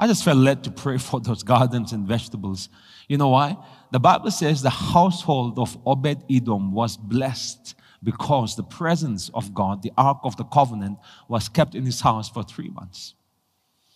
I 0.00 0.06
just 0.06 0.24
felt 0.24 0.38
led 0.38 0.64
to 0.64 0.70
pray 0.70 0.96
for 1.08 1.20
those 1.20 1.42
gardens 1.42 1.92
and 1.92 2.08
vegetables. 2.08 2.70
You 3.06 3.18
know 3.18 3.28
why? 3.28 3.56
The 3.92 4.00
Bible 4.00 4.30
says 4.30 4.62
the 4.62 4.70
household 4.70 5.58
of 5.58 5.76
Obed 5.86 6.24
Edom 6.30 6.72
was 6.72 6.96
blessed 6.96 7.74
because 8.02 8.56
the 8.56 8.62
presence 8.62 9.30
of 9.34 9.52
God, 9.52 9.82
the 9.82 9.92
Ark 9.98 10.20
of 10.24 10.34
the 10.38 10.44
Covenant, 10.44 10.98
was 11.28 11.50
kept 11.50 11.74
in 11.74 11.84
his 11.84 12.00
house 12.00 12.30
for 12.30 12.42
three 12.42 12.70
months. 12.70 13.14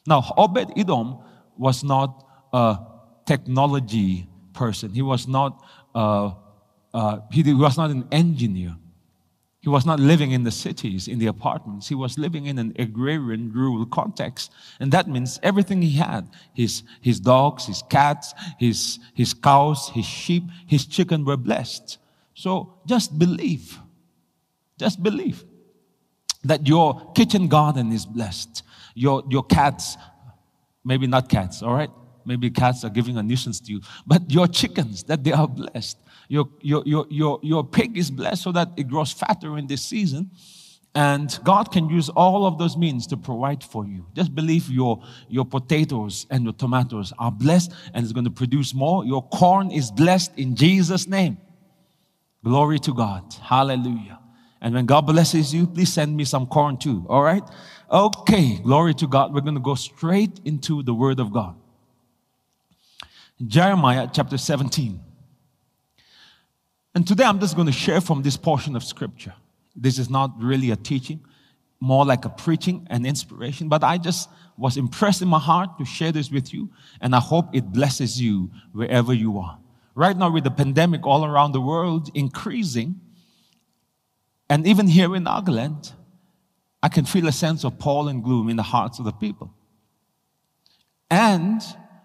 Now, 0.06 0.30
Obed 0.36 0.72
Edom 0.76 1.20
was 1.56 1.82
not 1.82 2.26
a 2.52 2.78
technology 3.24 4.28
person, 4.52 4.92
he 4.92 5.00
was 5.00 5.26
not, 5.26 5.64
uh, 5.94 6.32
uh, 6.92 7.20
he 7.32 7.54
was 7.54 7.78
not 7.78 7.90
an 7.90 8.06
engineer. 8.12 8.76
He 9.64 9.70
was 9.70 9.86
not 9.86 9.98
living 9.98 10.32
in 10.32 10.44
the 10.44 10.50
cities, 10.50 11.08
in 11.08 11.18
the 11.18 11.28
apartments. 11.28 11.88
He 11.88 11.94
was 11.94 12.18
living 12.18 12.44
in 12.44 12.58
an 12.58 12.76
agrarian, 12.78 13.50
rural 13.50 13.86
context. 13.86 14.52
And 14.78 14.92
that 14.92 15.08
means 15.08 15.40
everything 15.42 15.80
he 15.80 15.92
had 15.92 16.28
his, 16.52 16.82
his 17.00 17.18
dogs, 17.18 17.64
his 17.64 17.82
cats, 17.88 18.34
his, 18.58 18.98
his 19.14 19.32
cows, 19.32 19.88
his 19.94 20.04
sheep, 20.04 20.42
his 20.66 20.84
chicken 20.84 21.24
were 21.24 21.38
blessed. 21.38 21.96
So 22.34 22.74
just 22.84 23.18
believe. 23.18 23.78
Just 24.78 25.02
believe 25.02 25.42
that 26.42 26.68
your 26.68 27.12
kitchen 27.14 27.48
garden 27.48 27.90
is 27.90 28.04
blessed. 28.04 28.64
Your, 28.94 29.22
your 29.30 29.44
cats, 29.44 29.96
maybe 30.84 31.06
not 31.06 31.30
cats, 31.30 31.62
all 31.62 31.72
right? 31.72 31.90
Maybe 32.26 32.50
cats 32.50 32.84
are 32.84 32.90
giving 32.90 33.16
a 33.16 33.22
nuisance 33.22 33.60
to 33.60 33.72
you, 33.72 33.80
but 34.06 34.30
your 34.30 34.46
chickens, 34.46 35.04
that 35.04 35.24
they 35.24 35.32
are 35.32 35.48
blessed. 35.48 35.96
Your, 36.28 36.48
your, 36.60 36.82
your, 36.86 37.06
your, 37.10 37.40
your 37.42 37.64
pig 37.64 37.96
is 37.98 38.10
blessed 38.10 38.42
so 38.42 38.52
that 38.52 38.70
it 38.76 38.88
grows 38.88 39.12
fatter 39.12 39.58
in 39.58 39.66
this 39.66 39.82
season. 39.82 40.30
And 40.96 41.36
God 41.42 41.72
can 41.72 41.88
use 41.88 42.08
all 42.08 42.46
of 42.46 42.56
those 42.56 42.76
means 42.76 43.08
to 43.08 43.16
provide 43.16 43.64
for 43.64 43.84
you. 43.84 44.06
Just 44.14 44.32
believe 44.34 44.70
your, 44.70 45.02
your 45.28 45.44
potatoes 45.44 46.24
and 46.30 46.44
your 46.44 46.52
tomatoes 46.52 47.12
are 47.18 47.32
blessed 47.32 47.72
and 47.92 48.04
it's 48.04 48.12
going 48.12 48.24
to 48.24 48.30
produce 48.30 48.72
more. 48.74 49.04
Your 49.04 49.26
corn 49.28 49.72
is 49.72 49.90
blessed 49.90 50.38
in 50.38 50.54
Jesus' 50.54 51.08
name. 51.08 51.38
Glory 52.44 52.78
to 52.80 52.94
God. 52.94 53.34
Hallelujah. 53.42 54.20
And 54.60 54.74
when 54.74 54.86
God 54.86 55.02
blesses 55.02 55.52
you, 55.52 55.66
please 55.66 55.92
send 55.92 56.16
me 56.16 56.24
some 56.24 56.46
corn 56.46 56.76
too. 56.76 57.04
All 57.08 57.22
right? 57.22 57.42
Okay. 57.90 58.58
Glory 58.58 58.94
to 58.94 59.08
God. 59.08 59.34
We're 59.34 59.40
going 59.40 59.56
to 59.56 59.60
go 59.60 59.74
straight 59.74 60.40
into 60.44 60.82
the 60.82 60.94
Word 60.94 61.18
of 61.18 61.32
God. 61.32 61.56
Jeremiah 63.44 64.08
chapter 64.12 64.38
17. 64.38 65.00
And 66.94 67.06
today 67.06 67.24
I'm 67.24 67.40
just 67.40 67.56
going 67.56 67.66
to 67.66 67.72
share 67.72 68.00
from 68.00 68.22
this 68.22 68.36
portion 68.36 68.76
of 68.76 68.84
scripture. 68.84 69.34
This 69.74 69.98
is 69.98 70.08
not 70.08 70.30
really 70.40 70.70
a 70.70 70.76
teaching, 70.76 71.20
more 71.80 72.04
like 72.04 72.24
a 72.24 72.28
preaching 72.28 72.86
and 72.88 73.04
inspiration, 73.04 73.68
but 73.68 73.82
I 73.82 73.98
just 73.98 74.30
was 74.56 74.76
impressed 74.76 75.20
in 75.20 75.26
my 75.26 75.40
heart 75.40 75.76
to 75.78 75.84
share 75.84 76.12
this 76.12 76.30
with 76.30 76.54
you, 76.54 76.70
and 77.00 77.14
I 77.14 77.20
hope 77.20 77.46
it 77.52 77.72
blesses 77.72 78.20
you 78.20 78.50
wherever 78.72 79.12
you 79.12 79.38
are. 79.38 79.58
Right 79.96 80.16
now, 80.16 80.30
with 80.30 80.44
the 80.44 80.50
pandemic 80.50 81.04
all 81.04 81.24
around 81.24 81.52
the 81.52 81.60
world 81.60 82.10
increasing, 82.14 83.00
and 84.48 84.66
even 84.66 84.86
here 84.86 85.16
in 85.16 85.24
Nagaland, 85.24 85.92
I 86.82 86.88
can 86.88 87.04
feel 87.04 87.26
a 87.26 87.32
sense 87.32 87.64
of 87.64 87.78
pall 87.78 88.08
and 88.08 88.22
gloom 88.22 88.48
in 88.48 88.56
the 88.56 88.62
hearts 88.62 88.98
of 88.98 89.04
the 89.04 89.12
people. 89.12 89.52
And 91.10 91.62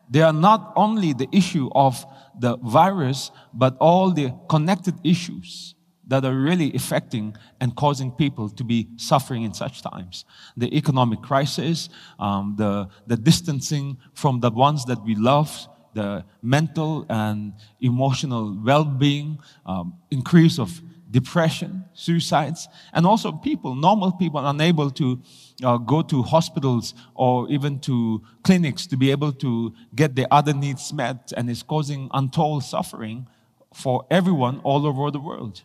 they 0.09 0.21
are 0.21 0.33
not 0.33 0.73
only 0.75 1.13
the 1.13 1.27
issue 1.31 1.69
of 1.75 2.03
the 2.39 2.57
virus, 2.57 3.31
but 3.53 3.77
all 3.79 4.11
the 4.11 4.33
connected 4.49 4.95
issues 5.03 5.75
that 6.07 6.25
are 6.25 6.33
really 6.33 6.73
affecting 6.73 7.35
and 7.61 7.75
causing 7.75 8.11
people 8.11 8.49
to 8.49 8.63
be 8.63 8.89
suffering 8.97 9.43
in 9.43 9.53
such 9.53 9.81
times. 9.81 10.25
The 10.57 10.75
economic 10.75 11.21
crisis, 11.21 11.89
um, 12.19 12.55
the, 12.57 12.89
the 13.05 13.15
distancing 13.15 13.97
from 14.15 14.39
the 14.39 14.49
ones 14.49 14.85
that 14.85 15.03
we 15.03 15.15
love, 15.15 15.67
the 15.93 16.25
mental 16.41 17.05
and 17.09 17.53
emotional 17.81 18.57
well 18.63 18.85
being, 18.85 19.39
um, 19.65 19.93
increase 20.09 20.59
of 20.59 20.81
depression, 21.11 21.85
suicides, 21.93 22.67
and 22.93 23.05
also 23.05 23.31
people, 23.31 23.75
normal 23.75 24.11
people, 24.11 24.45
unable 24.45 24.91
to 24.91 25.21
uh, 25.63 25.77
go 25.77 26.01
to 26.01 26.21
hospitals 26.21 26.93
or 27.15 27.49
even 27.49 27.79
to 27.79 28.21
clinics 28.43 28.85
to 28.87 28.97
be 28.97 29.11
able 29.11 29.31
to 29.31 29.73
get 29.95 30.15
their 30.15 30.27
other 30.31 30.53
needs 30.53 30.93
met, 30.93 31.31
and 31.35 31.49
it's 31.49 31.63
causing 31.63 32.09
untold 32.13 32.63
suffering 32.63 33.27
for 33.73 34.05
everyone 34.09 34.59
all 34.63 34.85
over 34.85 35.11
the 35.11 35.19
world. 35.19 35.63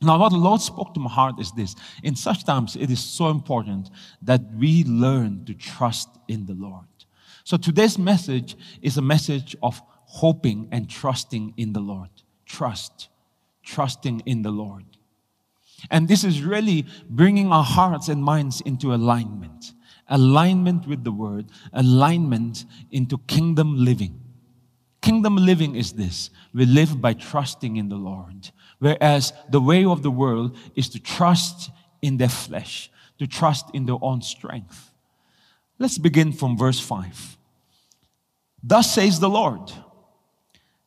Now, 0.00 0.18
what 0.18 0.30
the 0.30 0.38
Lord 0.38 0.60
spoke 0.60 0.94
to 0.94 1.00
my 1.00 1.10
heart 1.10 1.38
is 1.38 1.52
this 1.52 1.76
in 2.02 2.16
such 2.16 2.44
times, 2.44 2.74
it 2.74 2.90
is 2.90 3.00
so 3.00 3.28
important 3.28 3.88
that 4.22 4.40
we 4.54 4.84
learn 4.84 5.44
to 5.44 5.54
trust 5.54 6.08
in 6.26 6.46
the 6.46 6.54
Lord. 6.54 6.86
So, 7.44 7.56
today's 7.56 7.98
message 7.98 8.56
is 8.80 8.96
a 8.96 9.02
message 9.02 9.54
of 9.62 9.80
hoping 10.06 10.68
and 10.72 10.90
trusting 10.90 11.54
in 11.56 11.72
the 11.72 11.80
Lord. 11.80 12.10
Trust 12.46 13.08
trusting 13.62 14.22
in 14.26 14.42
the 14.42 14.50
Lord. 14.50 14.84
And 15.90 16.08
this 16.08 16.24
is 16.24 16.42
really 16.42 16.86
bringing 17.08 17.52
our 17.52 17.64
hearts 17.64 18.08
and 18.08 18.22
minds 18.22 18.60
into 18.60 18.94
alignment 18.94 19.72
alignment 20.12 20.86
with 20.86 21.04
the 21.04 21.12
Word, 21.12 21.46
alignment 21.72 22.64
into 22.90 23.18
kingdom 23.26 23.76
living. 23.84 24.20
Kingdom 25.00 25.36
living 25.36 25.74
is 25.74 25.92
this 25.92 26.30
we 26.54 26.64
live 26.64 27.00
by 27.00 27.14
trusting 27.14 27.76
in 27.76 27.88
the 27.88 27.96
Lord, 27.96 28.50
whereas 28.78 29.32
the 29.50 29.60
way 29.60 29.84
of 29.84 30.02
the 30.02 30.10
world 30.10 30.56
is 30.76 30.88
to 30.90 31.00
trust 31.00 31.70
in 32.02 32.18
their 32.18 32.28
flesh, 32.28 32.90
to 33.18 33.26
trust 33.26 33.66
in 33.74 33.86
their 33.86 33.96
own 34.00 34.22
strength. 34.22 34.92
Let's 35.78 35.98
begin 35.98 36.32
from 36.32 36.56
verse 36.56 36.78
5. 36.78 37.38
Thus 38.62 38.94
says 38.94 39.18
the 39.18 39.30
Lord 39.30 39.72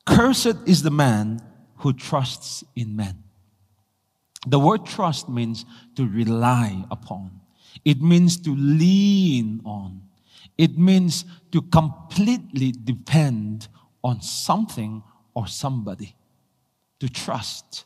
Cursed 0.05 0.57
is 0.65 0.83
the 0.83 0.91
man 0.91 1.41
who 1.85 1.93
trusts 1.93 2.63
in 2.75 2.95
men. 2.95 3.15
The 4.47 4.57
word 4.57 4.87
trust 4.87 5.29
means 5.29 5.65
to 5.95 6.07
rely 6.07 6.83
upon. 6.89 7.29
It 7.85 8.01
means 8.01 8.37
to 8.37 8.55
lean 8.55 9.61
on. 9.63 10.01
It 10.57 10.79
means 10.79 11.25
to 11.51 11.61
completely 11.61 12.71
depend 12.71 13.67
on 14.03 14.19
something 14.21 15.03
or 15.35 15.45
somebody. 15.45 16.15
To 17.01 17.07
trust. 17.07 17.85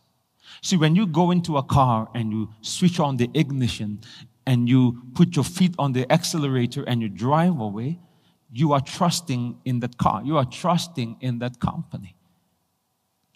See, 0.62 0.78
when 0.78 0.96
you 0.96 1.06
go 1.06 1.32
into 1.32 1.58
a 1.58 1.64
car 1.64 2.08
and 2.16 2.32
you 2.32 2.54
switch 2.62 3.02
on 3.02 3.18
the 3.18 3.30
ignition 3.34 4.00
and 4.48 4.70
you 4.70 5.02
put 5.14 5.36
your 5.36 5.44
feet 5.44 5.76
on 5.78 5.92
the 5.92 6.10
accelerator 6.10 6.86
and 6.88 7.02
you 7.02 7.10
drive 7.10 7.60
away, 7.60 8.00
you 8.50 8.72
are 8.72 8.80
trusting 8.80 9.58
in 9.66 9.82
that 9.82 9.98
car. 9.98 10.22
You 10.24 10.38
are 10.38 10.46
trusting 10.46 11.18
in 11.20 11.40
that 11.40 11.60
company. 11.60 12.16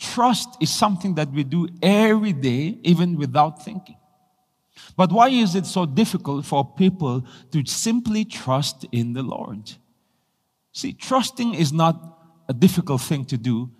Trust 0.03 0.57
is 0.59 0.69
something 0.69 1.15
that 1.15 1.31
we 1.31 1.45
do 1.45 1.69
every 1.81 2.33
day, 2.33 2.77
even 2.83 3.15
without 3.15 3.63
thinking. 3.63 3.95
But 4.97 5.13
why 5.13 5.29
is 5.29 5.55
it 5.55 5.65
so 5.65 5.85
difficult 5.85 6.45
for 6.45 6.65
people 6.75 7.25
to 7.51 7.65
simply 7.65 8.25
trust 8.25 8.85
in 8.91 9.13
the 9.13 9.23
Lord? 9.23 9.71
See, 10.73 10.91
trusting 10.91 11.53
is 11.53 11.71
not 11.71 12.19
a 12.49 12.53
difficult 12.53 12.99
thing 12.99 13.23
to 13.25 13.37
do 13.37 13.71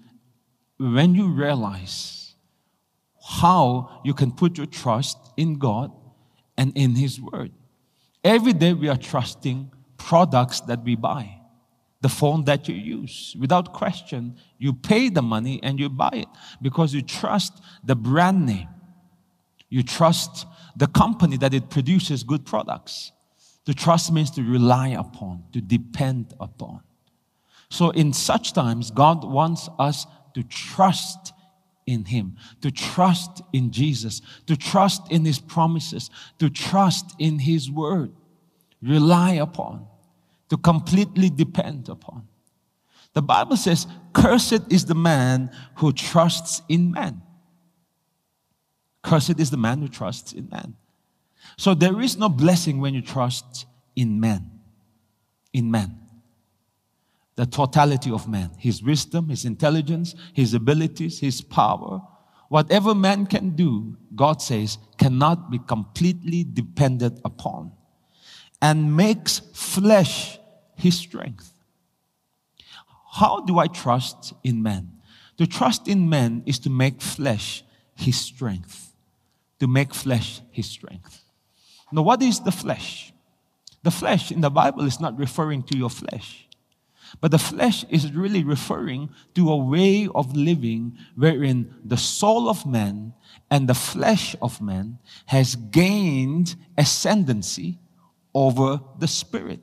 when 0.78 1.14
you 1.14 1.28
realize 1.28 2.36
how 3.42 4.02
you 4.06 4.14
can 4.14 4.32
put 4.32 4.58
your 4.58 4.68
trust 4.68 5.18
in 5.36 5.60
God 5.60 5.92
and 6.58 6.72
in 6.78 6.96
His 6.96 7.20
Word. 7.20 7.52
Every 8.24 8.54
day 8.54 8.72
we 8.72 8.88
are 8.88 8.98
trusting 8.98 9.72
products 9.98 10.62
that 10.62 10.84
we 10.84 10.96
buy 10.96 11.43
the 12.04 12.10
phone 12.10 12.44
that 12.44 12.68
you 12.68 12.76
use. 12.76 13.34
Without 13.40 13.72
question, 13.72 14.36
you 14.60 14.74
pay 14.74 15.08
the 15.08 15.22
money 15.22 15.62
and 15.64 15.80
you 15.80 15.88
buy 15.88 16.12
it 16.12 16.28
because 16.62 16.94
you 16.94 17.02
trust 17.02 17.54
the 17.82 17.96
brand 17.96 18.46
name. 18.46 18.68
You 19.70 19.84
trust 19.84 20.46
the 20.76 20.88
company 20.88 21.38
that 21.38 21.54
it 21.54 21.70
produces 21.70 22.24
good 22.24 22.46
products. 22.46 23.14
To 23.66 23.74
trust 23.74 24.12
means 24.12 24.32
to 24.32 24.44
rely 24.44 24.90
upon, 24.90 25.46
to 25.54 25.62
depend 25.62 26.34
upon. 26.42 26.82
So, 27.70 27.92
in 27.92 28.12
such 28.12 28.52
times, 28.52 28.92
God 28.92 29.24
wants 29.24 29.70
us 29.80 30.06
to 30.34 30.44
trust 30.44 31.32
in 31.88 32.04
Him, 32.04 32.36
to 32.62 32.70
trust 32.70 33.42
in 33.54 33.72
Jesus, 33.72 34.22
to 34.48 34.58
trust 34.58 35.10
in 35.10 35.24
His 35.24 35.40
promises, 35.40 36.10
to 36.40 36.50
trust 36.50 37.16
in 37.18 37.40
His 37.40 37.72
word, 37.72 38.12
rely 38.82 39.36
upon 39.36 39.88
to 40.54 40.58
completely 40.58 41.32
depend 41.32 41.90
upon. 41.90 42.28
The 43.14 43.24
Bible 43.24 43.58
says, 43.58 43.88
Cursed 44.14 44.72
is 44.72 44.86
the 44.86 44.94
man 44.94 45.50
who 45.78 45.92
trusts 45.92 46.62
in 46.70 46.92
man. 46.92 47.24
Cursed 49.02 49.40
is 49.40 49.50
the 49.50 49.58
man 49.58 49.82
who 49.82 49.88
trusts 49.88 50.32
in 50.32 50.48
man. 50.52 50.76
So 51.58 51.74
there 51.74 52.00
is 52.02 52.18
no 52.18 52.30
blessing 52.30 52.80
when 52.80 52.94
you 52.94 53.02
trust 53.02 53.66
in 53.96 54.20
man. 54.20 54.52
In 55.54 55.72
man. 55.72 55.98
The 57.36 57.48
totality 57.48 58.12
of 58.12 58.28
man, 58.28 58.52
his 58.60 58.84
wisdom, 58.84 59.30
his 59.30 59.46
intelligence, 59.46 60.14
his 60.34 60.54
abilities, 60.54 61.18
his 61.18 61.42
power. 61.42 62.00
Whatever 62.50 62.94
man 62.94 63.26
can 63.26 63.56
do, 63.56 63.98
God 64.16 64.40
says, 64.40 64.78
cannot 65.00 65.50
be 65.50 65.58
completely 65.58 66.44
depended 66.44 67.20
upon 67.26 67.72
and 68.62 68.96
makes 68.96 69.40
flesh 69.56 70.38
his 70.76 70.98
strength. 70.98 71.52
How 73.14 73.42
do 73.42 73.60
I 73.60 73.68
trust 73.68 74.34
in 74.44 74.64
men? 74.64 74.94
To 75.38 75.48
trust 75.48 75.88
in 75.88 76.10
men 76.10 76.44
is 76.46 76.60
to 76.60 76.70
make 76.70 77.02
flesh 77.02 77.64
his 77.96 78.20
strength. 78.20 78.94
To 79.60 79.68
make 79.68 79.94
flesh 79.94 80.42
his 80.52 80.68
strength. 80.68 81.24
Now, 81.92 82.02
what 82.02 82.22
is 82.22 82.40
the 82.40 82.52
flesh? 82.52 83.14
The 83.84 83.92
flesh 83.92 84.32
in 84.32 84.42
the 84.42 84.50
Bible 84.50 84.86
is 84.86 85.00
not 85.00 85.18
referring 85.18 85.64
to 85.64 85.78
your 85.78 85.90
flesh, 85.90 86.48
but 87.22 87.32
the 87.32 87.38
flesh 87.38 87.86
is 87.90 88.12
really 88.14 88.44
referring 88.44 89.10
to 89.36 89.52
a 89.52 89.58
way 89.58 90.08
of 90.16 90.36
living 90.36 90.98
wherein 91.16 91.76
the 91.84 91.98
soul 91.98 92.50
of 92.50 92.66
man 92.66 93.14
and 93.52 93.68
the 93.68 93.76
flesh 93.76 94.36
of 94.42 94.62
man 94.62 94.98
has 95.28 95.56
gained 95.56 96.56
ascendancy 96.78 97.78
over 98.34 98.80
the 98.98 99.08
spirit. 99.08 99.60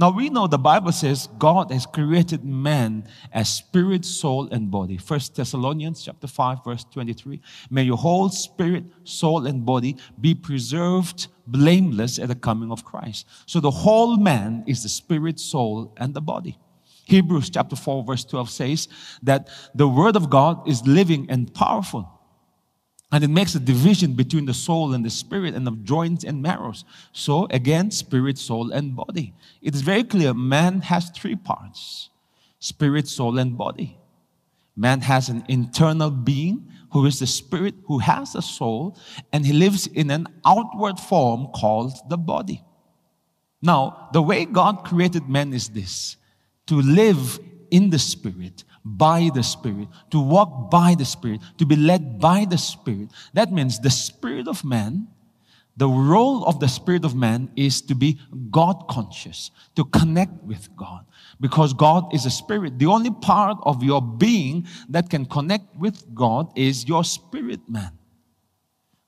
Now 0.00 0.08
we 0.08 0.30
know 0.30 0.46
the 0.46 0.56
Bible 0.56 0.92
says 0.92 1.28
God 1.38 1.70
has 1.70 1.84
created 1.84 2.42
man 2.42 3.06
as 3.32 3.50
spirit, 3.50 4.06
soul, 4.06 4.48
and 4.48 4.70
body. 4.70 4.96
First 4.96 5.36
Thessalonians 5.36 6.02
chapter 6.02 6.26
5, 6.26 6.64
verse 6.64 6.86
23. 6.90 7.38
May 7.68 7.82
your 7.82 7.98
whole 7.98 8.30
spirit, 8.30 8.84
soul, 9.04 9.46
and 9.46 9.66
body 9.66 9.98
be 10.18 10.34
preserved 10.34 11.26
blameless 11.46 12.18
at 12.18 12.28
the 12.28 12.34
coming 12.34 12.72
of 12.72 12.82
Christ. 12.82 13.26
So 13.44 13.60
the 13.60 13.70
whole 13.70 14.16
man 14.16 14.64
is 14.66 14.82
the 14.84 14.88
spirit, 14.88 15.38
soul, 15.38 15.92
and 15.98 16.14
the 16.14 16.22
body. 16.22 16.56
Hebrews 17.04 17.50
chapter 17.50 17.76
4, 17.76 18.02
verse 18.02 18.24
12 18.24 18.48
says 18.48 18.88
that 19.22 19.50
the 19.74 19.86
word 19.86 20.16
of 20.16 20.30
God 20.30 20.66
is 20.66 20.80
living 20.86 21.26
and 21.28 21.52
powerful 21.52 22.19
and 23.12 23.24
it 23.24 23.28
makes 23.28 23.54
a 23.54 23.60
division 23.60 24.12
between 24.14 24.46
the 24.46 24.54
soul 24.54 24.94
and 24.94 25.04
the 25.04 25.10
spirit 25.10 25.54
and 25.54 25.66
of 25.66 25.82
joints 25.82 26.22
and 26.22 26.40
marrows. 26.40 26.84
So 27.12 27.46
again, 27.50 27.90
spirit, 27.90 28.38
soul, 28.38 28.70
and 28.70 28.94
body. 28.94 29.34
It 29.60 29.74
is 29.74 29.82
very 29.82 30.04
clear 30.04 30.32
man 30.32 30.82
has 30.82 31.10
three 31.10 31.36
parts 31.36 32.10
spirit, 32.60 33.08
soul, 33.08 33.38
and 33.38 33.56
body. 33.56 33.98
Man 34.76 35.00
has 35.00 35.28
an 35.28 35.44
internal 35.48 36.10
being 36.10 36.70
who 36.92 37.06
is 37.06 37.18
the 37.18 37.26
spirit, 37.26 37.74
who 37.86 37.98
has 37.98 38.34
a 38.34 38.42
soul, 38.42 38.98
and 39.32 39.46
he 39.46 39.52
lives 39.52 39.86
in 39.86 40.10
an 40.10 40.26
outward 40.44 40.98
form 40.98 41.48
called 41.54 41.92
the 42.08 42.18
body. 42.18 42.62
Now, 43.62 44.08
the 44.12 44.22
way 44.22 44.44
God 44.44 44.84
created 44.84 45.28
man 45.28 45.52
is 45.52 45.68
this 45.68 46.16
to 46.66 46.80
live 46.80 47.38
in 47.70 47.90
the 47.90 47.98
spirit 47.98 48.64
by 48.84 49.30
the 49.34 49.42
Spirit, 49.42 49.88
to 50.10 50.20
walk 50.20 50.70
by 50.70 50.94
the 50.94 51.04
Spirit, 51.04 51.40
to 51.58 51.66
be 51.66 51.76
led 51.76 52.18
by 52.18 52.44
the 52.44 52.58
Spirit. 52.58 53.10
That 53.34 53.52
means 53.52 53.78
the 53.78 53.90
Spirit 53.90 54.48
of 54.48 54.64
man, 54.64 55.08
the 55.76 55.88
role 55.88 56.44
of 56.44 56.60
the 56.60 56.68
Spirit 56.68 57.04
of 57.04 57.14
man 57.14 57.50
is 57.56 57.80
to 57.82 57.94
be 57.94 58.18
God 58.50 58.86
conscious, 58.88 59.50
to 59.76 59.84
connect 59.84 60.42
with 60.44 60.68
God. 60.76 61.06
Because 61.40 61.72
God 61.72 62.14
is 62.14 62.26
a 62.26 62.30
spirit. 62.30 62.78
The 62.78 62.84
only 62.84 63.10
part 63.10 63.56
of 63.62 63.82
your 63.82 64.02
being 64.02 64.66
that 64.90 65.08
can 65.08 65.24
connect 65.24 65.74
with 65.74 66.14
God 66.14 66.52
is 66.54 66.86
your 66.86 67.02
spirit 67.02 67.60
man. 67.66 67.92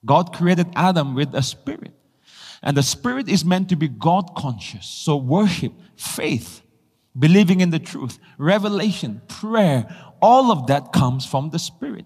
God 0.03 0.33
created 0.33 0.67
Adam 0.75 1.13
with 1.13 1.35
a 1.35 1.43
spirit. 1.43 1.93
And 2.63 2.75
the 2.75 2.81
spirit 2.81 3.29
is 3.29 3.45
meant 3.45 3.69
to 3.69 3.75
be 3.75 3.87
God 3.87 4.33
conscious. 4.35 4.87
So 4.87 5.15
worship, 5.15 5.73
faith, 5.95 6.62
believing 7.17 7.61
in 7.61 7.69
the 7.69 7.79
truth, 7.79 8.19
revelation, 8.37 9.21
prayer, 9.27 9.85
all 10.21 10.51
of 10.51 10.67
that 10.67 10.91
comes 10.91 11.25
from 11.25 11.49
the 11.49 11.59
Spirit. 11.59 12.05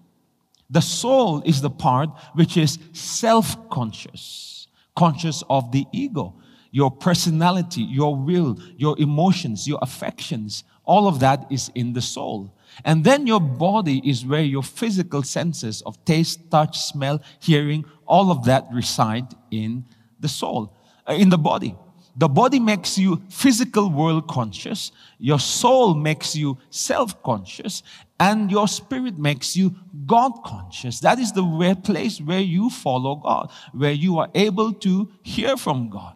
The 0.70 0.82
soul 0.82 1.42
is 1.46 1.62
the 1.62 1.70
part 1.70 2.10
which 2.34 2.56
is 2.56 2.78
self 2.92 3.70
conscious, 3.70 4.68
conscious 4.94 5.42
of 5.48 5.72
the 5.72 5.86
ego, 5.92 6.34
your 6.70 6.90
personality, 6.90 7.82
your 7.82 8.14
will, 8.14 8.58
your 8.76 8.98
emotions, 8.98 9.66
your 9.66 9.78
affections. 9.80 10.64
All 10.84 11.06
of 11.06 11.20
that 11.20 11.46
is 11.50 11.70
in 11.74 11.92
the 11.92 12.02
soul. 12.02 12.54
And 12.84 13.04
then 13.04 13.26
your 13.26 13.40
body 13.40 14.02
is 14.04 14.24
where 14.24 14.42
your 14.42 14.62
physical 14.62 15.22
senses 15.22 15.82
of 15.82 16.02
taste, 16.04 16.50
touch, 16.50 16.78
smell, 16.78 17.20
hearing, 17.40 17.84
all 18.06 18.30
of 18.30 18.44
that 18.44 18.66
reside 18.72 19.26
in 19.50 19.84
the 20.20 20.28
soul, 20.28 20.76
uh, 21.08 21.14
in 21.14 21.30
the 21.30 21.38
body. 21.38 21.74
The 22.18 22.28
body 22.28 22.58
makes 22.58 22.98
you 22.98 23.22
physical 23.30 23.90
world 23.90 24.26
conscious, 24.26 24.90
your 25.20 25.38
soul 25.38 25.94
makes 25.94 26.34
you 26.34 26.58
self 26.68 27.22
conscious, 27.22 27.84
and 28.18 28.50
your 28.50 28.66
spirit 28.66 29.16
makes 29.18 29.56
you 29.56 29.76
God 30.04 30.32
conscious. 30.44 30.98
That 30.98 31.20
is 31.20 31.30
the 31.32 31.76
place 31.84 32.20
where 32.20 32.40
you 32.40 32.70
follow 32.70 33.14
God, 33.16 33.52
where 33.72 33.92
you 33.92 34.18
are 34.18 34.28
able 34.34 34.72
to 34.74 35.08
hear 35.22 35.56
from 35.56 35.90
God. 35.90 36.14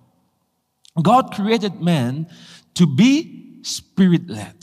God 1.00 1.32
created 1.32 1.80
man 1.80 2.26
to 2.74 2.84
be 2.84 3.60
spirit 3.62 4.28
led, 4.28 4.56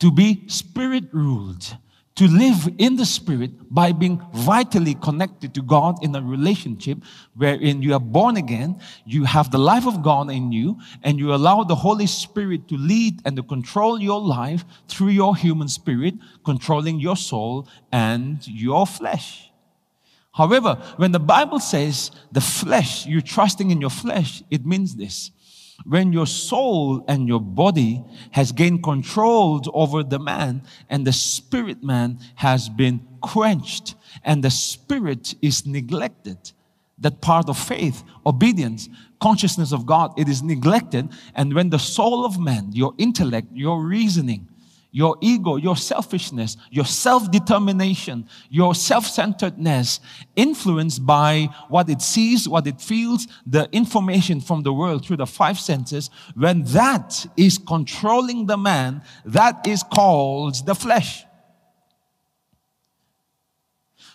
to 0.00 0.10
be 0.10 0.42
spirit 0.48 1.04
ruled, 1.12 1.76
to 2.16 2.28
live 2.28 2.68
in 2.78 2.94
the 2.94 3.04
Spirit 3.04 3.50
by 3.74 3.90
being 3.90 4.22
vitally 4.32 4.94
connected 4.94 5.52
to 5.54 5.62
God 5.62 6.02
in 6.02 6.14
a 6.14 6.22
relationship 6.22 6.98
wherein 7.34 7.82
you 7.82 7.92
are 7.92 8.00
born 8.00 8.36
again, 8.36 8.80
you 9.04 9.24
have 9.24 9.50
the 9.50 9.58
life 9.58 9.86
of 9.86 10.02
God 10.02 10.30
in 10.30 10.52
you, 10.52 10.78
and 11.02 11.18
you 11.18 11.34
allow 11.34 11.64
the 11.64 11.74
Holy 11.74 12.06
Spirit 12.06 12.68
to 12.68 12.76
lead 12.76 13.20
and 13.24 13.36
to 13.36 13.42
control 13.42 14.00
your 14.00 14.20
life 14.20 14.64
through 14.86 15.08
your 15.08 15.34
human 15.34 15.66
spirit, 15.66 16.14
controlling 16.44 17.00
your 17.00 17.16
soul 17.16 17.68
and 17.90 18.46
your 18.46 18.86
flesh. 18.86 19.50
However, 20.32 20.74
when 20.96 21.12
the 21.12 21.20
Bible 21.20 21.60
says 21.60 22.10
the 22.30 22.40
flesh, 22.40 23.06
you're 23.06 23.20
trusting 23.20 23.70
in 23.70 23.80
your 23.80 23.90
flesh, 23.90 24.42
it 24.50 24.64
means 24.64 24.94
this 24.94 25.30
when 25.84 26.12
your 26.12 26.26
soul 26.26 27.04
and 27.08 27.26
your 27.26 27.40
body 27.40 28.02
has 28.30 28.52
gained 28.52 28.82
control 28.82 29.60
over 29.74 30.02
the 30.02 30.18
man 30.18 30.62
and 30.88 31.06
the 31.06 31.12
spirit 31.12 31.82
man 31.82 32.18
has 32.36 32.68
been 32.68 33.00
quenched 33.20 33.94
and 34.22 34.42
the 34.42 34.50
spirit 34.50 35.34
is 35.42 35.66
neglected 35.66 36.52
that 36.98 37.20
part 37.20 37.48
of 37.48 37.58
faith 37.58 38.04
obedience 38.24 38.88
consciousness 39.20 39.72
of 39.72 39.84
god 39.84 40.12
it 40.16 40.28
is 40.28 40.42
neglected. 40.42 41.08
And 41.34 41.54
when 41.54 41.70
the 41.70 41.78
soul 41.78 42.24
of 42.24 42.38
man 42.38 42.70
your 42.72 42.94
intellect 42.98 43.48
your 43.52 43.82
reasoning 43.82 44.48
your 44.94 45.18
ego, 45.20 45.56
your 45.56 45.76
selfishness, 45.76 46.56
your 46.70 46.84
self 46.84 47.28
determination, 47.28 48.28
your 48.48 48.76
self 48.76 49.04
centeredness, 49.04 49.98
influenced 50.36 51.04
by 51.04 51.48
what 51.68 51.90
it 51.90 52.00
sees, 52.00 52.48
what 52.48 52.64
it 52.68 52.80
feels, 52.80 53.26
the 53.44 53.68
information 53.72 54.40
from 54.40 54.62
the 54.62 54.72
world 54.72 55.04
through 55.04 55.16
the 55.16 55.26
five 55.26 55.58
senses, 55.58 56.10
when 56.36 56.62
that 56.62 57.26
is 57.36 57.58
controlling 57.58 58.46
the 58.46 58.56
man, 58.56 59.02
that 59.24 59.66
is 59.66 59.82
called 59.82 60.64
the 60.64 60.76
flesh. 60.76 61.24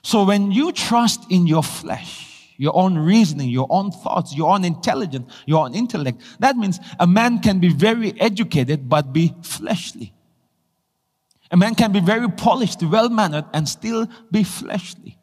So 0.01 0.23
when 0.23 0.53
you 0.53 0.71
trust 0.71 1.29
in 1.29 1.45
your 1.45 1.61
flesh, 1.61 2.53
your 2.55 2.73
own 2.73 2.97
reasoning, 2.97 3.49
your 3.49 3.67
own 3.69 3.91
thoughts, 3.91 4.33
your 4.33 4.53
own 4.53 4.63
intelligence, 4.63 5.29
your 5.45 5.65
own 5.65 5.75
intellect. 5.75 6.21
That 6.39 6.55
means 6.55 6.79
a 7.01 7.07
man 7.07 7.39
can 7.39 7.59
be 7.59 7.67
very 7.67 8.17
educated 8.21 8.87
but 8.87 9.11
be 9.11 9.33
fleshly. 9.43 10.13
A 11.51 11.57
man 11.57 11.75
can 11.75 11.91
be 11.91 11.99
very 11.99 12.29
polished, 12.29 12.83
well 12.83 13.09
mannered, 13.09 13.45
and 13.53 13.67
still 13.67 14.07
be 14.31 14.43
fleshly. 14.43 15.17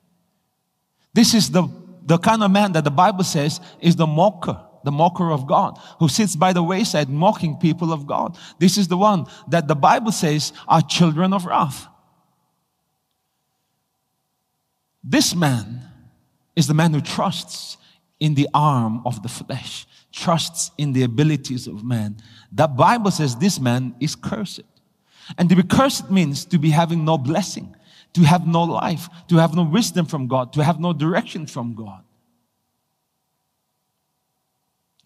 This 1.14 1.34
is 1.34 1.50
the, 1.50 1.68
the 2.04 2.18
kind 2.18 2.42
of 2.42 2.50
man 2.50 2.72
that 2.72 2.84
the 2.84 2.90
Bible 2.90 3.24
says 3.24 3.60
is 3.80 3.96
the 3.96 4.06
mocker, 4.06 4.60
the 4.84 4.90
mocker 4.90 5.30
of 5.30 5.46
God, 5.46 5.78
who 5.98 6.08
sits 6.08 6.36
by 6.36 6.52
the 6.52 6.62
wayside 6.62 7.08
mocking 7.08 7.56
people 7.56 7.92
of 7.92 8.06
God. 8.06 8.36
This 8.58 8.76
is 8.76 8.88
the 8.88 8.96
one 8.96 9.26
that 9.48 9.68
the 9.68 9.76
Bible 9.76 10.12
says 10.12 10.52
are 10.66 10.82
children 10.82 11.32
of 11.32 11.46
wrath. 11.46 11.86
This 15.02 15.34
man 15.34 15.82
is 16.56 16.66
the 16.66 16.74
man 16.74 16.92
who 16.92 17.00
trusts 17.00 17.76
in 18.18 18.34
the 18.34 18.48
arm 18.52 19.02
of 19.06 19.22
the 19.22 19.28
flesh, 19.28 19.86
trusts 20.10 20.72
in 20.76 20.92
the 20.92 21.04
abilities 21.04 21.68
of 21.68 21.84
man. 21.84 22.16
The 22.50 22.66
Bible 22.66 23.12
says 23.12 23.36
this 23.36 23.60
man 23.60 23.94
is 24.00 24.16
cursed. 24.16 24.62
And 25.38 25.48
to 25.48 25.56
be 25.56 25.62
cursed 25.62 26.10
means 26.10 26.44
to 26.46 26.58
be 26.58 26.70
having 26.70 27.04
no 27.04 27.18
blessing, 27.18 27.74
to 28.14 28.22
have 28.22 28.46
no 28.46 28.62
life, 28.62 29.08
to 29.28 29.36
have 29.36 29.54
no 29.54 29.64
wisdom 29.64 30.06
from 30.06 30.28
God, 30.28 30.52
to 30.54 30.64
have 30.64 30.80
no 30.80 30.92
direction 30.92 31.46
from 31.46 31.74
God. 31.74 32.02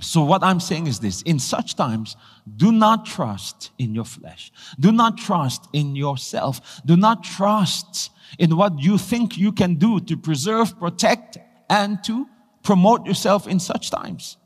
So, 0.00 0.22
what 0.22 0.42
I'm 0.42 0.60
saying 0.60 0.86
is 0.86 1.00
this 1.00 1.20
in 1.22 1.38
such 1.38 1.76
times, 1.76 2.16
do 2.56 2.72
not 2.72 3.04
trust 3.04 3.70
in 3.78 3.94
your 3.94 4.06
flesh. 4.06 4.50
Do 4.78 4.92
not 4.92 5.18
trust 5.18 5.68
in 5.72 5.94
yourself. 5.94 6.80
Do 6.86 6.96
not 6.96 7.22
trust 7.22 8.10
in 8.38 8.56
what 8.56 8.78
you 8.80 8.96
think 8.96 9.36
you 9.36 9.52
can 9.52 9.74
do 9.74 10.00
to 10.00 10.16
preserve, 10.16 10.78
protect, 10.78 11.38
and 11.68 12.02
to 12.04 12.26
promote 12.62 13.06
yourself 13.06 13.46
in 13.46 13.60
such 13.60 13.90
times. 13.90 14.38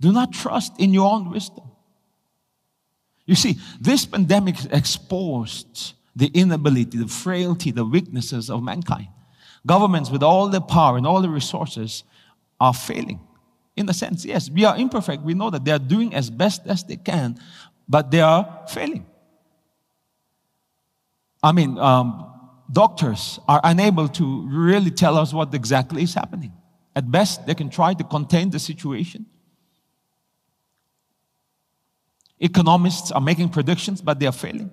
Do 0.00 0.12
not 0.12 0.32
trust 0.32 0.80
in 0.80 0.94
your 0.94 1.12
own 1.12 1.30
wisdom. 1.30 1.71
You 3.26 3.34
see, 3.34 3.58
this 3.80 4.04
pandemic 4.04 4.56
exposed 4.70 5.94
the 6.14 6.30
inability, 6.34 6.98
the 6.98 7.08
frailty, 7.08 7.70
the 7.70 7.84
weaknesses 7.84 8.50
of 8.50 8.62
mankind. 8.62 9.08
Governments 9.66 10.10
with 10.10 10.22
all 10.22 10.48
the 10.48 10.60
power 10.60 10.96
and 10.96 11.06
all 11.06 11.22
the 11.22 11.28
resources 11.28 12.04
are 12.60 12.74
failing. 12.74 13.20
In 13.76 13.88
a 13.88 13.94
sense, 13.94 14.24
yes, 14.24 14.50
we 14.50 14.64
are 14.64 14.76
imperfect. 14.76 15.22
We 15.22 15.34
know 15.34 15.50
that 15.50 15.64
they 15.64 15.70
are 15.70 15.78
doing 15.78 16.14
as 16.14 16.28
best 16.28 16.66
as 16.66 16.84
they 16.84 16.96
can, 16.96 17.38
but 17.88 18.10
they 18.10 18.20
are 18.20 18.64
failing. 18.68 19.06
I 21.42 21.52
mean, 21.52 21.78
um, 21.78 22.30
doctors 22.70 23.40
are 23.48 23.60
unable 23.64 24.08
to 24.08 24.46
really 24.48 24.90
tell 24.90 25.16
us 25.16 25.32
what 25.32 25.54
exactly 25.54 26.02
is 26.02 26.14
happening. 26.14 26.52
At 26.94 27.10
best, 27.10 27.46
they 27.46 27.54
can 27.54 27.70
try 27.70 27.94
to 27.94 28.04
contain 28.04 28.50
the 28.50 28.58
situation. 28.58 29.26
Economists 32.42 33.12
are 33.12 33.20
making 33.20 33.48
predictions, 33.48 34.02
but 34.02 34.18
they 34.18 34.26
are 34.26 34.32
failing. 34.32 34.70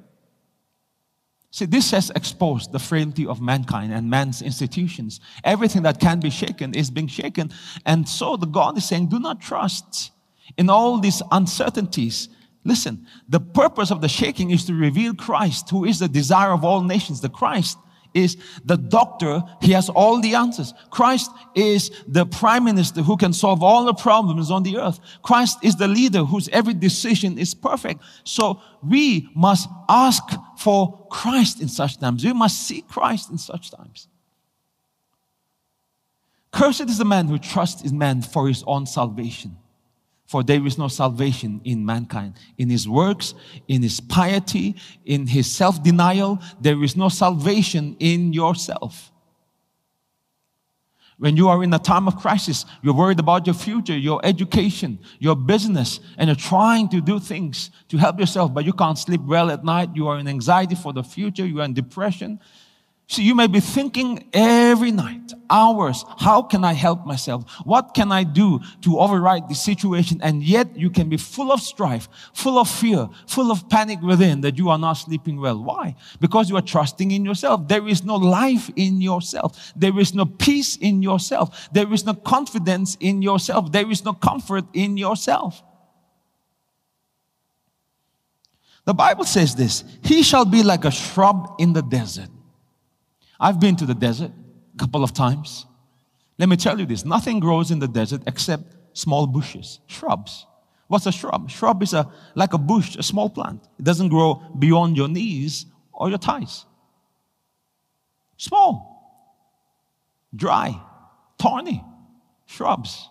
See, 1.51 1.65
this 1.65 1.91
has 1.91 2.09
exposed 2.11 2.71
the 2.71 2.79
frailty 2.79 3.25
of 3.25 3.41
mankind 3.41 3.93
and 3.93 4.09
man's 4.09 4.41
institutions. 4.41 5.19
Everything 5.43 5.83
that 5.83 5.99
can 5.99 6.19
be 6.19 6.29
shaken 6.31 6.73
is 6.73 6.91
being 6.91 7.07
shaken. 7.07 7.51
And 7.85 8.09
so 8.09 8.37
the 8.37 8.47
God 8.47 8.77
is 8.77 8.85
saying, 8.85 9.09
do 9.09 9.19
not 9.19 9.39
trust 9.39 10.11
in 10.57 10.69
all 10.69 10.99
these 10.99 11.21
uncertainties. 11.31 12.29
Listen, 12.65 13.07
the 13.27 13.39
purpose 13.39 13.91
of 13.91 14.01
the 14.01 14.09
shaking 14.09 14.51
is 14.51 14.65
to 14.65 14.73
reveal 14.73 15.13
Christ, 15.13 15.69
who 15.69 15.85
is 15.85 15.99
the 15.99 16.07
desire 16.07 16.51
of 16.51 16.63
all 16.63 16.83
nations, 16.83 17.21
the 17.21 17.29
Christ 17.29 17.77
is 18.13 18.37
the 18.65 18.77
doctor. 18.77 19.41
He 19.61 19.71
has 19.73 19.89
all 19.89 20.19
the 20.19 20.35
answers. 20.35 20.73
Christ 20.89 21.31
is 21.55 21.91
the 22.07 22.25
prime 22.25 22.63
minister 22.63 23.01
who 23.01 23.17
can 23.17 23.33
solve 23.33 23.61
all 23.63 23.85
the 23.85 23.93
problems 23.93 24.51
on 24.51 24.63
the 24.63 24.77
earth. 24.77 24.99
Christ 25.21 25.59
is 25.63 25.75
the 25.75 25.87
leader 25.87 26.23
whose 26.23 26.49
every 26.49 26.73
decision 26.73 27.37
is 27.37 27.53
perfect. 27.53 28.01
So 28.23 28.61
we 28.81 29.29
must 29.35 29.69
ask 29.87 30.23
for 30.57 31.07
Christ 31.09 31.61
in 31.61 31.67
such 31.67 31.99
times. 31.99 32.25
We 32.25 32.33
must 32.33 32.67
see 32.67 32.81
Christ 32.81 33.29
in 33.29 33.37
such 33.37 33.71
times. 33.71 34.07
Cursed 36.51 36.81
is 36.89 36.97
the 36.97 37.05
man 37.05 37.27
who 37.27 37.37
trusts 37.37 37.83
in 37.83 37.97
man 37.97 38.21
for 38.21 38.47
his 38.47 38.63
own 38.65 38.85
salvation. 38.87 39.58
For 40.29 40.43
there 40.43 40.63
is 40.67 40.77
no 40.77 40.89
salvation 40.89 41.59
in 41.63 41.83
mankind. 41.83 42.35
In 42.59 42.69
his 42.69 42.87
works, 42.87 43.33
in 43.67 43.81
his 43.81 43.99
piety, 43.99 44.75
in 45.03 45.25
his 45.25 45.51
self 45.51 45.81
denial, 45.81 46.37
there 46.61 46.83
is 46.83 46.95
no 46.95 47.09
salvation 47.09 47.95
in 47.99 48.31
yourself. 48.31 49.11
When 51.17 51.35
you 51.35 51.49
are 51.49 51.63
in 51.63 51.73
a 51.73 51.79
time 51.79 52.07
of 52.07 52.15
crisis, 52.17 52.67
you're 52.83 52.93
worried 52.93 53.19
about 53.19 53.47
your 53.47 53.55
future, 53.55 53.97
your 53.97 54.21
education, 54.23 54.99
your 55.17 55.35
business, 55.35 55.99
and 56.19 56.27
you're 56.27 56.35
trying 56.35 56.89
to 56.89 57.01
do 57.01 57.19
things 57.19 57.71
to 57.87 57.97
help 57.97 58.19
yourself, 58.19 58.53
but 58.53 58.65
you 58.65 58.73
can't 58.73 58.99
sleep 58.99 59.21
well 59.21 59.49
at 59.49 59.65
night. 59.65 59.89
You 59.95 60.09
are 60.09 60.19
in 60.19 60.27
anxiety 60.27 60.75
for 60.75 60.93
the 60.93 61.01
future, 61.01 61.43
you 61.43 61.59
are 61.59 61.65
in 61.65 61.73
depression, 61.73 62.39
so 63.09 63.23
you 63.23 63.33
may 63.33 63.47
be 63.47 63.59
thinking 63.59 64.29
every 64.33 64.91
night, 64.91 65.33
hours, 65.49 66.05
how 66.19 66.43
can 66.43 66.63
I 66.63 66.73
help 66.73 67.07
myself? 67.07 67.43
What 67.65 67.95
can 67.95 68.11
I 68.11 68.23
do 68.23 68.59
to 68.81 68.99
override 68.99 69.49
the 69.49 69.55
situation? 69.55 70.19
And 70.21 70.43
yet 70.43 70.77
you 70.77 70.91
can 70.91 71.09
be 71.09 71.17
full 71.17 71.51
of 71.51 71.59
strife, 71.59 72.07
full 72.35 72.59
of 72.59 72.69
fear, 72.69 73.09
full 73.25 73.51
of 73.51 73.67
panic 73.67 73.99
within 74.03 74.41
that 74.41 74.59
you 74.59 74.69
are 74.69 74.77
not 74.77 74.93
sleeping 74.93 75.41
well. 75.41 75.63
Why? 75.63 75.95
Because 76.19 76.51
you 76.51 76.55
are 76.55 76.61
trusting 76.61 77.09
in 77.09 77.25
yourself. 77.25 77.67
There 77.67 77.87
is 77.87 78.03
no 78.03 78.15
life 78.15 78.69
in 78.75 79.01
yourself. 79.01 79.73
There 79.75 79.99
is 79.99 80.13
no 80.13 80.27
peace 80.27 80.75
in 80.75 81.01
yourself. 81.01 81.67
There 81.71 81.91
is 81.91 82.05
no 82.05 82.13
confidence 82.13 82.95
in 82.99 83.23
yourself. 83.23 83.71
There 83.71 83.89
is 83.89 84.05
no 84.05 84.13
comfort 84.13 84.65
in 84.73 84.97
yourself. 84.97 85.63
The 88.85 88.93
Bible 88.93 89.25
says 89.25 89.55
this, 89.55 89.83
he 90.03 90.21
shall 90.21 90.45
be 90.45 90.61
like 90.61 90.85
a 90.85 90.91
shrub 90.91 91.55
in 91.57 91.73
the 91.73 91.81
desert 91.81 92.29
I've 93.39 93.59
been 93.59 93.75
to 93.77 93.85
the 93.85 93.93
desert 93.93 94.31
a 94.75 94.77
couple 94.77 95.03
of 95.03 95.13
times. 95.13 95.65
Let 96.37 96.49
me 96.49 96.57
tell 96.57 96.79
you 96.79 96.85
this 96.85 97.05
nothing 97.05 97.39
grows 97.39 97.71
in 97.71 97.79
the 97.79 97.87
desert 97.87 98.21
except 98.27 98.63
small 98.93 99.27
bushes, 99.27 99.79
shrubs. 99.87 100.45
What's 100.87 101.05
a 101.05 101.11
shrub? 101.11 101.49
Shrub 101.51 101.83
is 101.83 101.93
a, 101.93 102.11
like 102.33 102.53
a 102.53 102.57
bush, 102.57 102.95
a 102.95 103.03
small 103.03 103.29
plant. 103.29 103.61
It 103.77 103.85
doesn't 103.85 104.09
grow 104.09 104.41
beyond 104.57 104.97
your 104.97 105.07
knees 105.07 105.67
or 105.93 106.09
your 106.09 106.17
thighs. 106.17 106.65
Small, 108.37 108.89
dry, 110.35 110.81
thorny 111.37 111.83
shrubs. 112.47 113.09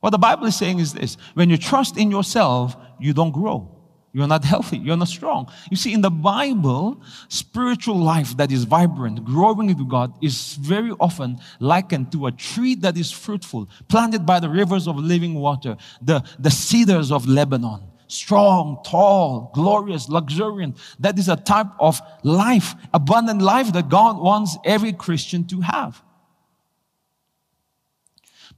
What 0.00 0.10
the 0.10 0.18
Bible 0.18 0.46
is 0.46 0.56
saying 0.56 0.80
is 0.80 0.92
this 0.92 1.16
when 1.34 1.50
you 1.50 1.56
trust 1.56 1.96
in 1.96 2.10
yourself, 2.10 2.76
you 2.98 3.12
don't 3.12 3.32
grow. 3.32 3.75
You're 4.16 4.26
not 4.26 4.46
healthy. 4.46 4.78
You're 4.78 4.96
not 4.96 5.08
strong. 5.08 5.52
You 5.70 5.76
see, 5.76 5.92
in 5.92 6.00
the 6.00 6.10
Bible, 6.10 7.02
spiritual 7.28 7.98
life 7.98 8.34
that 8.38 8.50
is 8.50 8.64
vibrant, 8.64 9.22
growing 9.26 9.66
with 9.66 9.86
God, 9.90 10.14
is 10.22 10.54
very 10.54 10.92
often 10.92 11.38
likened 11.60 12.12
to 12.12 12.24
a 12.24 12.32
tree 12.32 12.76
that 12.76 12.96
is 12.96 13.10
fruitful, 13.12 13.68
planted 13.88 14.24
by 14.24 14.40
the 14.40 14.48
rivers 14.48 14.88
of 14.88 14.96
living 14.96 15.34
water, 15.34 15.76
the, 16.00 16.24
the 16.38 16.50
cedars 16.50 17.12
of 17.12 17.28
Lebanon. 17.28 17.82
Strong, 18.08 18.84
tall, 18.86 19.50
glorious, 19.52 20.08
luxuriant. 20.08 20.78
That 20.98 21.18
is 21.18 21.28
a 21.28 21.36
type 21.36 21.66
of 21.78 22.00
life, 22.22 22.74
abundant 22.94 23.42
life 23.42 23.70
that 23.74 23.90
God 23.90 24.16
wants 24.16 24.56
every 24.64 24.94
Christian 24.94 25.44
to 25.48 25.60
have. 25.60 26.02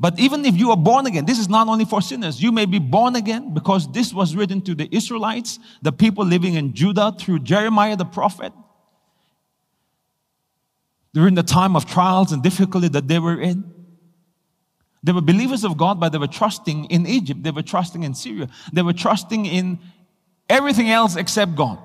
But 0.00 0.18
even 0.20 0.44
if 0.44 0.56
you 0.56 0.70
are 0.70 0.76
born 0.76 1.06
again, 1.06 1.24
this 1.24 1.38
is 1.38 1.48
not 1.48 1.66
only 1.66 1.84
for 1.84 2.00
sinners. 2.00 2.40
You 2.40 2.52
may 2.52 2.66
be 2.66 2.78
born 2.78 3.16
again 3.16 3.52
because 3.52 3.90
this 3.90 4.12
was 4.12 4.36
written 4.36 4.60
to 4.62 4.74
the 4.74 4.88
Israelites, 4.94 5.58
the 5.82 5.90
people 5.90 6.24
living 6.24 6.54
in 6.54 6.72
Judah 6.72 7.14
through 7.18 7.40
Jeremiah 7.40 7.96
the 7.96 8.04
prophet. 8.04 8.52
During 11.12 11.34
the 11.34 11.42
time 11.42 11.74
of 11.74 11.84
trials 11.84 12.30
and 12.30 12.42
difficulty 12.42 12.88
that 12.88 13.08
they 13.08 13.18
were 13.18 13.40
in. 13.40 13.74
They 15.02 15.12
were 15.12 15.20
believers 15.20 15.64
of 15.64 15.76
God, 15.76 15.98
but 15.98 16.10
they 16.10 16.18
were 16.18 16.28
trusting 16.28 16.86
in 16.86 17.06
Egypt. 17.06 17.42
They 17.42 17.50
were 17.50 17.62
trusting 17.62 18.02
in 18.04 18.14
Syria. 18.14 18.48
They 18.72 18.82
were 18.82 18.92
trusting 18.92 19.46
in 19.46 19.80
everything 20.48 20.90
else 20.90 21.16
except 21.16 21.56
God. 21.56 21.78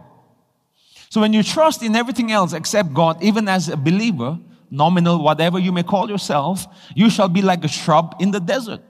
So 1.10 1.22
when 1.22 1.34
you 1.34 1.42
trust 1.42 1.82
in 1.84 1.96
everything 1.96 2.32
else 2.32 2.54
except 2.54 2.94
God, 2.94 3.24
even 3.24 3.48
as 3.48 3.70
a 3.70 3.78
believer, 3.78 4.40
nominal, 4.74 5.24
whatever 5.24 5.60
you 5.60 5.72
may 5.72 5.84
call 5.84 6.10
yourself, 6.10 6.66
you 6.96 7.10
shall 7.10 7.30
be 7.30 7.42
like 7.42 7.64
a 7.64 7.68
shrub 7.68 8.16
in 8.20 8.32
the 8.32 8.40
desert. 8.40 8.82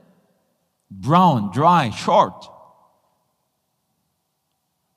Brown, 0.90 1.52
dry, 1.52 1.90
short. 1.90 2.48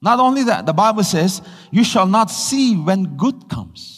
Not 0.01 0.19
only 0.19 0.43
that, 0.43 0.65
the 0.65 0.73
Bible 0.73 1.03
says, 1.03 1.41
you 1.71 1.83
shall 1.83 2.07
not 2.07 2.31
see 2.31 2.77
when 2.77 3.17
good 3.17 3.49
comes. 3.49 3.96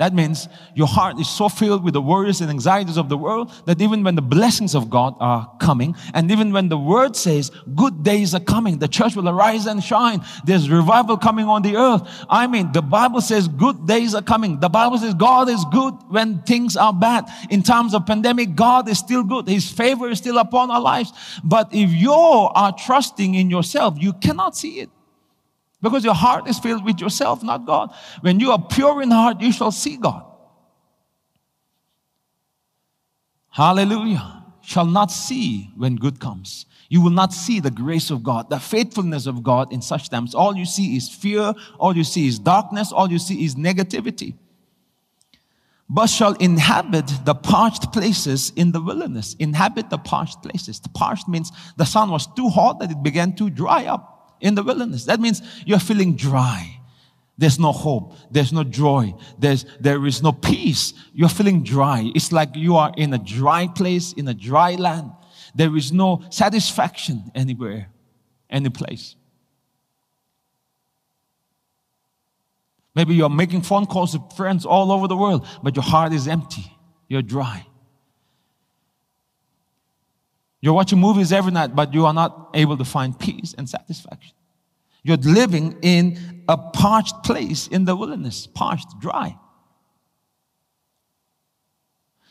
That 0.00 0.14
means 0.14 0.48
your 0.74 0.86
heart 0.86 1.20
is 1.20 1.28
so 1.28 1.50
filled 1.50 1.84
with 1.84 1.92
the 1.92 2.00
worries 2.00 2.40
and 2.40 2.48
anxieties 2.48 2.96
of 2.96 3.10
the 3.10 3.18
world 3.18 3.52
that 3.66 3.82
even 3.82 4.02
when 4.02 4.14
the 4.14 4.22
blessings 4.22 4.74
of 4.74 4.88
God 4.88 5.14
are 5.20 5.54
coming, 5.60 5.94
and 6.14 6.30
even 6.30 6.54
when 6.54 6.70
the 6.70 6.78
word 6.78 7.14
says 7.14 7.50
good 7.74 8.02
days 8.02 8.34
are 8.34 8.40
coming, 8.40 8.78
the 8.78 8.88
church 8.88 9.14
will 9.14 9.28
arise 9.28 9.66
and 9.66 9.84
shine, 9.84 10.24
there's 10.46 10.70
revival 10.70 11.18
coming 11.18 11.44
on 11.44 11.60
the 11.60 11.76
earth. 11.76 12.00
I 12.30 12.46
mean, 12.46 12.72
the 12.72 12.80
Bible 12.80 13.20
says 13.20 13.46
good 13.46 13.86
days 13.86 14.14
are 14.14 14.22
coming. 14.22 14.58
The 14.58 14.70
Bible 14.70 14.96
says 14.96 15.12
God 15.12 15.50
is 15.50 15.62
good 15.70 15.92
when 16.08 16.40
things 16.44 16.78
are 16.78 16.94
bad. 16.94 17.26
In 17.50 17.62
times 17.62 17.92
of 17.92 18.06
pandemic, 18.06 18.54
God 18.54 18.88
is 18.88 18.98
still 18.98 19.22
good. 19.22 19.48
His 19.48 19.70
favor 19.70 20.08
is 20.08 20.16
still 20.16 20.38
upon 20.38 20.70
our 20.70 20.80
lives. 20.80 21.12
But 21.44 21.74
if 21.74 21.90
you 21.90 22.10
are 22.10 22.72
trusting 22.72 23.34
in 23.34 23.50
yourself, 23.50 23.96
you 23.98 24.14
cannot 24.14 24.56
see 24.56 24.80
it. 24.80 24.88
Because 25.82 26.04
your 26.04 26.14
heart 26.14 26.48
is 26.48 26.58
filled 26.58 26.84
with 26.84 27.00
yourself, 27.00 27.42
not 27.42 27.66
God. 27.66 27.90
When 28.20 28.38
you 28.38 28.52
are 28.52 28.62
pure 28.62 29.00
in 29.02 29.10
heart, 29.10 29.40
you 29.40 29.52
shall 29.52 29.72
see 29.72 29.96
God. 29.96 30.24
Hallelujah. 33.48 34.44
Shall 34.62 34.86
not 34.86 35.10
see 35.10 35.70
when 35.76 35.96
good 35.96 36.20
comes. 36.20 36.66
You 36.90 37.00
will 37.00 37.10
not 37.10 37.32
see 37.32 37.60
the 37.60 37.70
grace 37.70 38.10
of 38.10 38.22
God, 38.22 38.50
the 38.50 38.60
faithfulness 38.60 39.26
of 39.26 39.42
God 39.42 39.72
in 39.72 39.80
such 39.80 40.10
times. 40.10 40.34
All 40.34 40.54
you 40.56 40.66
see 40.66 40.96
is 40.96 41.08
fear, 41.08 41.54
all 41.78 41.96
you 41.96 42.04
see 42.04 42.28
is 42.28 42.38
darkness, 42.38 42.92
all 42.92 43.10
you 43.10 43.18
see 43.18 43.44
is 43.44 43.54
negativity. 43.54 44.34
But 45.88 46.06
shall 46.06 46.34
inhabit 46.34 47.10
the 47.24 47.34
parched 47.34 47.92
places 47.92 48.52
in 48.54 48.70
the 48.72 48.80
wilderness. 48.80 49.34
Inhabit 49.38 49.90
the 49.90 49.98
parched 49.98 50.42
places. 50.42 50.78
The 50.78 50.88
parched 50.90 51.26
means 51.26 51.50
the 51.76 51.84
sun 51.84 52.10
was 52.10 52.28
too 52.34 52.48
hot 52.48 52.78
that 52.80 52.90
it 52.90 53.02
began 53.02 53.34
to 53.36 53.50
dry 53.50 53.86
up 53.86 54.19
in 54.40 54.54
the 54.54 54.62
wilderness. 54.62 55.04
That 55.04 55.20
means 55.20 55.42
you're 55.64 55.78
feeling 55.78 56.16
dry. 56.16 56.80
There's 57.38 57.58
no 57.58 57.72
hope. 57.72 58.14
There's 58.30 58.52
no 58.52 58.64
joy. 58.64 59.14
There's, 59.38 59.64
there 59.80 60.04
is 60.06 60.22
no 60.22 60.32
peace. 60.32 60.92
You're 61.14 61.30
feeling 61.30 61.62
dry. 61.62 62.10
It's 62.14 62.32
like 62.32 62.54
you 62.54 62.76
are 62.76 62.92
in 62.96 63.14
a 63.14 63.18
dry 63.18 63.66
place, 63.66 64.12
in 64.12 64.28
a 64.28 64.34
dry 64.34 64.74
land. 64.74 65.10
There 65.54 65.74
is 65.76 65.90
no 65.90 66.22
satisfaction 66.30 67.32
anywhere, 67.34 67.88
any 68.50 68.68
place. 68.68 69.16
Maybe 72.94 73.14
you're 73.14 73.30
making 73.30 73.62
phone 73.62 73.86
calls 73.86 74.12
to 74.12 74.36
friends 74.36 74.66
all 74.66 74.92
over 74.92 75.08
the 75.08 75.16
world, 75.16 75.46
but 75.62 75.76
your 75.76 75.82
heart 75.84 76.12
is 76.12 76.28
empty. 76.28 76.70
You're 77.08 77.22
dry. 77.22 77.66
You're 80.60 80.74
watching 80.74 80.98
movies 80.98 81.32
every 81.32 81.52
night, 81.52 81.74
but 81.74 81.94
you 81.94 82.04
are 82.06 82.12
not 82.12 82.50
able 82.54 82.76
to 82.76 82.84
find 82.84 83.18
peace 83.18 83.54
and 83.56 83.68
satisfaction. 83.68 84.34
You're 85.02 85.16
living 85.16 85.78
in 85.82 86.42
a 86.48 86.58
parched 86.58 87.22
place 87.24 87.66
in 87.66 87.86
the 87.86 87.96
wilderness, 87.96 88.46
parched, 88.46 89.00
dry. 89.00 89.36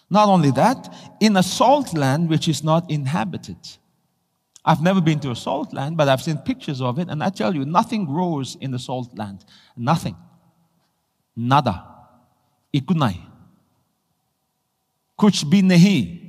Not 0.10 0.28
only 0.28 0.52
that, 0.52 0.94
in 1.20 1.38
a 1.38 1.44
salt 1.44 1.96
land 1.96 2.30
which 2.30 2.48
is 2.48 2.64
not 2.64 2.90
inhabited. 2.90 3.58
I've 4.66 4.82
never 4.82 5.02
been 5.02 5.20
to 5.22 5.32
a 5.32 5.36
salt 5.36 5.74
land, 5.74 5.98
but 5.98 6.08
I've 6.08 6.22
seen 6.22 6.38
pictures 6.38 6.82
of 6.82 7.00
it, 7.00 7.10
and 7.10 7.24
I 7.24 7.30
tell 7.30 7.56
you, 7.56 7.66
nothing 7.66 8.06
grows 8.06 8.58
in 8.60 8.72
the 8.72 8.80
salt 8.80 9.18
land. 9.18 9.46
Nothing. 9.76 10.16
Nada. 11.36 11.86
Ikunai. 12.74 13.20
Kuch 15.18 15.44
bhi 15.46 15.64
nahi. 15.64 16.29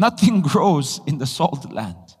Nothing 0.00 0.40
grows 0.52 1.00
in 1.06 1.18
the 1.18 1.26
salt 1.26 1.70
land. 1.70 2.16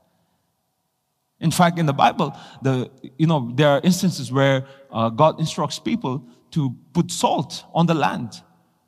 In 1.40 1.50
fact, 1.50 1.78
in 1.78 1.86
the 1.86 1.94
Bible, 1.94 2.36
the, 2.60 2.90
you 3.18 3.26
know, 3.26 3.50
there 3.54 3.68
are 3.68 3.80
instances 3.82 4.30
where 4.30 4.66
uh, 4.92 5.08
God 5.08 5.40
instructs 5.40 5.78
people 5.78 6.22
to 6.50 6.76
put 6.92 7.10
salt 7.10 7.64
on 7.72 7.86
the 7.86 7.94
land 7.94 8.42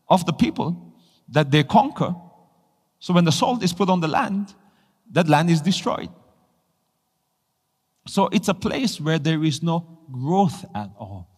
of 0.09 0.27
the 0.27 0.35
people 0.35 0.95
that 1.29 1.51
they 1.51 1.65
conquer. 1.65 2.15
So 2.99 3.15
when 3.15 3.25
the 3.25 3.33
salt 3.33 3.63
is 3.63 3.73
put 3.73 3.89
on 3.89 4.01
the 4.01 4.09
land, 4.09 4.55
that 5.13 5.29
land 5.29 5.49
is 5.49 5.63
destroyed. 5.63 6.11
So 8.07 8.29
it's 8.33 8.49
a 8.49 8.55
place 8.55 9.01
where 9.01 9.19
there 9.19 9.43
is 9.43 9.63
no 9.63 9.99
growth 10.11 10.65
at 10.75 10.91
all, 10.99 11.29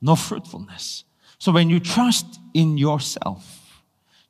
no 0.00 0.16
fruitfulness. 0.16 1.04
So 1.38 1.52
when 1.52 1.68
you 1.68 1.80
trust 1.80 2.40
in 2.54 2.78
yourself, 2.78 3.59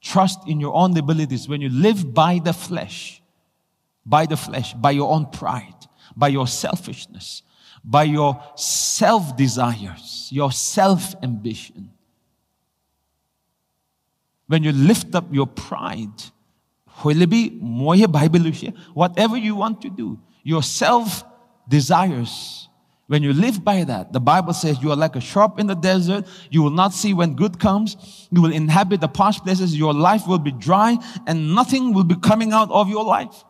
trust 0.00 0.48
in 0.48 0.60
your 0.60 0.74
own 0.74 0.96
abilities, 0.96 1.48
when 1.48 1.60
you 1.60 1.68
live 1.68 2.14
by 2.14 2.40
the 2.42 2.52
flesh, 2.52 3.22
by 4.04 4.26
the 4.26 4.36
flesh, 4.36 4.74
by 4.74 4.92
your 4.92 5.12
own 5.12 5.26
pride, 5.26 5.74
by 6.16 6.28
your 6.28 6.46
selfishness, 6.46 7.42
by 7.84 8.04
your 8.04 8.42
self 8.56 9.36
desires, 9.36 10.28
your 10.30 10.52
self 10.52 11.14
ambition. 11.22 11.90
When 14.46 14.64
you 14.64 14.72
lift 14.72 15.14
up 15.14 15.26
your 15.32 15.46
pride, 15.46 16.22
whatever 17.02 17.36
you 19.36 19.54
want 19.54 19.82
to 19.82 19.90
do, 19.90 20.18
your 20.42 20.62
self 20.62 21.24
desires, 21.68 22.68
when 23.10 23.24
you 23.24 23.32
live 23.32 23.64
by 23.64 23.82
that, 23.82 24.12
the 24.12 24.20
Bible 24.20 24.52
says 24.52 24.80
you 24.80 24.92
are 24.92 24.96
like 24.96 25.16
a 25.16 25.20
shrub 25.20 25.58
in 25.58 25.66
the 25.66 25.74
desert. 25.74 26.28
You 26.48 26.62
will 26.62 26.70
not 26.70 26.94
see 26.94 27.12
when 27.12 27.34
good 27.34 27.58
comes. 27.58 28.28
You 28.30 28.40
will 28.40 28.52
inhabit 28.52 29.00
the 29.00 29.08
parched 29.08 29.42
places. 29.42 29.76
Your 29.76 29.92
life 29.92 30.28
will 30.28 30.38
be 30.38 30.52
dry 30.52 30.96
and 31.26 31.52
nothing 31.52 31.92
will 31.92 32.04
be 32.04 32.14
coming 32.14 32.52
out 32.52 32.70
of 32.70 32.88
your 32.88 33.02
life. 33.02 33.42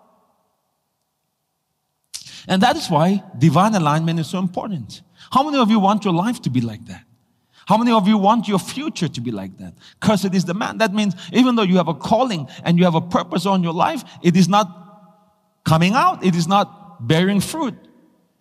And 2.48 2.62
that 2.62 2.76
is 2.76 2.88
why 2.88 3.22
divine 3.36 3.74
alignment 3.74 4.18
is 4.18 4.28
so 4.28 4.38
important. 4.38 5.02
How 5.30 5.42
many 5.42 5.58
of 5.58 5.70
you 5.70 5.78
want 5.78 6.06
your 6.06 6.14
life 6.14 6.40
to 6.40 6.48
be 6.48 6.62
like 6.62 6.86
that? 6.86 7.04
How 7.66 7.76
many 7.76 7.92
of 7.92 8.08
you 8.08 8.16
want 8.16 8.48
your 8.48 8.58
future 8.58 9.08
to 9.08 9.20
be 9.20 9.30
like 9.30 9.58
that? 9.58 9.74
Cursed 10.00 10.34
is 10.34 10.46
the 10.46 10.54
man. 10.54 10.78
That 10.78 10.94
means 10.94 11.14
even 11.34 11.56
though 11.56 11.64
you 11.64 11.76
have 11.76 11.88
a 11.88 11.92
calling 11.92 12.48
and 12.64 12.78
you 12.78 12.84
have 12.84 12.94
a 12.94 13.02
purpose 13.02 13.44
on 13.44 13.62
your 13.62 13.74
life, 13.74 14.04
it 14.22 14.38
is 14.38 14.48
not 14.48 14.68
coming 15.66 15.92
out. 15.92 16.24
It 16.24 16.34
is 16.34 16.48
not 16.48 17.06
bearing 17.06 17.42
fruit. 17.42 17.74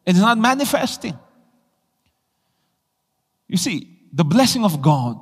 It 0.05 0.15
is 0.15 0.21
not 0.21 0.37
manifesting. 0.37 1.17
You 3.47 3.57
see, 3.57 3.99
the 4.13 4.23
blessing 4.23 4.63
of 4.63 4.81
God 4.81 5.19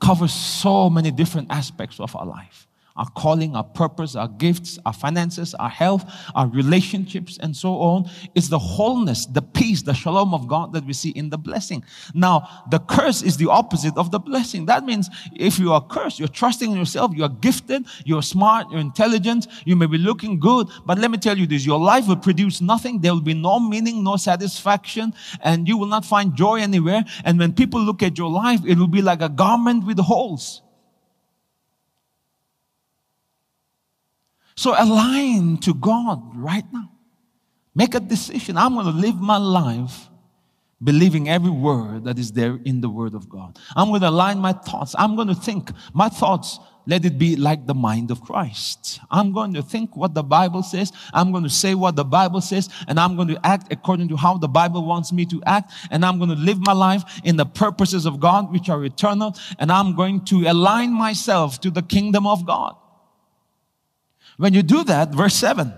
covers 0.00 0.32
so 0.32 0.90
many 0.90 1.10
different 1.10 1.50
aspects 1.50 2.00
of 2.00 2.14
our 2.14 2.26
life 2.26 2.66
our 2.98 3.08
calling, 3.10 3.56
our 3.56 3.64
purpose, 3.64 4.14
our 4.16 4.28
gifts, 4.28 4.78
our 4.84 4.92
finances, 4.92 5.54
our 5.54 5.68
health, 5.68 6.04
our 6.34 6.48
relationships, 6.48 7.38
and 7.40 7.56
so 7.56 7.74
on. 7.80 8.10
It's 8.34 8.48
the 8.48 8.58
wholeness, 8.58 9.26
the 9.26 9.42
peace, 9.42 9.82
the 9.82 9.94
shalom 9.94 10.34
of 10.34 10.48
God 10.48 10.72
that 10.72 10.84
we 10.84 10.92
see 10.92 11.10
in 11.10 11.30
the 11.30 11.38
blessing. 11.38 11.84
Now, 12.14 12.64
the 12.70 12.80
curse 12.80 13.22
is 13.22 13.36
the 13.36 13.48
opposite 13.48 13.96
of 13.96 14.10
the 14.10 14.18
blessing. 14.18 14.66
That 14.66 14.84
means 14.84 15.08
if 15.34 15.58
you 15.58 15.72
are 15.72 15.80
cursed, 15.80 16.18
you're 16.18 16.28
trusting 16.28 16.72
in 16.72 16.76
yourself, 16.76 17.12
you 17.14 17.22
are 17.24 17.28
gifted, 17.28 17.86
you're 18.04 18.22
smart, 18.22 18.70
you're 18.70 18.80
intelligent, 18.80 19.46
you 19.64 19.76
may 19.76 19.86
be 19.86 19.98
looking 19.98 20.40
good, 20.40 20.68
but 20.84 20.98
let 20.98 21.10
me 21.10 21.18
tell 21.18 21.38
you 21.38 21.46
this 21.46 21.64
your 21.64 21.78
life 21.78 22.08
will 22.08 22.16
produce 22.16 22.60
nothing. 22.60 23.00
There 23.00 23.12
will 23.12 23.20
be 23.20 23.34
no 23.34 23.60
meaning, 23.60 24.02
no 24.02 24.16
satisfaction, 24.16 25.14
and 25.42 25.68
you 25.68 25.78
will 25.78 25.86
not 25.86 26.04
find 26.04 26.34
joy 26.34 26.60
anywhere. 26.60 27.04
And 27.24 27.38
when 27.38 27.52
people 27.52 27.80
look 27.80 28.02
at 28.02 28.18
your 28.18 28.30
life, 28.30 28.60
it 28.66 28.78
will 28.78 28.88
be 28.88 29.02
like 29.02 29.22
a 29.22 29.28
garment 29.28 29.86
with 29.86 29.98
holes. 29.98 30.62
So 34.58 34.74
align 34.76 35.58
to 35.58 35.72
God 35.72 36.36
right 36.36 36.64
now. 36.72 36.90
Make 37.76 37.94
a 37.94 38.00
decision. 38.00 38.56
I'm 38.56 38.74
going 38.74 38.86
to 38.86 38.90
live 38.90 39.14
my 39.14 39.36
life 39.36 40.08
believing 40.82 41.28
every 41.28 41.52
word 41.52 42.02
that 42.06 42.18
is 42.18 42.32
there 42.32 42.58
in 42.64 42.80
the 42.80 42.88
Word 42.88 43.14
of 43.14 43.28
God. 43.28 43.56
I'm 43.76 43.90
going 43.90 44.00
to 44.00 44.08
align 44.08 44.40
my 44.40 44.52
thoughts. 44.52 44.96
I'm 44.98 45.14
going 45.14 45.28
to 45.28 45.34
think 45.36 45.70
my 45.94 46.08
thoughts. 46.08 46.58
Let 46.88 47.04
it 47.04 47.18
be 47.18 47.36
like 47.36 47.68
the 47.68 47.74
mind 47.74 48.10
of 48.10 48.20
Christ. 48.20 48.98
I'm 49.12 49.32
going 49.32 49.54
to 49.54 49.62
think 49.62 49.94
what 49.94 50.14
the 50.14 50.24
Bible 50.24 50.64
says. 50.64 50.90
I'm 51.14 51.30
going 51.30 51.44
to 51.44 51.50
say 51.50 51.76
what 51.76 51.94
the 51.94 52.04
Bible 52.04 52.40
says. 52.40 52.68
And 52.88 52.98
I'm 52.98 53.14
going 53.14 53.28
to 53.28 53.38
act 53.46 53.72
according 53.72 54.08
to 54.08 54.16
how 54.16 54.38
the 54.38 54.48
Bible 54.48 54.84
wants 54.84 55.12
me 55.12 55.24
to 55.26 55.40
act. 55.46 55.70
And 55.92 56.04
I'm 56.04 56.18
going 56.18 56.30
to 56.30 56.36
live 56.36 56.58
my 56.58 56.72
life 56.72 57.04
in 57.22 57.36
the 57.36 57.46
purposes 57.46 58.06
of 58.06 58.18
God, 58.18 58.50
which 58.50 58.68
are 58.68 58.84
eternal. 58.84 59.36
And 59.60 59.70
I'm 59.70 59.94
going 59.94 60.24
to 60.24 60.48
align 60.48 60.92
myself 60.92 61.60
to 61.60 61.70
the 61.70 61.82
kingdom 61.82 62.26
of 62.26 62.44
God. 62.44 62.74
When 64.38 64.54
you 64.54 64.62
do 64.62 64.84
that, 64.84 65.12
verse 65.12 65.34
7, 65.34 65.72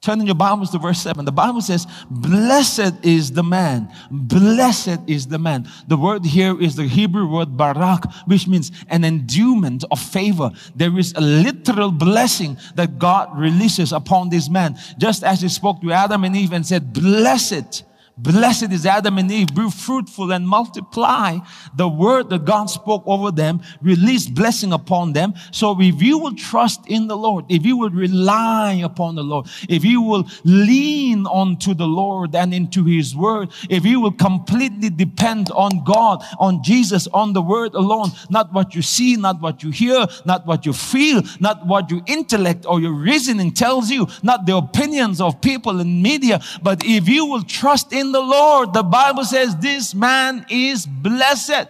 turn 0.00 0.20
in 0.20 0.26
your 0.26 0.36
Bibles 0.36 0.70
to 0.70 0.78
verse 0.78 1.00
7. 1.00 1.24
The 1.24 1.32
Bible 1.32 1.60
says, 1.60 1.88
Blessed 2.08 3.04
is 3.04 3.32
the 3.32 3.42
man. 3.42 3.92
Blessed 4.12 5.00
is 5.08 5.26
the 5.26 5.40
man. 5.40 5.68
The 5.88 5.96
word 5.96 6.24
here 6.24 6.58
is 6.60 6.76
the 6.76 6.84
Hebrew 6.84 7.26
word 7.26 7.56
barak, 7.56 8.04
which 8.26 8.46
means 8.46 8.70
an 8.88 9.04
endowment 9.04 9.84
of 9.90 10.00
favor. 10.00 10.52
There 10.76 10.96
is 10.96 11.14
a 11.16 11.20
literal 11.20 11.90
blessing 11.90 12.58
that 12.76 13.00
God 13.00 13.36
releases 13.36 13.92
upon 13.92 14.28
this 14.28 14.48
man. 14.48 14.78
Just 14.96 15.24
as 15.24 15.40
he 15.40 15.48
spoke 15.48 15.82
to 15.82 15.90
Adam 15.90 16.22
and 16.22 16.36
Eve 16.36 16.52
and 16.52 16.64
said, 16.64 16.92
Blessed 16.92 17.82
Blessed 18.16 18.70
is 18.70 18.86
Adam 18.86 19.18
and 19.18 19.30
Eve, 19.30 19.48
be 19.56 19.68
fruitful 19.68 20.30
and 20.30 20.46
multiply. 20.46 21.38
The 21.74 21.88
word 21.88 22.30
that 22.30 22.44
God 22.44 22.66
spoke 22.66 23.02
over 23.06 23.32
them 23.32 23.60
released 23.82 24.34
blessing 24.34 24.72
upon 24.72 25.14
them. 25.14 25.34
So 25.50 25.76
if 25.80 26.00
you 26.00 26.18
will 26.18 26.36
trust 26.36 26.86
in 26.86 27.08
the 27.08 27.16
Lord, 27.16 27.44
if 27.48 27.66
you 27.66 27.76
will 27.76 27.90
rely 27.90 28.74
upon 28.84 29.16
the 29.16 29.24
Lord, 29.24 29.48
if 29.68 29.84
you 29.84 30.00
will 30.00 30.28
lean 30.44 31.26
onto 31.26 31.74
the 31.74 31.86
Lord 31.86 32.36
and 32.36 32.54
into 32.54 32.84
His 32.84 33.16
word, 33.16 33.50
if 33.68 33.84
you 33.84 34.00
will 34.00 34.12
completely 34.12 34.90
depend 34.90 35.50
on 35.50 35.82
God, 35.82 36.22
on 36.38 36.62
Jesus, 36.62 37.08
on 37.08 37.32
the 37.32 37.42
word 37.42 37.74
alone, 37.74 38.10
not 38.30 38.52
what 38.52 38.76
you 38.76 38.82
see, 38.82 39.16
not 39.16 39.40
what 39.40 39.64
you 39.64 39.70
hear, 39.70 40.06
not 40.24 40.46
what 40.46 40.64
you 40.64 40.72
feel, 40.72 41.22
not 41.40 41.66
what 41.66 41.90
your 41.90 42.02
intellect 42.06 42.64
or 42.64 42.80
your 42.80 42.92
reasoning 42.92 43.52
tells 43.52 43.90
you, 43.90 44.06
not 44.22 44.46
the 44.46 44.56
opinions 44.56 45.20
of 45.20 45.40
people 45.40 45.80
in 45.80 46.00
media, 46.00 46.40
but 46.62 46.84
if 46.84 47.08
you 47.08 47.26
will 47.26 47.42
trust 47.42 47.92
in 47.92 48.03
in 48.04 48.12
the 48.12 48.20
Lord. 48.20 48.72
The 48.72 48.82
Bible 48.82 49.24
says 49.24 49.56
this 49.56 49.94
man 49.94 50.46
is 50.48 50.86
blessed. 50.86 51.68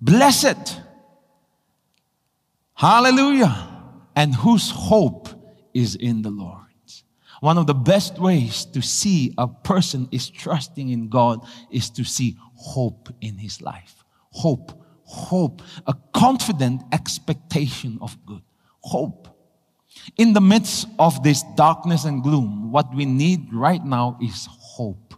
Blessed. 0.00 0.80
Hallelujah. 2.74 3.68
And 4.16 4.34
whose 4.34 4.70
hope 4.70 5.28
is 5.74 5.94
in 5.94 6.22
the 6.22 6.30
Lord. 6.30 6.60
One 7.40 7.56
of 7.56 7.66
the 7.66 7.74
best 7.74 8.18
ways 8.18 8.66
to 8.66 8.82
see 8.82 9.32
a 9.38 9.48
person 9.48 10.08
is 10.12 10.28
trusting 10.28 10.90
in 10.90 11.08
God 11.08 11.40
is 11.70 11.88
to 11.90 12.04
see 12.04 12.36
hope 12.54 13.08
in 13.22 13.38
his 13.38 13.62
life. 13.62 14.04
Hope, 14.30 14.72
hope, 15.04 15.62
a 15.86 15.94
confident 16.12 16.82
expectation 16.92 17.98
of 18.02 18.16
good. 18.26 18.42
Hope. 18.80 19.28
In 20.16 20.32
the 20.32 20.40
midst 20.40 20.86
of 20.98 21.22
this 21.22 21.42
darkness 21.56 22.04
and 22.04 22.22
gloom, 22.22 22.70
what 22.70 22.94
we 22.94 23.04
need 23.04 23.52
right 23.52 23.84
now 23.84 24.18
is 24.20 24.48
hope. 24.50 25.14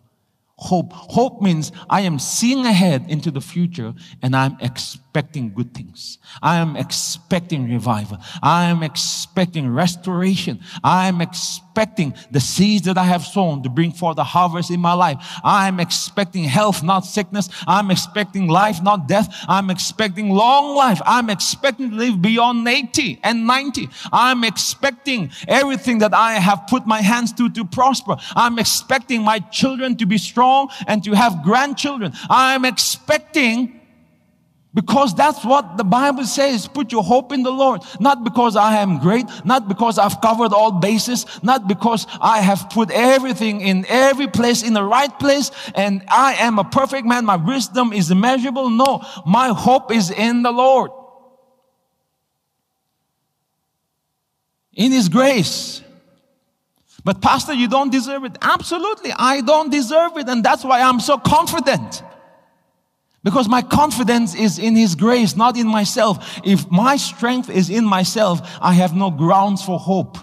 Hope. 0.57 0.93
Hope 0.93 1.43
means 1.43 1.73
I 1.91 2.03
am 2.03 2.19
seeing 2.19 2.67
ahead 2.67 3.07
into 3.09 3.31
the 3.31 3.41
future 3.41 3.95
and 4.23 4.37
I'm 4.37 4.57
expecting 5.13 5.53
good 5.53 5.75
things. 5.75 6.17
I 6.41 6.57
am 6.57 6.75
expecting 6.75 7.71
revival. 7.71 8.17
I 8.43 8.65
am 8.65 8.83
expecting 8.83 9.69
restoration. 9.69 10.61
I 10.83 11.07
am 11.07 11.21
expecting 11.21 12.15
the 12.31 12.41
seeds 12.41 12.87
that 12.87 12.97
I 12.97 13.05
have 13.05 13.23
sown 13.23 13.63
to 13.65 13.69
bring 13.69 13.93
forth 13.93 14.17
the 14.17 14.25
harvest 14.25 14.71
in 14.71 14.81
my 14.81 14.95
life. 14.95 15.19
I 15.45 15.69
am 15.69 15.81
expecting 15.81 16.45
health, 16.45 16.83
not 16.83 17.01
sickness. 17.01 17.51
I'm 17.67 17.91
expecting 17.91 18.49
life, 18.49 18.83
not 18.83 19.07
death. 19.07 19.29
I'm 19.49 19.69
expecting 19.69 20.31
long 20.31 20.75
life. 20.77 21.03
I'm 21.05 21.29
expecting 21.29 21.91
to 21.91 21.97
live 21.97 22.23
beyond 22.23 22.67
80 22.67 23.21
and 23.23 23.47
90. 23.47 23.91
I'm 24.15 24.45
expecting 24.45 25.31
everything 25.47 25.99
that 25.99 26.15
I 26.15 26.35
have 26.35 26.67
put 26.69 26.87
my 26.87 27.03
hands 27.03 27.35
to 27.35 27.51
to 27.51 27.67
prosper. 27.67 28.17
I'm 28.35 28.59
expecting 28.59 29.23
my 29.23 29.41
children 29.41 29.95
to 29.97 30.07
be 30.07 30.17
strong 30.17 30.71
and 30.87 31.05
to 31.05 31.13
have 31.13 31.43
grandchildren. 31.43 32.13
I'm 32.31 32.65
expecting 32.65 33.82
because 34.75 35.15
that's 35.15 35.45
what 35.45 35.77
the 35.77 35.85
Bible 35.85 36.25
says. 36.25 36.67
Put 36.67 36.93
your 36.93 37.03
hope 37.03 37.33
in 37.33 37.43
the 37.43 37.51
Lord. 37.51 37.83
Not 38.01 38.25
because 38.25 38.57
I 38.57 38.77
am 38.77 38.99
great, 38.99 39.27
not 39.45 39.69
because 39.69 39.99
I've 39.99 40.21
covered 40.23 40.55
all 40.55 40.73
bases, 40.73 41.27
not 41.43 41.69
because 41.69 42.07
I 42.21 42.41
have 42.41 42.71
put 42.71 42.91
everything 42.91 43.61
in 43.61 43.85
every 43.87 44.29
place 44.29 44.63
in 44.63 44.73
the 44.73 44.83
right 44.83 45.17
place 45.19 45.51
and 45.75 46.03
I 46.09 46.35
am 46.35 46.59
a 46.59 46.65
perfect 46.65 47.07
man. 47.07 47.27
My 47.27 47.37
wisdom 47.37 47.93
is 47.93 48.11
immeasurable. 48.11 48.71
No, 48.71 49.05
my 49.27 49.49
hope 49.49 49.93
is 49.93 50.11
in 50.11 50.43
the 50.43 50.53
Lord. 50.53 50.91
In 54.73 54.91
His 54.91 55.11
grace. 55.11 55.83
But 57.05 57.21
pastor, 57.21 57.53
you 57.53 57.69
don't 57.69 57.91
deserve 57.91 58.25
it. 58.25 58.39
Absolutely. 58.41 59.13
I 59.15 59.43
don't 59.43 59.71
deserve 59.71 60.17
it. 60.17 60.29
And 60.29 60.43
that's 60.43 60.65
why 60.65 60.81
I'm 60.81 61.01
so 61.01 61.19
confident. 61.19 62.03
Because 63.25 63.49
my 63.49 63.63
confidence 63.63 64.35
is 64.35 64.59
in 64.59 64.75
His 64.75 64.95
grace, 64.95 65.37
not 65.37 65.57
in 65.57 65.67
myself. 65.67 66.41
If 66.45 66.71
my 66.71 66.97
strength 66.97 67.49
is 67.49 67.71
in 67.71 67.85
myself, 67.85 68.41
I 68.61 68.75
have 68.75 68.95
no 68.95 69.11
grounds 69.11 69.65
for 69.65 69.79
hope. 69.79 70.19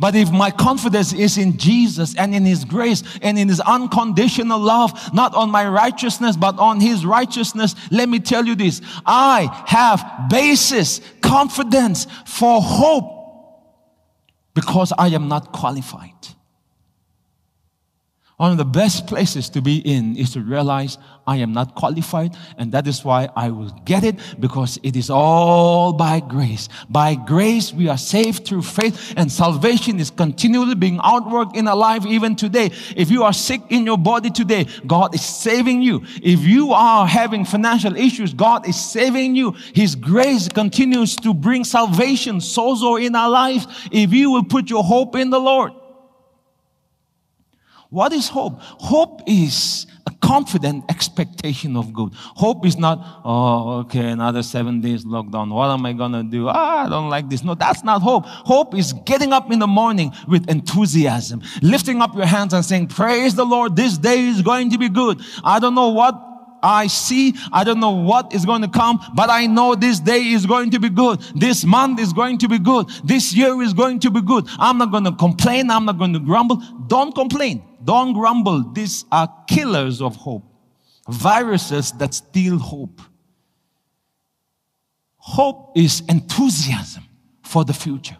But 0.00 0.16
if 0.16 0.32
my 0.32 0.50
confidence 0.50 1.12
is 1.12 1.38
in 1.38 1.58
Jesus 1.58 2.16
and 2.16 2.34
in 2.34 2.44
His 2.44 2.64
grace 2.64 3.02
and 3.22 3.38
in 3.38 3.48
His 3.48 3.60
unconditional 3.60 4.58
love, 4.58 4.92
not 5.14 5.34
on 5.34 5.50
my 5.50 5.66
righteousness, 5.66 6.36
but 6.36 6.58
on 6.58 6.80
His 6.80 7.06
righteousness, 7.06 7.74
let 7.90 8.08
me 8.08 8.18
tell 8.18 8.44
you 8.44 8.56
this. 8.56 8.82
I 9.06 9.48
have 9.66 10.28
basis, 10.28 11.00
confidence 11.22 12.06
for 12.26 12.60
hope 12.60 13.16
because 14.54 14.92
I 14.98 15.08
am 15.08 15.28
not 15.28 15.52
qualified. 15.52 16.10
One 18.38 18.52
of 18.52 18.58
the 18.58 18.66
best 18.66 19.06
places 19.06 19.48
to 19.50 19.62
be 19.62 19.78
in 19.78 20.14
is 20.14 20.34
to 20.34 20.42
realize 20.42 20.98
I 21.26 21.36
am 21.36 21.54
not 21.54 21.74
qualified, 21.74 22.36
and 22.58 22.70
that 22.72 22.86
is 22.86 23.02
why 23.02 23.30
I 23.34 23.48
will 23.48 23.70
get 23.86 24.04
it 24.04 24.16
because 24.38 24.78
it 24.82 24.94
is 24.94 25.08
all 25.08 25.94
by 25.94 26.20
grace. 26.20 26.68
By 26.90 27.14
grace, 27.14 27.72
we 27.72 27.88
are 27.88 27.96
saved 27.96 28.46
through 28.46 28.60
faith, 28.60 29.14
and 29.16 29.32
salvation 29.32 29.98
is 29.98 30.10
continually 30.10 30.74
being 30.74 30.98
outworked 30.98 31.56
in 31.56 31.66
our 31.66 31.74
life 31.74 32.04
even 32.04 32.36
today. 32.36 32.72
If 32.94 33.10
you 33.10 33.22
are 33.22 33.32
sick 33.32 33.62
in 33.70 33.86
your 33.86 33.96
body 33.96 34.28
today, 34.28 34.66
God 34.86 35.14
is 35.14 35.24
saving 35.24 35.80
you. 35.80 36.02
If 36.22 36.40
you 36.40 36.74
are 36.74 37.06
having 37.06 37.46
financial 37.46 37.96
issues, 37.96 38.34
God 38.34 38.68
is 38.68 38.78
saving 38.78 39.34
you. 39.34 39.52
His 39.74 39.94
grace 39.94 40.46
continues 40.50 41.16
to 41.16 41.32
bring 41.32 41.64
salvation, 41.64 42.40
sozo 42.40 43.02
in 43.02 43.16
our 43.16 43.30
lives 43.30 43.66
if 43.90 44.12
you 44.12 44.30
will 44.30 44.44
put 44.44 44.68
your 44.68 44.84
hope 44.84 45.16
in 45.16 45.30
the 45.30 45.40
Lord. 45.40 45.72
What 47.96 48.12
is 48.12 48.28
hope? 48.28 48.60
Hope 48.60 49.22
is 49.26 49.86
a 50.06 50.10
confident 50.20 50.84
expectation 50.90 51.78
of 51.78 51.94
good. 51.94 52.12
Hope 52.14 52.66
is 52.66 52.76
not, 52.76 52.98
oh, 53.24 53.78
okay, 53.78 54.10
another 54.10 54.42
seven 54.42 54.82
days 54.82 55.06
lockdown. 55.06 55.50
What 55.50 55.70
am 55.70 55.86
I 55.86 55.94
going 55.94 56.12
to 56.12 56.22
do? 56.22 56.46
Ah, 56.46 56.84
I 56.84 56.90
don't 56.90 57.08
like 57.08 57.30
this. 57.30 57.42
No, 57.42 57.54
that's 57.54 57.82
not 57.84 58.02
hope. 58.02 58.26
Hope 58.26 58.74
is 58.74 58.92
getting 59.06 59.32
up 59.32 59.50
in 59.50 59.60
the 59.60 59.66
morning 59.66 60.12
with 60.28 60.46
enthusiasm, 60.50 61.40
lifting 61.62 62.02
up 62.02 62.14
your 62.14 62.26
hands 62.26 62.52
and 62.52 62.62
saying, 62.62 62.88
praise 62.88 63.34
the 63.34 63.46
Lord. 63.46 63.76
This 63.76 63.96
day 63.96 64.26
is 64.26 64.42
going 64.42 64.68
to 64.72 64.76
be 64.76 64.90
good. 64.90 65.22
I 65.42 65.58
don't 65.58 65.74
know 65.74 65.88
what 65.88 66.22
I 66.62 66.88
see. 66.88 67.34
I 67.50 67.64
don't 67.64 67.80
know 67.80 67.92
what 67.92 68.34
is 68.34 68.44
going 68.44 68.60
to 68.60 68.68
come, 68.68 69.00
but 69.14 69.30
I 69.30 69.46
know 69.46 69.74
this 69.74 70.00
day 70.00 70.20
is 70.20 70.44
going 70.44 70.70
to 70.72 70.78
be 70.78 70.90
good. 70.90 71.20
This 71.34 71.64
month 71.64 71.98
is 71.98 72.12
going 72.12 72.36
to 72.38 72.48
be 72.48 72.58
good. 72.58 72.90
This 73.04 73.34
year 73.34 73.62
is 73.62 73.72
going 73.72 74.00
to 74.00 74.10
be 74.10 74.20
good. 74.20 74.46
I'm 74.58 74.76
not 74.76 74.90
going 74.90 75.04
to 75.04 75.12
complain. 75.12 75.70
I'm 75.70 75.86
not 75.86 75.96
going 75.96 76.12
to 76.12 76.20
grumble. 76.20 76.56
Don't 76.88 77.14
complain. 77.14 77.62
Don't 77.86 78.14
grumble. 78.14 78.72
These 78.72 79.04
are 79.12 79.32
killers 79.46 80.02
of 80.02 80.16
hope. 80.16 80.44
Viruses 81.08 81.92
that 81.92 82.14
steal 82.14 82.58
hope. 82.58 83.00
Hope 85.18 85.72
is 85.76 86.02
enthusiasm 86.08 87.04
for 87.44 87.64
the 87.64 87.72
future. 87.72 88.16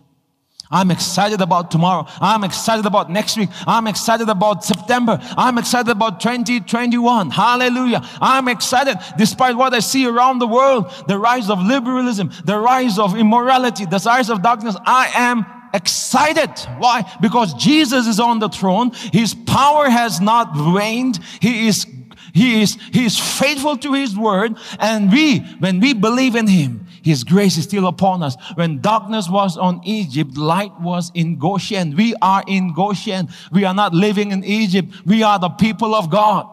I'm 0.70 0.90
excited 0.90 1.40
about 1.40 1.70
tomorrow. 1.70 2.06
I'm 2.20 2.44
excited 2.44 2.86
about 2.86 3.10
next 3.10 3.36
week. 3.36 3.50
I'm 3.66 3.86
excited 3.86 4.28
about 4.28 4.64
September. 4.64 5.18
I'm 5.36 5.58
excited 5.58 5.90
about 5.90 6.20
2021. 6.20 7.30
Hallelujah. 7.30 8.00
I'm 8.20 8.48
excited 8.48 8.96
despite 9.16 9.56
what 9.56 9.74
I 9.74 9.80
see 9.80 10.06
around 10.06 10.38
the 10.38 10.46
world, 10.46 10.92
the 11.08 11.18
rise 11.18 11.50
of 11.50 11.60
liberalism, 11.60 12.30
the 12.44 12.58
rise 12.58 12.98
of 12.98 13.16
immorality, 13.16 13.84
the 13.84 14.02
rise 14.04 14.30
of 14.30 14.42
darkness. 14.42 14.76
I 14.84 15.10
am 15.14 15.55
excited. 15.76 16.50
Why? 16.78 17.04
Because 17.20 17.54
Jesus 17.54 18.06
is 18.06 18.18
on 18.18 18.38
the 18.38 18.48
throne. 18.48 18.90
His 19.12 19.34
power 19.34 19.88
has 19.88 20.20
not 20.20 20.56
waned. 20.56 21.20
He 21.40 21.68
is, 21.68 21.86
he 22.32 22.62
is, 22.62 22.78
he 22.92 23.04
is 23.04 23.18
faithful 23.18 23.76
to 23.78 23.92
his 23.92 24.16
word. 24.16 24.56
And 24.80 25.12
we, 25.12 25.40
when 25.60 25.78
we 25.80 25.92
believe 25.92 26.34
in 26.34 26.46
him, 26.46 26.86
his 27.02 27.22
grace 27.22 27.56
is 27.56 27.64
still 27.64 27.86
upon 27.86 28.22
us. 28.22 28.36
When 28.56 28.80
darkness 28.80 29.28
was 29.28 29.56
on 29.56 29.80
Egypt, 29.84 30.36
light 30.36 30.72
was 30.80 31.12
in 31.14 31.38
Goshen. 31.38 31.94
We 31.94 32.16
are 32.20 32.42
in 32.48 32.72
Goshen. 32.72 33.28
We 33.52 33.64
are 33.64 33.74
not 33.74 33.94
living 33.94 34.32
in 34.32 34.42
Egypt. 34.42 34.88
We 35.04 35.22
are 35.22 35.38
the 35.38 35.50
people 35.50 35.94
of 35.94 36.10
God. 36.10 36.48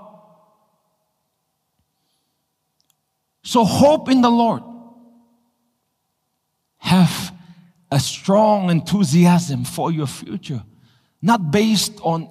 So 3.43 3.65
hope 3.65 4.09
in 4.09 4.21
the 4.21 4.29
Lord. 4.29 4.61
Have 6.77 7.32
a 7.93 7.99
strong 7.99 8.71
enthusiasm 8.71 9.63
for 9.63 9.91
your 9.91 10.07
future, 10.07 10.63
not 11.21 11.51
based 11.51 11.93
on 12.01 12.27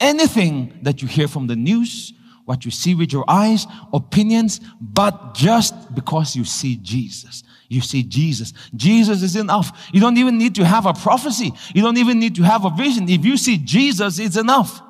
anything 0.00 0.76
that 0.82 1.00
you 1.00 1.06
hear 1.06 1.28
from 1.28 1.46
the 1.46 1.54
news, 1.54 2.12
what 2.46 2.64
you 2.64 2.70
see 2.72 2.96
with 2.96 3.12
your 3.12 3.24
eyes, 3.28 3.66
opinions, 3.92 4.60
but 4.80 5.34
just 5.34 5.94
because 5.94 6.34
you 6.34 6.44
see 6.44 6.76
Jesus. 6.82 7.44
You 7.68 7.80
see 7.80 8.02
Jesus. 8.02 8.52
Jesus 8.74 9.22
is 9.22 9.36
enough. 9.36 9.88
You 9.92 10.00
don't 10.00 10.18
even 10.18 10.36
need 10.36 10.56
to 10.56 10.64
have 10.64 10.84
a 10.84 10.92
prophecy. 10.92 11.52
You 11.72 11.82
don't 11.82 11.96
even 11.96 12.18
need 12.18 12.34
to 12.34 12.42
have 12.42 12.64
a 12.64 12.70
vision. 12.70 13.08
If 13.08 13.24
you 13.24 13.36
see 13.36 13.56
Jesus, 13.56 14.18
it's 14.18 14.36
enough. 14.36 14.82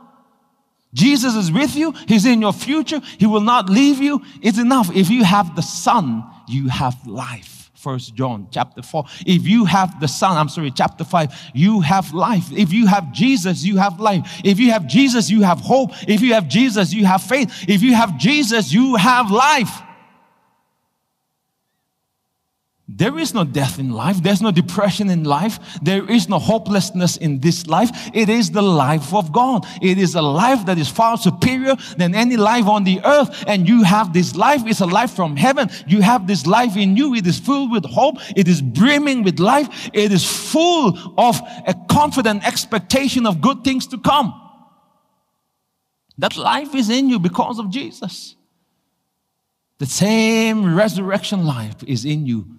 Jesus 0.94 1.34
is 1.34 1.52
with 1.52 1.76
you. 1.76 1.92
He's 2.08 2.24
in 2.24 2.40
your 2.40 2.54
future. 2.54 3.00
He 3.18 3.26
will 3.26 3.42
not 3.42 3.68
leave 3.68 3.98
you. 3.98 4.22
It's 4.40 4.58
enough. 4.58 4.90
If 4.96 5.10
you 5.10 5.22
have 5.22 5.54
the 5.54 5.62
Son, 5.62 6.24
you 6.48 6.68
have 6.68 7.06
life. 7.06 7.53
First 7.84 8.14
John 8.14 8.48
chapter 8.50 8.80
4. 8.80 9.04
If 9.26 9.46
you 9.46 9.66
have 9.66 10.00
the 10.00 10.08
Son, 10.08 10.38
I'm 10.38 10.48
sorry, 10.48 10.70
chapter 10.70 11.04
5, 11.04 11.50
you 11.52 11.80
have 11.82 12.14
life. 12.14 12.50
If 12.50 12.72
you 12.72 12.86
have 12.86 13.12
Jesus, 13.12 13.62
you 13.62 13.76
have 13.76 14.00
life. 14.00 14.40
If 14.42 14.58
you 14.58 14.70
have 14.70 14.86
Jesus, 14.86 15.28
you 15.28 15.42
have 15.42 15.60
hope. 15.60 15.90
If 16.08 16.22
you 16.22 16.32
have 16.32 16.48
Jesus, 16.48 16.94
you 16.94 17.04
have 17.04 17.22
faith. 17.22 17.68
If 17.68 17.82
you 17.82 17.94
have 17.94 18.16
Jesus, 18.16 18.72
you 18.72 18.96
have 18.96 19.30
life. 19.30 19.82
There 22.96 23.18
is 23.18 23.34
no 23.34 23.42
death 23.42 23.80
in 23.80 23.90
life. 23.90 24.22
There's 24.22 24.40
no 24.40 24.52
depression 24.52 25.10
in 25.10 25.24
life. 25.24 25.58
There 25.82 26.08
is 26.08 26.28
no 26.28 26.38
hopelessness 26.38 27.16
in 27.16 27.40
this 27.40 27.66
life. 27.66 27.90
It 28.14 28.28
is 28.28 28.52
the 28.52 28.62
life 28.62 29.12
of 29.12 29.32
God. 29.32 29.66
It 29.82 29.98
is 29.98 30.14
a 30.14 30.22
life 30.22 30.64
that 30.66 30.78
is 30.78 30.88
far 30.88 31.16
superior 31.16 31.74
than 31.98 32.14
any 32.14 32.36
life 32.36 32.66
on 32.66 32.84
the 32.84 33.00
earth. 33.04 33.42
And 33.48 33.68
you 33.68 33.82
have 33.82 34.12
this 34.12 34.36
life. 34.36 34.62
It's 34.66 34.80
a 34.80 34.86
life 34.86 35.10
from 35.10 35.34
heaven. 35.34 35.70
You 35.88 36.02
have 36.02 36.28
this 36.28 36.46
life 36.46 36.76
in 36.76 36.96
you. 36.96 37.16
It 37.16 37.26
is 37.26 37.40
filled 37.40 37.72
with 37.72 37.84
hope. 37.84 38.18
It 38.36 38.46
is 38.46 38.62
brimming 38.62 39.24
with 39.24 39.40
life. 39.40 39.90
It 39.92 40.12
is 40.12 40.24
full 40.24 40.96
of 41.18 41.40
a 41.66 41.74
confident 41.90 42.46
expectation 42.46 43.26
of 43.26 43.40
good 43.40 43.64
things 43.64 43.88
to 43.88 43.98
come. 43.98 44.40
That 46.18 46.36
life 46.36 46.76
is 46.76 46.90
in 46.90 47.08
you 47.08 47.18
because 47.18 47.58
of 47.58 47.70
Jesus. 47.70 48.36
The 49.78 49.86
same 49.86 50.76
resurrection 50.76 51.44
life 51.44 51.82
is 51.82 52.04
in 52.04 52.24
you 52.26 52.53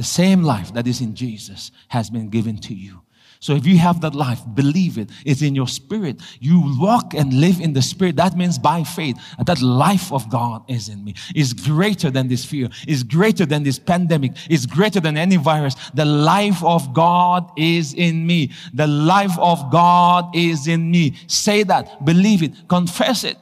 the 0.00 0.04
same 0.04 0.42
life 0.42 0.72
that 0.72 0.86
is 0.86 1.02
in 1.02 1.14
Jesus 1.14 1.70
has 1.88 2.08
been 2.08 2.30
given 2.30 2.56
to 2.56 2.72
you. 2.72 3.02
So 3.38 3.54
if 3.54 3.66
you 3.66 3.76
have 3.76 4.00
that 4.00 4.14
life, 4.14 4.40
believe 4.54 4.96
it. 4.96 5.10
It's 5.26 5.42
in 5.42 5.54
your 5.54 5.68
spirit. 5.68 6.22
You 6.40 6.74
walk 6.78 7.12
and 7.12 7.34
live 7.34 7.60
in 7.60 7.74
the 7.74 7.82
spirit. 7.82 8.16
That 8.16 8.34
means 8.34 8.58
by 8.58 8.82
faith. 8.82 9.18
That 9.44 9.60
life 9.60 10.10
of 10.10 10.30
God 10.30 10.62
is 10.70 10.88
in 10.88 11.04
me. 11.04 11.16
Is 11.34 11.52
greater 11.52 12.10
than 12.10 12.28
this 12.28 12.46
fear. 12.46 12.70
Is 12.88 13.02
greater 13.02 13.44
than 13.44 13.62
this 13.62 13.78
pandemic. 13.78 14.32
Is 14.48 14.64
greater 14.64 15.00
than 15.00 15.18
any 15.18 15.36
virus. 15.36 15.74
The 15.92 16.06
life 16.06 16.64
of 16.64 16.94
God 16.94 17.50
is 17.58 17.92
in 17.92 18.26
me. 18.26 18.52
The 18.72 18.86
life 18.86 19.38
of 19.38 19.70
God 19.70 20.34
is 20.34 20.66
in 20.66 20.90
me. 20.90 21.14
Say 21.26 21.62
that. 21.64 22.06
Believe 22.06 22.42
it. 22.42 22.52
Confess 22.68 23.24
it. 23.24 23.36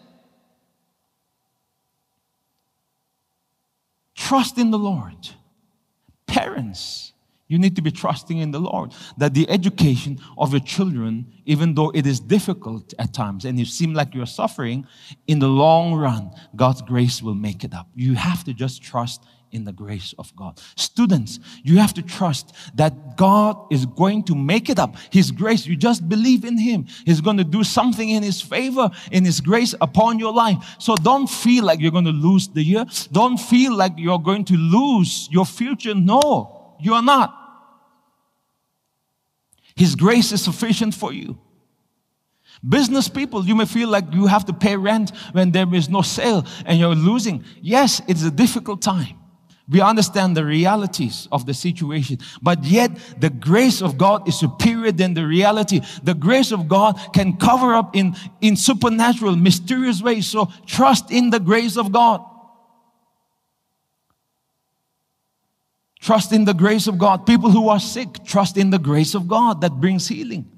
Trust 4.17 4.59
in 4.59 4.73
the 4.73 4.79
Lord. 4.79 5.38
Parents, 6.29 7.13
you 7.49 7.59
need 7.59 7.75
to 7.77 7.83
be 7.83 7.91
trusting 7.91 8.39
in 8.39 8.51
the 8.51 8.61
Lord 8.61 8.93
that 9.17 9.35
the 9.35 9.49
education 9.51 10.19
of 10.37 10.53
your 10.53 10.61
children, 10.61 11.33
even 11.47 11.75
though 11.75 11.91
it 11.95 12.07
is 12.07 12.21
difficult 12.21 12.93
at 12.99 13.15
times 13.15 13.45
and 13.47 13.59
you 13.59 13.65
seem 13.65 13.95
like 13.95 14.15
you're 14.15 14.27
suffering, 14.27 14.87
in 15.27 15.39
the 15.39 15.49
long 15.49 15.95
run, 15.95 16.31
God's 16.55 16.83
grace 16.83 17.23
will 17.23 17.35
make 17.35 17.65
it 17.65 17.75
up. 17.75 17.89
You 17.95 18.15
have 18.15 18.45
to 18.45 18.53
just 18.53 18.83
trust 18.83 19.25
in 19.53 19.65
the 19.65 19.73
grace 19.73 20.15
of 20.19 20.35
God. 20.37 20.61
Students, 20.77 21.41
you 21.63 21.79
have 21.79 21.95
to 21.95 22.03
trust 22.03 22.55
that 22.75 23.17
God 23.17 23.57
is 23.71 23.87
going 23.87 24.25
to 24.25 24.35
make 24.35 24.69
it 24.69 24.79
up. 24.79 24.97
His 25.11 25.31
grace, 25.31 25.67
you 25.67 25.77
just 25.77 26.09
believe 26.09 26.45
in 26.45 26.59
Him. 26.59 26.87
He's 27.05 27.21
going 27.21 27.37
to 27.39 27.45
do 27.45 27.65
something 27.65 28.09
in 28.09 28.23
His 28.23 28.41
favor, 28.41 28.91
in 29.11 29.25
His 29.25 29.41
grace 29.41 29.75
upon 29.81 30.19
your 30.19 30.33
life. 30.33 30.77
So 30.79 30.97
don't 30.97 31.29
feel 31.29 31.65
like 31.65 31.81
you're 31.81 31.93
going 31.93 32.05
to 32.05 32.11
lose 32.11 32.49
the 32.49 32.63
year. 32.63 32.85
Don't 33.13 33.39
feel 33.39 33.75
like 33.75 33.93
you're 33.97 34.19
going 34.19 34.45
to 34.47 34.55
lose 34.55 35.29
your 35.31 35.47
future. 35.47 35.95
No, 35.95 36.77
you 36.81 36.95
are 36.95 37.03
not. 37.03 37.35
His 39.77 39.95
grace 39.95 40.33
is 40.33 40.43
sufficient 40.43 40.95
for 40.95 41.13
you. 41.13 41.39
Business 42.69 43.09
people, 43.09 43.45
you 43.45 43.55
may 43.55 43.67
feel 43.67 43.89
like 43.89 44.13
you 44.13 44.27
have 44.27 44.45
to 44.47 44.53
pay 44.53 44.77
rent 44.77 45.13
when 45.33 45.53
there 45.53 45.73
is 45.73 45.89
no 45.89 46.03
sale 46.03 46.45
and 46.67 46.79
you're 46.79 46.95
losing. 46.95 47.45
Yes, 47.63 48.03
it's 48.09 48.25
a 48.25 48.31
difficult 48.31 48.83
time. 48.83 49.17
We 49.71 49.83
understand 49.83 50.35
the 50.35 50.47
realities 50.47 51.29
of 51.31 51.45
the 51.45 51.53
situation, 51.53 52.21
but 52.41 52.65
yet 52.65 52.91
the 53.21 53.29
grace 53.29 53.83
of 53.83 53.99
God 53.99 54.27
is 54.27 54.39
superior 54.39 54.93
than 54.93 55.13
the 55.13 55.27
reality. 55.27 55.81
The 56.03 56.15
grace 56.15 56.53
of 56.53 56.69
God 56.69 56.99
can 57.13 57.37
cover 57.37 57.75
up 57.75 57.95
in, 57.95 58.17
in 58.41 58.57
supernatural, 58.57 59.37
mysterious 59.37 60.01
ways. 60.01 60.27
So 60.27 60.51
trust 60.65 61.11
in 61.11 61.29
the 61.29 61.39
grace 61.39 61.77
of 61.77 61.93
God. 61.93 62.25
Trust 66.01 66.33
in 66.33 66.47
the 66.47 66.55
grace 66.55 66.87
of 66.87 66.97
God. 66.97 67.27
People 67.27 67.51
who 67.51 67.69
are 67.69 67.81
sick, 67.81 68.25
trust 68.25 68.57
in 68.57 68.71
the 68.71 68.79
grace 68.79 69.15
of 69.15 69.29
God 69.29 69.61
that 69.61 69.73
brings 69.73 70.09
healing. 70.09 70.51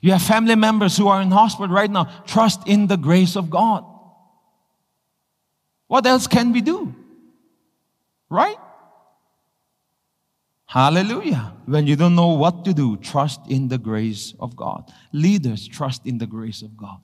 You 0.00 0.10
have 0.10 0.22
family 0.22 0.56
members 0.56 0.96
who 0.96 1.06
are 1.06 1.22
in 1.22 1.30
hospital 1.30 1.72
right 1.72 1.90
now, 1.90 2.10
trust 2.26 2.66
in 2.66 2.88
the 2.88 2.96
grace 2.96 3.36
of 3.36 3.50
God. 3.50 3.84
What 5.86 6.04
else 6.06 6.26
can 6.26 6.52
we 6.52 6.60
do? 6.60 6.92
Right? 8.28 8.56
Hallelujah. 10.66 11.54
When 11.66 11.86
you 11.86 11.96
don't 11.96 12.16
know 12.16 12.34
what 12.34 12.64
to 12.64 12.74
do, 12.74 12.96
trust 12.96 13.40
in 13.48 13.68
the 13.68 13.78
grace 13.78 14.34
of 14.40 14.56
God. 14.56 14.92
Leaders, 15.12 15.66
trust 15.68 16.06
in 16.06 16.18
the 16.18 16.26
grace 16.26 16.62
of 16.62 16.76
God. 16.76 16.98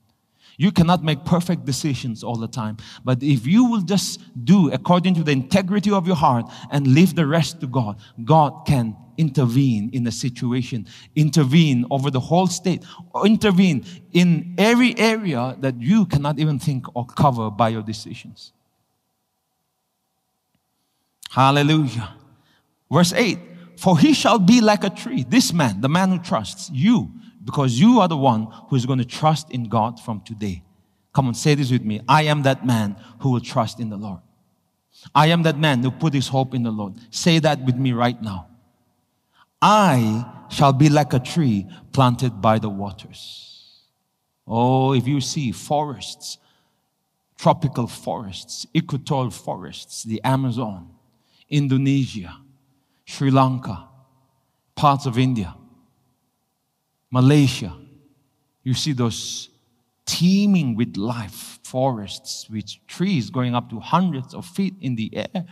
You 0.58 0.72
cannot 0.72 1.02
make 1.02 1.24
perfect 1.24 1.64
decisions 1.64 2.22
all 2.22 2.36
the 2.36 2.48
time. 2.48 2.76
But 3.04 3.22
if 3.22 3.46
you 3.46 3.64
will 3.64 3.80
just 3.80 4.20
do 4.44 4.70
according 4.70 5.14
to 5.14 5.22
the 5.22 5.32
integrity 5.32 5.90
of 5.90 6.06
your 6.06 6.16
heart 6.16 6.46
and 6.70 6.86
leave 6.88 7.14
the 7.14 7.26
rest 7.26 7.60
to 7.60 7.66
God, 7.66 8.00
God 8.24 8.66
can 8.66 8.96
intervene 9.16 9.90
in 9.92 10.06
a 10.06 10.12
situation, 10.12 10.86
intervene 11.14 11.86
over 11.90 12.10
the 12.10 12.20
whole 12.20 12.46
state, 12.46 12.84
intervene 13.24 13.84
in 14.12 14.54
every 14.58 14.98
area 14.98 15.56
that 15.60 15.80
you 15.80 16.06
cannot 16.06 16.38
even 16.38 16.58
think 16.58 16.84
or 16.94 17.06
cover 17.06 17.50
by 17.50 17.68
your 17.68 17.82
decisions. 17.82 18.52
Hallelujah. 21.32 22.14
Verse 22.90 23.14
8 23.14 23.38
For 23.78 23.98
he 23.98 24.12
shall 24.12 24.38
be 24.38 24.60
like 24.60 24.84
a 24.84 24.90
tree. 24.90 25.24
This 25.26 25.52
man, 25.52 25.80
the 25.80 25.88
man 25.88 26.10
who 26.10 26.18
trusts 26.18 26.70
you, 26.70 27.10
because 27.42 27.80
you 27.80 28.00
are 28.00 28.08
the 28.08 28.18
one 28.18 28.48
who 28.68 28.76
is 28.76 28.84
going 28.84 28.98
to 28.98 29.04
trust 29.04 29.50
in 29.50 29.64
God 29.64 29.98
from 29.98 30.20
today. 30.20 30.62
Come 31.14 31.28
on, 31.28 31.34
say 31.34 31.54
this 31.54 31.70
with 31.70 31.82
me. 31.82 32.02
I 32.06 32.24
am 32.24 32.42
that 32.42 32.66
man 32.66 32.96
who 33.20 33.30
will 33.30 33.40
trust 33.40 33.80
in 33.80 33.88
the 33.88 33.96
Lord. 33.96 34.20
I 35.14 35.28
am 35.28 35.42
that 35.44 35.58
man 35.58 35.82
who 35.82 35.90
put 35.90 36.12
his 36.12 36.28
hope 36.28 36.54
in 36.54 36.64
the 36.64 36.70
Lord. 36.70 36.94
Say 37.10 37.38
that 37.38 37.64
with 37.64 37.76
me 37.76 37.92
right 37.92 38.20
now. 38.20 38.48
I 39.62 40.46
shall 40.50 40.74
be 40.74 40.90
like 40.90 41.14
a 41.14 41.18
tree 41.18 41.66
planted 41.92 42.42
by 42.42 42.58
the 42.58 42.68
waters. 42.68 43.88
Oh, 44.46 44.92
if 44.92 45.06
you 45.06 45.22
see 45.22 45.50
forests, 45.50 46.36
tropical 47.38 47.86
forests, 47.86 48.66
equatorial 48.76 49.30
forests, 49.30 50.02
the 50.02 50.22
Amazon, 50.24 50.90
Indonesia, 51.52 52.34
Sri 53.04 53.30
Lanka, 53.30 53.88
parts 54.74 55.04
of 55.04 55.18
India, 55.18 55.54
Malaysia. 57.10 57.76
You 58.64 58.72
see 58.72 58.92
those 58.92 59.50
teeming 60.06 60.74
with 60.74 60.96
life 60.96 61.60
forests 61.62 62.48
with 62.50 62.64
trees 62.86 63.28
going 63.30 63.54
up 63.54 63.68
to 63.70 63.78
hundreds 63.80 64.34
of 64.34 64.46
feet 64.46 64.74
in 64.80 64.96
the 64.96 65.10
air 65.14 65.44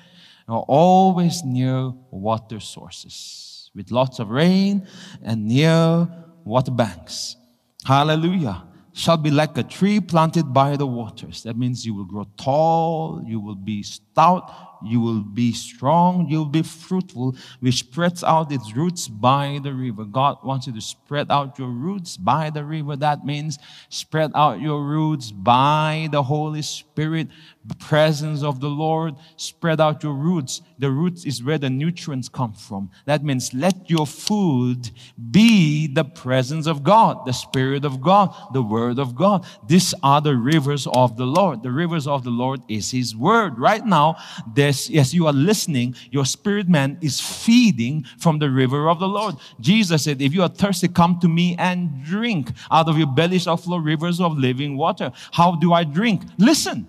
are 0.48 0.64
always 0.66 1.44
near 1.44 1.92
water 2.10 2.58
sources 2.60 3.70
with 3.74 3.90
lots 3.90 4.18
of 4.18 4.30
rain 4.30 4.86
and 5.22 5.46
near 5.46 6.08
water 6.44 6.72
banks. 6.72 7.36
Hallelujah. 7.84 8.69
Shall 8.92 9.16
be 9.16 9.30
like 9.30 9.56
a 9.56 9.62
tree 9.62 10.00
planted 10.00 10.52
by 10.52 10.76
the 10.76 10.86
waters. 10.86 11.44
That 11.44 11.56
means 11.56 11.86
you 11.86 11.94
will 11.94 12.04
grow 12.04 12.26
tall, 12.36 13.22
you 13.24 13.38
will 13.38 13.54
be 13.54 13.82
stout, 13.82 14.50
you 14.82 15.00
will 15.00 15.20
be 15.20 15.52
strong, 15.52 16.28
you'll 16.28 16.44
be 16.44 16.62
fruitful, 16.62 17.36
which 17.60 17.78
spreads 17.78 18.24
out 18.24 18.50
its 18.50 18.74
roots 18.74 19.08
by 19.08 19.60
the 19.62 19.72
river. 19.72 20.04
God 20.04 20.38
wants 20.42 20.66
you 20.66 20.72
to 20.72 20.80
spread 20.80 21.30
out 21.30 21.58
your 21.58 21.68
roots 21.68 22.16
by 22.16 22.50
the 22.50 22.64
river. 22.64 22.96
That 22.96 23.24
means 23.24 23.58
spread 23.90 24.32
out 24.34 24.60
your 24.60 24.82
roots 24.84 25.30
by 25.30 26.08
the 26.10 26.22
Holy 26.22 26.62
Spirit, 26.62 27.28
the 27.64 27.74
presence 27.74 28.42
of 28.42 28.60
the 28.60 28.68
Lord. 28.68 29.14
Spread 29.36 29.80
out 29.80 30.02
your 30.02 30.14
roots. 30.14 30.62
The 30.78 30.90
roots 30.90 31.26
is 31.26 31.42
where 31.42 31.58
the 31.58 31.68
nutrients 31.68 32.28
come 32.28 32.54
from. 32.54 32.90
That 33.04 33.22
means 33.22 33.52
let 33.52 33.90
your 33.90 34.06
food 34.06 34.90
be 35.30 35.86
the 35.86 36.04
presence 36.04 36.66
of 36.66 36.82
God, 36.82 37.26
the 37.26 37.32
Spirit 37.32 37.84
of 37.84 38.00
God, 38.00 38.34
the 38.54 38.62
Word 38.62 38.98
of 38.98 39.14
God. 39.14 39.44
These 39.66 39.92
are 40.02 40.22
the 40.22 40.36
rivers 40.36 40.86
of 40.86 41.18
the 41.18 41.26
Lord. 41.26 41.62
The 41.62 41.70
rivers 41.70 42.06
of 42.06 42.24
the 42.24 42.30
Lord 42.30 42.62
is 42.68 42.90
His 42.90 43.14
Word. 43.14 43.58
Right 43.58 43.84
now, 43.84 44.16
there's, 44.54 44.90
as 44.90 45.12
you 45.12 45.26
are 45.26 45.32
listening, 45.32 45.94
your 46.10 46.24
spirit 46.24 46.68
man 46.68 46.96
is 47.02 47.20
feeding 47.20 48.04
from 48.18 48.38
the 48.38 48.50
river 48.50 48.88
of 48.88 49.00
the 49.00 49.08
Lord. 49.08 49.34
Jesus 49.60 50.04
said, 50.04 50.22
If 50.22 50.32
you 50.32 50.42
are 50.42 50.48
thirsty, 50.48 50.88
come 50.88 51.18
to 51.20 51.28
me 51.28 51.56
and 51.58 52.02
drink. 52.04 52.52
Out 52.70 52.88
of 52.88 52.96
your 52.96 53.06
belly 53.06 53.38
shall 53.38 53.58
flow 53.58 53.76
rivers 53.76 54.18
of 54.18 54.38
living 54.38 54.78
water. 54.78 55.12
How 55.32 55.56
do 55.56 55.74
I 55.74 55.84
drink? 55.84 56.22
Listen. 56.38 56.88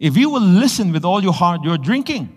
If 0.00 0.16
you 0.16 0.30
will 0.30 0.40
listen 0.40 0.92
with 0.92 1.04
all 1.04 1.22
your 1.22 1.34
heart, 1.34 1.60
you're 1.62 1.78
drinking. 1.78 2.34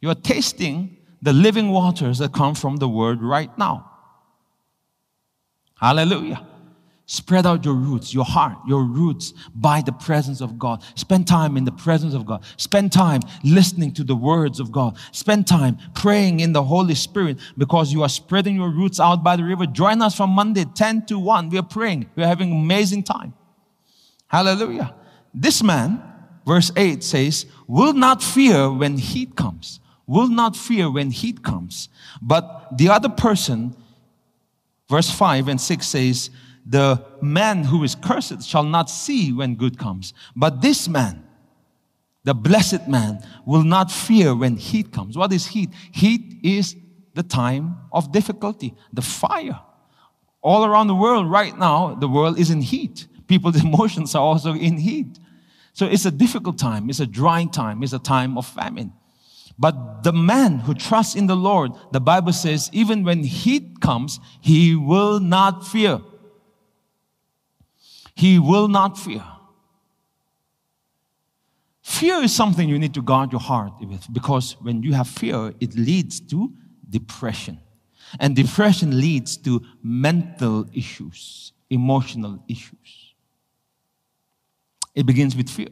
You 0.00 0.10
are 0.10 0.14
tasting 0.14 0.98
the 1.22 1.32
living 1.32 1.70
waters 1.70 2.18
that 2.18 2.32
come 2.32 2.54
from 2.54 2.76
the 2.76 2.88
word 2.88 3.22
right 3.22 3.50
now. 3.58 3.90
Hallelujah. 5.80 6.46
Spread 7.06 7.46
out 7.46 7.64
your 7.64 7.74
roots, 7.74 8.12
your 8.12 8.26
heart, 8.26 8.58
your 8.66 8.84
roots 8.84 9.32
by 9.54 9.80
the 9.80 9.92
presence 9.92 10.42
of 10.42 10.58
God. 10.58 10.82
Spend 10.94 11.26
time 11.26 11.56
in 11.56 11.64
the 11.64 11.72
presence 11.72 12.12
of 12.12 12.26
God. 12.26 12.44
Spend 12.58 12.92
time 12.92 13.22
listening 13.42 13.94
to 13.94 14.04
the 14.04 14.14
words 14.14 14.60
of 14.60 14.70
God. 14.70 14.98
Spend 15.12 15.46
time 15.46 15.78
praying 15.94 16.40
in 16.40 16.52
the 16.52 16.62
Holy 16.62 16.94
Spirit 16.94 17.38
because 17.56 17.94
you 17.94 18.02
are 18.02 18.10
spreading 18.10 18.56
your 18.56 18.68
roots 18.68 19.00
out 19.00 19.24
by 19.24 19.36
the 19.36 19.44
river. 19.44 19.64
Join 19.64 20.02
us 20.02 20.14
from 20.14 20.30
Monday 20.30 20.66
10 20.74 21.06
to 21.06 21.18
1. 21.18 21.48
We 21.48 21.56
are 21.56 21.62
praying. 21.62 22.10
We 22.14 22.24
are 22.24 22.26
having 22.26 22.52
amazing 22.52 23.04
time. 23.04 23.32
Hallelujah. 24.28 24.94
This 25.34 25.62
man, 25.62 26.02
verse 26.46 26.70
8 26.76 27.02
says, 27.02 27.46
will 27.66 27.94
not 27.94 28.22
fear 28.22 28.70
when 28.70 28.98
heat 28.98 29.34
comes. 29.34 29.80
Will 30.06 30.28
not 30.28 30.56
fear 30.56 30.90
when 30.90 31.10
heat 31.10 31.42
comes. 31.42 31.88
But 32.22 32.76
the 32.76 32.90
other 32.90 33.08
person, 33.08 33.74
verse 34.88 35.10
5 35.10 35.48
and 35.48 35.60
6 35.60 35.86
says, 35.86 36.30
the 36.64 37.02
man 37.22 37.64
who 37.64 37.82
is 37.82 37.94
cursed 37.94 38.46
shall 38.46 38.62
not 38.62 38.90
see 38.90 39.32
when 39.32 39.54
good 39.54 39.78
comes. 39.78 40.12
But 40.36 40.60
this 40.60 40.88
man, 40.88 41.24
the 42.24 42.34
blessed 42.34 42.86
man, 42.86 43.24
will 43.46 43.64
not 43.64 43.90
fear 43.90 44.34
when 44.34 44.58
heat 44.58 44.92
comes. 44.92 45.16
What 45.16 45.32
is 45.32 45.46
heat? 45.46 45.70
Heat 45.92 46.40
is 46.42 46.76
the 47.14 47.22
time 47.22 47.78
of 47.90 48.12
difficulty, 48.12 48.74
the 48.92 49.00
fire. 49.00 49.60
All 50.42 50.66
around 50.66 50.88
the 50.88 50.94
world 50.94 51.30
right 51.30 51.56
now, 51.56 51.94
the 51.94 52.08
world 52.08 52.38
is 52.38 52.50
in 52.50 52.60
heat 52.60 53.06
people's 53.28 53.62
emotions 53.64 54.14
are 54.14 54.22
also 54.22 54.54
in 54.54 54.78
heat. 54.78 55.18
So 55.72 55.86
it's 55.86 56.06
a 56.06 56.10
difficult 56.10 56.58
time, 56.58 56.90
it's 56.90 57.00
a 57.00 57.06
drying 57.06 57.50
time, 57.50 57.82
it's 57.84 57.92
a 57.92 58.00
time 58.00 58.36
of 58.36 58.46
famine. 58.46 58.92
But 59.58 60.02
the 60.02 60.12
man 60.12 60.60
who 60.60 60.74
trusts 60.74 61.14
in 61.14 61.26
the 61.26 61.36
Lord, 61.36 61.72
the 61.92 62.00
Bible 62.00 62.32
says, 62.32 62.70
even 62.72 63.04
when 63.04 63.24
heat 63.24 63.80
comes, 63.80 64.20
he 64.40 64.76
will 64.76 65.20
not 65.20 65.66
fear. 65.66 66.00
He 68.14 68.38
will 68.38 68.68
not 68.68 68.98
fear. 68.98 69.24
Fear 71.82 72.22
is 72.22 72.34
something 72.34 72.68
you 72.68 72.78
need 72.78 72.94
to 72.94 73.02
guard 73.02 73.32
your 73.32 73.40
heart 73.40 73.72
with 73.80 74.12
because 74.12 74.56
when 74.60 74.82
you 74.82 74.92
have 74.92 75.08
fear, 75.08 75.54
it 75.58 75.74
leads 75.74 76.20
to 76.20 76.52
depression. 76.88 77.60
And 78.20 78.36
depression 78.36 79.00
leads 79.00 79.36
to 79.38 79.62
mental 79.82 80.66
issues, 80.72 81.52
emotional 81.70 82.42
issues. 82.48 83.07
It 84.98 85.06
begins 85.06 85.36
with 85.36 85.48
fear. 85.48 85.68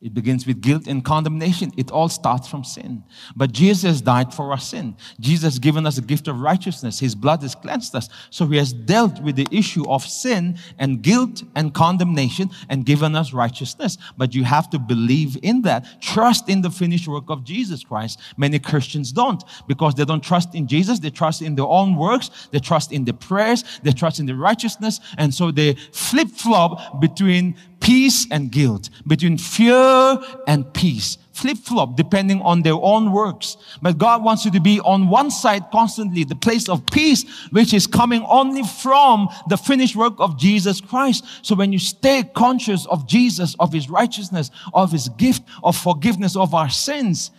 It 0.00 0.14
begins 0.14 0.46
with 0.46 0.62
guilt 0.62 0.86
and 0.86 1.04
condemnation. 1.04 1.72
It 1.76 1.90
all 1.90 2.08
starts 2.08 2.48
from 2.48 2.64
sin. 2.64 3.04
But 3.36 3.52
Jesus 3.52 4.00
died 4.00 4.32
for 4.32 4.50
our 4.50 4.58
sin. 4.58 4.96
Jesus 5.18 5.42
has 5.54 5.58
given 5.58 5.84
us 5.84 5.98
a 5.98 6.00
gift 6.00 6.26
of 6.26 6.40
righteousness. 6.40 6.98
His 6.98 7.14
blood 7.14 7.42
has 7.42 7.54
cleansed 7.54 7.94
us. 7.94 8.08
So 8.30 8.46
he 8.46 8.56
has 8.56 8.72
dealt 8.72 9.20
with 9.20 9.36
the 9.36 9.46
issue 9.50 9.86
of 9.90 10.02
sin 10.02 10.56
and 10.78 11.02
guilt 11.02 11.42
and 11.54 11.74
condemnation 11.74 12.48
and 12.70 12.86
given 12.86 13.14
us 13.14 13.34
righteousness. 13.34 13.98
But 14.16 14.34
you 14.34 14.42
have 14.44 14.70
to 14.70 14.78
believe 14.78 15.36
in 15.42 15.60
that. 15.62 16.00
Trust 16.00 16.48
in 16.48 16.62
the 16.62 16.70
finished 16.70 17.06
work 17.06 17.28
of 17.28 17.44
Jesus 17.44 17.84
Christ. 17.84 18.20
Many 18.38 18.58
Christians 18.58 19.12
don't 19.12 19.44
because 19.68 19.96
they 19.96 20.06
don't 20.06 20.24
trust 20.24 20.54
in 20.54 20.66
Jesus. 20.66 21.00
They 21.00 21.10
trust 21.10 21.42
in 21.42 21.56
their 21.56 21.66
own 21.66 21.94
works. 21.94 22.48
They 22.52 22.58
trust 22.60 22.90
in 22.90 23.04
the 23.04 23.12
prayers. 23.12 23.64
They 23.82 23.92
trust 23.92 24.18
in 24.18 24.24
the 24.24 24.34
righteousness. 24.34 24.98
And 25.18 25.34
so 25.34 25.50
they 25.50 25.74
flip 25.92 26.28
flop 26.28 27.02
between 27.02 27.54
peace 27.80 28.26
and 28.30 28.52
guilt, 28.52 28.90
between 29.06 29.38
fear 29.38 30.18
and 30.46 30.72
peace. 30.72 31.18
Flip 31.32 31.56
flop 31.56 31.96
depending 31.96 32.42
on 32.42 32.62
their 32.62 32.74
own 32.74 33.12
works. 33.12 33.56
But 33.80 33.96
God 33.96 34.22
wants 34.22 34.44
you 34.44 34.50
to 34.50 34.60
be 34.60 34.78
on 34.80 35.08
one 35.08 35.30
side 35.30 35.70
constantly, 35.72 36.22
the 36.22 36.34
place 36.34 36.68
of 36.68 36.84
peace, 36.86 37.24
which 37.48 37.72
is 37.72 37.86
coming 37.86 38.22
only 38.28 38.62
from 38.62 39.28
the 39.48 39.56
finished 39.56 39.96
work 39.96 40.14
of 40.18 40.38
Jesus 40.38 40.82
Christ. 40.82 41.24
So 41.40 41.54
when 41.54 41.72
you 41.72 41.78
stay 41.78 42.24
conscious 42.34 42.84
of 42.86 43.08
Jesus, 43.08 43.56
of 43.58 43.72
His 43.72 43.88
righteousness, 43.88 44.50
of 44.74 44.92
His 44.92 45.08
gift 45.08 45.42
of 45.62 45.76
forgiveness 45.76 46.36
of 46.36 46.54
our 46.54 46.68
sins, 46.68 47.30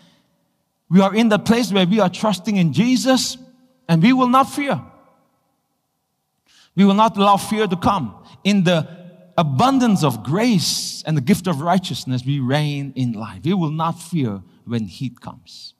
we 0.89 0.99
are 0.99 1.13
in 1.13 1.29
the 1.29 1.39
place 1.39 1.71
where 1.71 1.85
we 1.85 1.99
are 1.99 2.09
trusting 2.09 2.57
in 2.57 2.73
Jesus 2.73 3.37
and 3.87 4.01
we 4.01 4.13
will 4.13 4.27
not 4.27 4.45
fear. 4.49 4.81
We 6.75 6.85
will 6.85 6.95
not 6.95 7.17
allow 7.17 7.37
fear 7.37 7.67
to 7.67 7.75
come. 7.75 8.15
In 8.43 8.63
the 8.63 9.00
abundance 9.37 10.03
of 10.03 10.23
grace 10.23 11.03
and 11.05 11.15
the 11.15 11.21
gift 11.21 11.47
of 11.47 11.61
righteousness, 11.61 12.23
we 12.25 12.39
reign 12.39 12.93
in 12.95 13.13
life. 13.13 13.41
We 13.43 13.53
will 13.53 13.71
not 13.71 13.99
fear 13.99 14.41
when 14.65 14.85
heat 14.85 15.19
comes. 15.19 15.73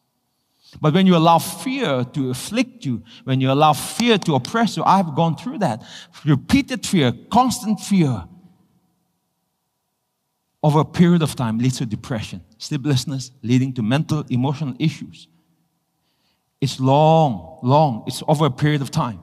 But 0.80 0.94
when 0.94 1.06
you 1.06 1.18
allow 1.18 1.38
fear 1.38 2.06
to 2.06 2.30
afflict 2.30 2.86
you, 2.86 3.04
when 3.26 3.42
you 3.42 3.52
allow 3.52 3.74
fear 3.74 4.18
to 4.20 4.36
oppress 4.36 4.78
you, 4.78 4.84
I've 4.84 5.16
gone 5.16 5.36
through 5.36 5.60
that. 5.60 5.84
Repeated 6.24 6.86
fear, 6.86 7.12
constant 7.30 7.80
fear, 7.80 8.26
over 10.64 10.80
a 10.80 10.86
period 10.86 11.24
of 11.24 11.36
time 11.36 11.58
leads 11.58 11.80
to 11.80 11.86
depression, 11.86 12.42
sleeplessness, 12.58 13.32
leading 13.42 13.74
to 13.74 13.82
mental, 13.82 14.24
emotional 14.30 14.76
issues. 14.78 15.28
It's 16.62 16.80
long, 16.80 17.60
long. 17.64 18.04
It's 18.06 18.22
over 18.28 18.46
a 18.46 18.52
period 18.52 18.82
of 18.82 18.92
time. 18.92 19.20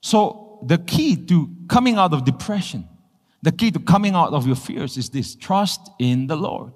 So 0.00 0.47
the 0.62 0.78
key 0.78 1.16
to 1.26 1.50
coming 1.68 1.96
out 1.96 2.12
of 2.12 2.24
depression, 2.24 2.88
the 3.42 3.52
key 3.52 3.70
to 3.70 3.78
coming 3.78 4.14
out 4.14 4.32
of 4.32 4.46
your 4.46 4.56
fears 4.56 4.96
is 4.96 5.10
this 5.10 5.34
trust 5.34 5.90
in 5.98 6.26
the 6.26 6.36
Lord. 6.36 6.72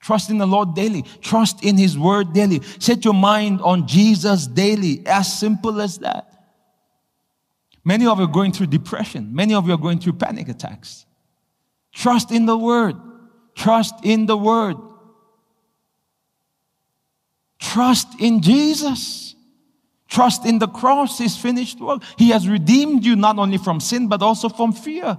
Trust 0.00 0.30
in 0.30 0.38
the 0.38 0.46
Lord 0.46 0.74
daily. 0.74 1.02
Trust 1.20 1.62
in 1.62 1.76
His 1.76 1.98
Word 1.98 2.32
daily. 2.32 2.62
Set 2.78 3.04
your 3.04 3.14
mind 3.14 3.60
on 3.60 3.86
Jesus 3.86 4.46
daily. 4.46 5.02
As 5.06 5.38
simple 5.38 5.80
as 5.80 5.98
that. 5.98 6.26
Many 7.84 8.06
of 8.06 8.18
you 8.18 8.24
are 8.24 8.32
going 8.32 8.52
through 8.52 8.68
depression. 8.68 9.34
Many 9.34 9.54
of 9.54 9.66
you 9.66 9.74
are 9.74 9.78
going 9.78 9.98
through 9.98 10.14
panic 10.14 10.48
attacks. 10.48 11.04
Trust 11.92 12.30
in 12.30 12.46
the 12.46 12.56
Word. 12.56 12.96
Trust 13.54 13.94
in 14.02 14.26
the 14.26 14.36
Word. 14.36 14.76
Trust 17.58 18.20
in 18.20 18.40
Jesus. 18.40 19.29
Trust 20.10 20.44
in 20.44 20.58
the 20.58 20.68
cross, 20.68 21.18
His 21.18 21.36
finished 21.36 21.80
work. 21.80 22.02
He 22.18 22.30
has 22.30 22.48
redeemed 22.48 23.04
you 23.04 23.16
not 23.16 23.38
only 23.38 23.58
from 23.58 23.80
sin, 23.80 24.08
but 24.08 24.20
also 24.20 24.48
from 24.48 24.72
fear. 24.72 25.16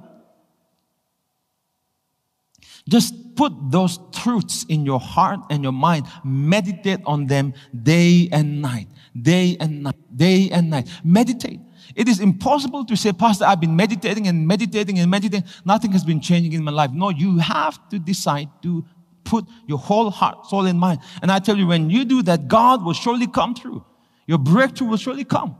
Just 2.89 3.35
put 3.35 3.53
those 3.71 3.99
truths 4.11 4.65
in 4.67 4.85
your 4.85 4.99
heart 4.99 5.39
and 5.49 5.63
your 5.63 5.71
mind. 5.71 6.07
Meditate 6.23 6.99
on 7.05 7.27
them 7.27 7.53
day 7.83 8.27
and 8.31 8.61
night. 8.61 8.87
Day 9.19 9.55
and 9.59 9.83
night. 9.83 9.95
Day 10.15 10.49
and 10.51 10.69
night. 10.69 10.89
Meditate. 11.03 11.59
It 11.95 12.09
is 12.09 12.19
impossible 12.19 12.85
to 12.85 12.95
say, 12.97 13.13
Pastor, 13.13 13.45
I've 13.45 13.61
been 13.61 13.75
meditating 13.75 14.27
and 14.27 14.45
meditating 14.45 14.99
and 14.99 15.09
meditating. 15.09 15.47
Nothing 15.63 15.91
has 15.93 16.03
been 16.03 16.19
changing 16.19 16.53
in 16.53 16.63
my 16.63 16.71
life. 16.71 16.91
No, 16.91 17.09
you 17.09 17.37
have 17.37 17.77
to 17.89 17.99
decide 17.99 18.49
to 18.63 18.85
put 19.23 19.45
your 19.67 19.77
whole 19.77 20.09
heart, 20.09 20.47
soul, 20.47 20.65
and 20.65 20.79
mind. 20.79 20.99
And 21.21 21.31
I 21.31 21.39
tell 21.39 21.57
you, 21.57 21.67
when 21.67 21.89
you 21.89 22.03
do 22.03 22.21
that, 22.23 22.47
God 22.47 22.83
will 22.83 22.93
surely 22.93 23.27
come 23.27 23.55
through. 23.55 23.85
Your 24.27 24.37
breakthrough 24.37 24.87
will 24.87 24.97
surely 24.97 25.23
come. 25.23 25.55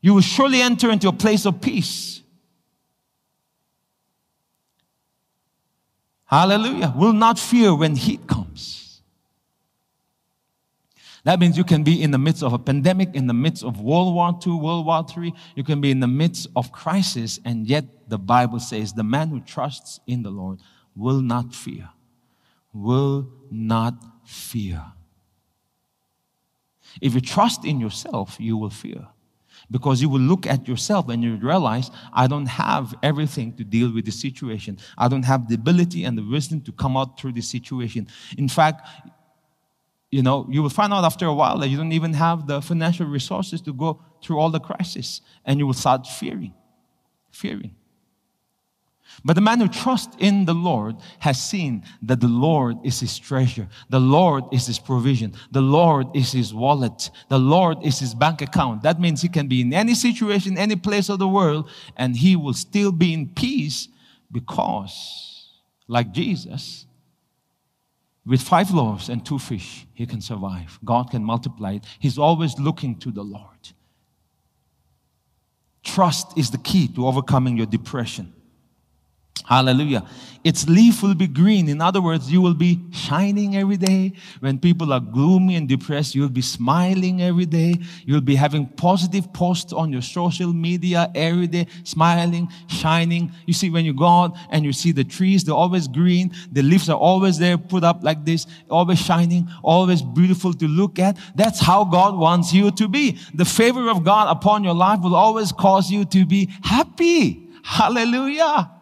You 0.00 0.14
will 0.14 0.20
surely 0.20 0.60
enter 0.60 0.90
into 0.90 1.08
a 1.08 1.12
place 1.12 1.46
of 1.46 1.60
peace. 1.60 2.22
Hallelujah. 6.26 6.92
Will 6.96 7.12
not 7.12 7.38
fear 7.38 7.74
when 7.74 7.96
heat 7.96 8.26
comes. 8.26 9.02
That 11.24 11.40
means 11.40 11.56
you 11.56 11.64
can 11.64 11.82
be 11.82 12.02
in 12.02 12.10
the 12.10 12.18
midst 12.18 12.42
of 12.42 12.52
a 12.52 12.58
pandemic, 12.58 13.14
in 13.14 13.26
the 13.26 13.34
midst 13.34 13.64
of 13.64 13.80
World 13.80 14.14
War 14.14 14.38
II, 14.46 14.54
World 14.54 14.84
War 14.84 15.06
III. 15.16 15.32
You 15.54 15.64
can 15.64 15.80
be 15.80 15.90
in 15.90 16.00
the 16.00 16.06
midst 16.06 16.48
of 16.54 16.70
crisis, 16.70 17.40
and 17.46 17.66
yet 17.66 17.86
the 18.08 18.18
Bible 18.18 18.60
says 18.60 18.92
the 18.92 19.04
man 19.04 19.28
who 19.28 19.40
trusts 19.40 20.00
in 20.06 20.22
the 20.22 20.30
Lord 20.30 20.60
will 20.94 21.22
not 21.22 21.54
fear. 21.54 21.88
Will 22.74 23.30
not 23.50 23.94
fear. 24.26 24.84
If 27.00 27.14
you 27.14 27.20
trust 27.20 27.64
in 27.64 27.80
yourself, 27.80 28.36
you 28.38 28.56
will 28.56 28.70
fear. 28.70 29.06
Because 29.70 30.02
you 30.02 30.08
will 30.08 30.20
look 30.20 30.46
at 30.46 30.68
yourself 30.68 31.08
and 31.08 31.22
you 31.22 31.36
realize, 31.36 31.90
I 32.12 32.26
don't 32.26 32.46
have 32.46 32.94
everything 33.02 33.56
to 33.56 33.64
deal 33.64 33.92
with 33.92 34.04
the 34.04 34.10
situation. 34.10 34.78
I 34.98 35.08
don't 35.08 35.22
have 35.24 35.48
the 35.48 35.54
ability 35.54 36.04
and 36.04 36.18
the 36.18 36.22
wisdom 36.24 36.60
to 36.62 36.72
come 36.72 36.96
out 36.96 37.18
through 37.18 37.32
the 37.32 37.40
situation. 37.40 38.08
In 38.36 38.48
fact, 38.48 38.86
you 40.10 40.22
know, 40.22 40.46
you 40.50 40.62
will 40.62 40.70
find 40.70 40.92
out 40.92 41.04
after 41.04 41.26
a 41.26 41.34
while 41.34 41.58
that 41.58 41.68
you 41.68 41.76
don't 41.76 41.92
even 41.92 42.12
have 42.12 42.46
the 42.46 42.60
financial 42.60 43.06
resources 43.06 43.60
to 43.62 43.72
go 43.72 44.00
through 44.22 44.38
all 44.38 44.50
the 44.50 44.60
crisis. 44.60 45.20
And 45.44 45.58
you 45.58 45.66
will 45.66 45.74
start 45.74 46.06
fearing, 46.06 46.54
fearing. 47.30 47.74
But 49.24 49.34
the 49.34 49.42
man 49.42 49.60
who 49.60 49.68
trusts 49.68 50.16
in 50.18 50.44
the 50.44 50.54
Lord 50.54 50.96
has 51.20 51.42
seen 51.42 51.84
that 52.02 52.20
the 52.20 52.28
Lord 52.28 52.76
is 52.84 53.00
his 53.00 53.18
treasure. 53.18 53.68
The 53.90 54.00
Lord 54.00 54.44
is 54.52 54.66
his 54.66 54.78
provision. 54.78 55.34
The 55.50 55.60
Lord 55.60 56.06
is 56.14 56.32
his 56.32 56.54
wallet. 56.54 57.10
The 57.28 57.38
Lord 57.38 57.78
is 57.82 58.00
his 58.00 58.14
bank 58.14 58.42
account. 58.42 58.82
That 58.82 59.00
means 59.00 59.22
he 59.22 59.28
can 59.28 59.46
be 59.46 59.60
in 59.60 59.72
any 59.72 59.94
situation, 59.94 60.58
any 60.58 60.76
place 60.76 61.08
of 61.08 61.18
the 61.18 61.28
world, 61.28 61.70
and 61.96 62.16
he 62.16 62.36
will 62.36 62.54
still 62.54 62.92
be 62.92 63.12
in 63.12 63.28
peace 63.28 63.88
because, 64.32 65.50
like 65.86 66.12
Jesus, 66.12 66.86
with 68.26 68.42
five 68.42 68.70
loaves 68.70 69.08
and 69.08 69.24
two 69.24 69.38
fish, 69.38 69.86
he 69.94 70.06
can 70.06 70.20
survive. 70.20 70.78
God 70.84 71.10
can 71.10 71.22
multiply 71.22 71.74
it. 71.74 71.84
He's 71.98 72.18
always 72.18 72.58
looking 72.58 72.98
to 73.00 73.10
the 73.10 73.22
Lord. 73.22 73.48
Trust 75.82 76.36
is 76.36 76.50
the 76.50 76.58
key 76.58 76.88
to 76.88 77.06
overcoming 77.06 77.56
your 77.56 77.66
depression. 77.66 78.33
Hallelujah. 79.42 80.06
Its 80.44 80.68
leaf 80.68 81.02
will 81.02 81.14
be 81.14 81.26
green. 81.26 81.70
In 81.70 81.80
other 81.80 82.02
words, 82.02 82.30
you 82.30 82.42
will 82.42 82.54
be 82.54 82.78
shining 82.92 83.56
every 83.56 83.78
day. 83.78 84.12
When 84.40 84.58
people 84.58 84.92
are 84.92 85.00
gloomy 85.00 85.56
and 85.56 85.66
depressed, 85.66 86.14
you'll 86.14 86.28
be 86.28 86.42
smiling 86.42 87.22
every 87.22 87.46
day. 87.46 87.76
You'll 88.04 88.20
be 88.20 88.34
having 88.34 88.66
positive 88.66 89.32
posts 89.32 89.72
on 89.72 89.90
your 89.90 90.02
social 90.02 90.52
media 90.52 91.10
every 91.14 91.46
day, 91.46 91.66
smiling, 91.82 92.48
shining. 92.68 93.32
You 93.46 93.54
see, 93.54 93.70
when 93.70 93.86
you 93.86 93.94
go 93.94 94.06
out 94.06 94.36
and 94.50 94.66
you 94.66 94.74
see 94.74 94.92
the 94.92 95.04
trees, 95.04 95.44
they're 95.44 95.54
always 95.54 95.88
green. 95.88 96.34
The 96.52 96.62
leaves 96.62 96.90
are 96.90 96.98
always 96.98 97.38
there, 97.38 97.56
put 97.56 97.82
up 97.82 98.02
like 98.02 98.26
this, 98.26 98.46
always 98.70 99.00
shining, 99.00 99.48
always 99.62 100.02
beautiful 100.02 100.52
to 100.54 100.68
look 100.68 100.98
at. 100.98 101.16
That's 101.34 101.58
how 101.58 101.84
God 101.84 102.18
wants 102.18 102.52
you 102.52 102.70
to 102.72 102.86
be. 102.86 103.18
The 103.32 103.46
favor 103.46 103.88
of 103.88 104.04
God 104.04 104.28
upon 104.28 104.62
your 104.62 104.74
life 104.74 105.00
will 105.00 105.16
always 105.16 105.52
cause 105.52 105.90
you 105.90 106.04
to 106.06 106.26
be 106.26 106.50
happy. 106.62 107.48
Hallelujah 107.62 108.73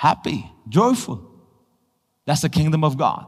happy, 0.00 0.50
joyful. 0.66 1.20
That's 2.24 2.40
the 2.40 2.48
kingdom 2.48 2.84
of 2.84 2.96
God. 2.96 3.26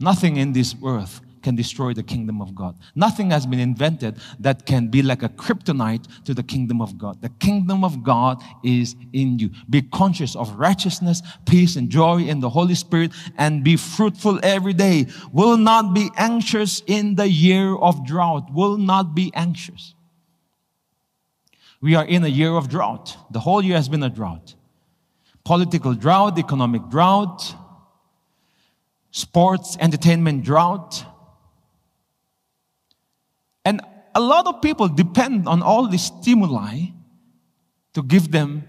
Nothing 0.00 0.38
in 0.38 0.52
this 0.52 0.74
earth 0.84 1.20
can 1.40 1.54
destroy 1.54 1.94
the 1.94 2.02
kingdom 2.02 2.42
of 2.42 2.52
God. 2.52 2.76
Nothing 2.96 3.30
has 3.30 3.46
been 3.46 3.60
invented 3.60 4.16
that 4.40 4.66
can 4.66 4.88
be 4.88 5.02
like 5.02 5.22
a 5.22 5.28
kryptonite 5.28 6.24
to 6.24 6.34
the 6.34 6.42
kingdom 6.42 6.82
of 6.82 6.98
God. 6.98 7.22
The 7.22 7.28
kingdom 7.28 7.84
of 7.84 8.02
God 8.02 8.42
is 8.64 8.96
in 9.12 9.38
you. 9.38 9.50
Be 9.70 9.82
conscious 9.82 10.34
of 10.34 10.58
righteousness, 10.58 11.22
peace, 11.46 11.76
and 11.76 11.88
joy 11.88 12.22
in 12.22 12.40
the 12.40 12.50
Holy 12.50 12.74
Spirit 12.74 13.12
and 13.38 13.62
be 13.62 13.76
fruitful 13.76 14.40
every 14.42 14.72
day. 14.72 15.06
Will 15.32 15.56
not 15.56 15.94
be 15.94 16.10
anxious 16.16 16.82
in 16.88 17.14
the 17.14 17.28
year 17.28 17.76
of 17.76 18.04
drought. 18.04 18.52
Will 18.52 18.78
not 18.78 19.14
be 19.14 19.30
anxious. 19.36 19.94
We 21.80 21.94
are 21.94 22.04
in 22.04 22.24
a 22.24 22.28
year 22.28 22.50
of 22.50 22.68
drought. 22.68 23.16
The 23.30 23.40
whole 23.40 23.62
year 23.62 23.76
has 23.76 23.88
been 23.88 24.02
a 24.02 24.10
drought 24.10 24.56
political 25.50 25.94
drought, 25.94 26.38
economic 26.38 26.88
drought, 26.88 27.56
sports, 29.10 29.76
entertainment 29.80 30.44
drought. 30.44 31.04
And 33.64 33.80
a 34.14 34.20
lot 34.20 34.46
of 34.46 34.62
people 34.62 34.86
depend 34.86 35.48
on 35.48 35.60
all 35.60 35.88
these 35.88 36.04
stimuli 36.04 36.94
to 37.94 38.02
give 38.04 38.30
them 38.30 38.62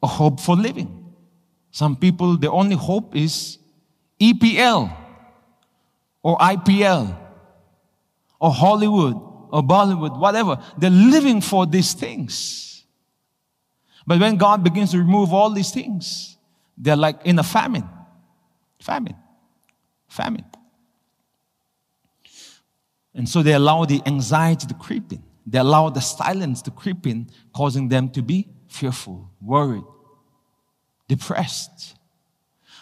a 0.00 0.06
hope 0.06 0.38
for 0.38 0.54
living. 0.54 1.12
Some 1.72 1.96
people, 1.96 2.36
their 2.36 2.52
only 2.52 2.76
hope 2.76 3.16
is 3.16 3.58
EPL 4.20 4.96
or 6.22 6.38
IPL 6.38 7.18
or 8.40 8.52
Hollywood 8.52 9.16
or 9.50 9.60
Bollywood, 9.60 10.20
whatever. 10.20 10.62
They're 10.78 10.88
living 10.88 11.40
for 11.40 11.66
these 11.66 11.94
things. 11.94 12.75
But 14.06 14.20
when 14.20 14.36
God 14.36 14.62
begins 14.62 14.92
to 14.92 14.98
remove 14.98 15.32
all 15.32 15.50
these 15.50 15.70
things, 15.72 16.36
they're 16.78 16.96
like 16.96 17.24
in 17.24 17.38
a 17.38 17.42
famine. 17.42 17.88
Famine. 18.80 19.16
Famine. 20.08 20.44
And 23.14 23.28
so 23.28 23.42
they 23.42 23.54
allow 23.54 23.84
the 23.84 24.02
anxiety 24.06 24.66
to 24.66 24.74
creep 24.74 25.12
in. 25.12 25.22
They 25.46 25.58
allow 25.58 25.88
the 25.90 26.00
silence 26.00 26.62
to 26.62 26.70
creep 26.70 27.06
in, 27.06 27.30
causing 27.54 27.88
them 27.88 28.10
to 28.10 28.22
be 28.22 28.48
fearful, 28.68 29.30
worried, 29.40 29.84
depressed. 31.08 31.95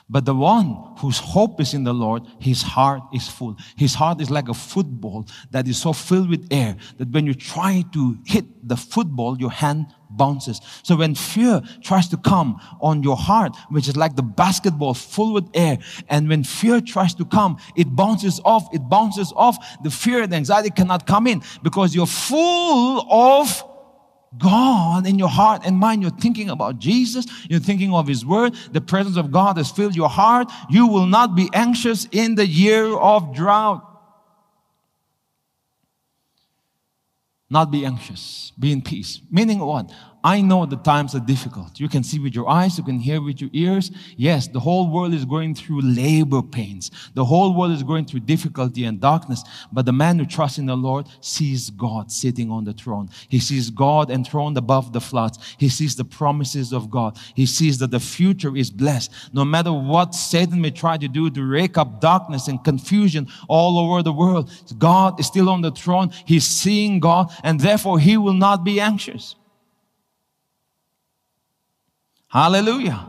But 0.08 0.26
the 0.26 0.34
one 0.34 0.94
whose 0.98 1.18
hope 1.18 1.60
is 1.60 1.72
in 1.72 1.84
the 1.84 1.94
Lord, 1.94 2.24
his 2.38 2.60
heart 2.60 3.02
is 3.14 3.26
full. 3.26 3.56
His 3.76 3.94
heart 3.94 4.20
is 4.20 4.30
like 4.30 4.48
a 4.48 4.54
football 4.54 5.26
that 5.50 5.66
is 5.66 5.80
so 5.80 5.94
filled 5.94 6.28
with 6.28 6.46
air 6.50 6.76
that 6.98 7.08
when 7.10 7.24
you 7.24 7.32
try 7.32 7.84
to 7.94 8.18
hit 8.26 8.44
the 8.68 8.76
football, 8.76 9.38
your 9.38 9.50
hand 9.50 9.86
bounces. 10.10 10.60
So 10.82 10.96
when 10.96 11.14
fear 11.14 11.62
tries 11.82 12.08
to 12.08 12.18
come 12.18 12.60
on 12.82 13.02
your 13.02 13.16
heart, 13.16 13.56
which 13.70 13.88
is 13.88 13.96
like 13.96 14.14
the 14.14 14.22
basketball 14.22 14.92
full 14.92 15.32
with 15.32 15.48
air, 15.54 15.78
and 16.10 16.28
when 16.28 16.44
fear 16.44 16.82
tries 16.82 17.14
to 17.14 17.24
come, 17.24 17.56
it 17.74 17.96
bounces 17.96 18.40
off, 18.44 18.68
it 18.74 18.86
bounces 18.88 19.32
off. 19.34 19.56
The 19.82 19.90
fear 19.90 20.22
and 20.22 20.34
anxiety 20.34 20.70
cannot 20.70 21.06
come 21.06 21.26
in 21.26 21.42
because 21.62 21.94
you're 21.94 22.06
full 22.06 23.10
of 23.10 23.64
God 24.38 25.06
in 25.06 25.18
your 25.18 25.28
heart 25.28 25.62
and 25.64 25.76
mind. 25.76 26.02
You're 26.02 26.10
thinking 26.10 26.50
about 26.50 26.78
Jesus. 26.78 27.26
You're 27.48 27.60
thinking 27.60 27.92
of 27.92 28.06
His 28.06 28.24
Word. 28.24 28.54
The 28.72 28.80
presence 28.80 29.16
of 29.16 29.30
God 29.30 29.56
has 29.56 29.70
filled 29.70 29.94
your 29.94 30.08
heart. 30.08 30.50
You 30.70 30.86
will 30.86 31.06
not 31.06 31.34
be 31.34 31.48
anxious 31.52 32.06
in 32.10 32.34
the 32.34 32.46
year 32.46 32.86
of 32.86 33.34
drought. 33.34 33.90
Not 37.50 37.70
be 37.70 37.84
anxious. 37.84 38.52
Be 38.58 38.72
in 38.72 38.82
peace. 38.82 39.20
Meaning 39.30 39.60
what? 39.60 39.92
I 40.24 40.40
know 40.40 40.64
the 40.64 40.76
times 40.76 41.14
are 41.14 41.20
difficult. 41.20 41.78
You 41.78 41.86
can 41.86 42.02
see 42.02 42.18
with 42.18 42.34
your 42.34 42.48
eyes, 42.48 42.78
you 42.78 42.84
can 42.84 42.98
hear 42.98 43.20
with 43.20 43.42
your 43.42 43.50
ears. 43.52 43.90
Yes, 44.16 44.48
the 44.48 44.58
whole 44.58 44.90
world 44.90 45.12
is 45.12 45.26
going 45.26 45.54
through 45.54 45.82
labor 45.82 46.40
pains. 46.40 46.90
The 47.12 47.26
whole 47.26 47.54
world 47.54 47.72
is 47.72 47.82
going 47.82 48.06
through 48.06 48.20
difficulty 48.20 48.84
and 48.84 48.98
darkness. 48.98 49.44
But 49.70 49.84
the 49.84 49.92
man 49.92 50.18
who 50.18 50.24
trusts 50.24 50.56
in 50.56 50.64
the 50.64 50.78
Lord 50.78 51.08
sees 51.20 51.68
God 51.68 52.10
sitting 52.10 52.50
on 52.50 52.64
the 52.64 52.72
throne. 52.72 53.10
He 53.28 53.38
sees 53.38 53.68
God 53.68 54.10
enthroned 54.10 54.56
above 54.56 54.94
the 54.94 55.00
floods. 55.02 55.38
He 55.58 55.68
sees 55.68 55.94
the 55.94 56.06
promises 56.06 56.72
of 56.72 56.90
God. 56.90 57.18
He 57.34 57.44
sees 57.44 57.76
that 57.80 57.90
the 57.90 58.00
future 58.00 58.56
is 58.56 58.70
blessed. 58.70 59.12
No 59.34 59.44
matter 59.44 59.74
what 59.74 60.14
Satan 60.14 60.58
may 60.58 60.70
try 60.70 60.96
to 60.96 61.06
do 61.06 61.28
to 61.28 61.44
rake 61.44 61.76
up 61.76 62.00
darkness 62.00 62.48
and 62.48 62.64
confusion 62.64 63.28
all 63.46 63.78
over 63.78 64.02
the 64.02 64.12
world, 64.12 64.50
God 64.78 65.20
is 65.20 65.26
still 65.26 65.50
on 65.50 65.60
the 65.60 65.70
throne. 65.70 66.12
He's 66.24 66.46
seeing 66.46 66.98
God 66.98 67.30
and 67.42 67.60
therefore 67.60 67.98
he 67.98 68.16
will 68.16 68.32
not 68.32 68.64
be 68.64 68.80
anxious. 68.80 69.36
Hallelujah. 72.34 73.06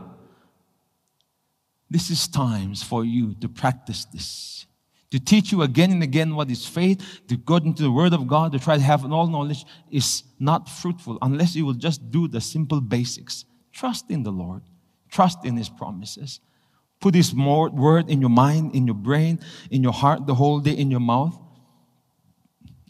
This 1.90 2.10
is 2.10 2.28
times 2.28 2.84
for 2.84 3.04
you 3.04 3.34
to 3.40 3.48
practice 3.48 4.04
this. 4.04 4.66
To 5.10 5.18
teach 5.18 5.50
you 5.50 5.62
again 5.62 5.90
and 5.90 6.02
again 6.04 6.36
what 6.36 6.48
is 6.48 6.64
faith, 6.64 7.04
to 7.26 7.36
go 7.36 7.56
into 7.56 7.82
the 7.82 7.90
Word 7.90 8.12
of 8.12 8.28
God, 8.28 8.52
to 8.52 8.60
try 8.60 8.76
to 8.76 8.82
have 8.82 9.04
all 9.10 9.26
knowledge 9.26 9.64
is 9.90 10.22
not 10.38 10.68
fruitful 10.68 11.18
unless 11.22 11.56
you 11.56 11.66
will 11.66 11.74
just 11.74 12.08
do 12.12 12.28
the 12.28 12.40
simple 12.40 12.80
basics. 12.80 13.44
Trust 13.72 14.12
in 14.12 14.22
the 14.22 14.30
Lord, 14.30 14.62
trust 15.10 15.44
in 15.44 15.56
His 15.56 15.68
promises. 15.68 16.38
Put 17.00 17.16
His 17.16 17.34
word 17.34 18.08
in 18.08 18.20
your 18.20 18.30
mind, 18.30 18.76
in 18.76 18.86
your 18.86 18.94
brain, 18.94 19.40
in 19.72 19.82
your 19.82 19.92
heart, 19.92 20.26
the 20.26 20.36
whole 20.36 20.60
day 20.60 20.72
in 20.72 20.88
your 20.88 21.00
mouth, 21.00 21.36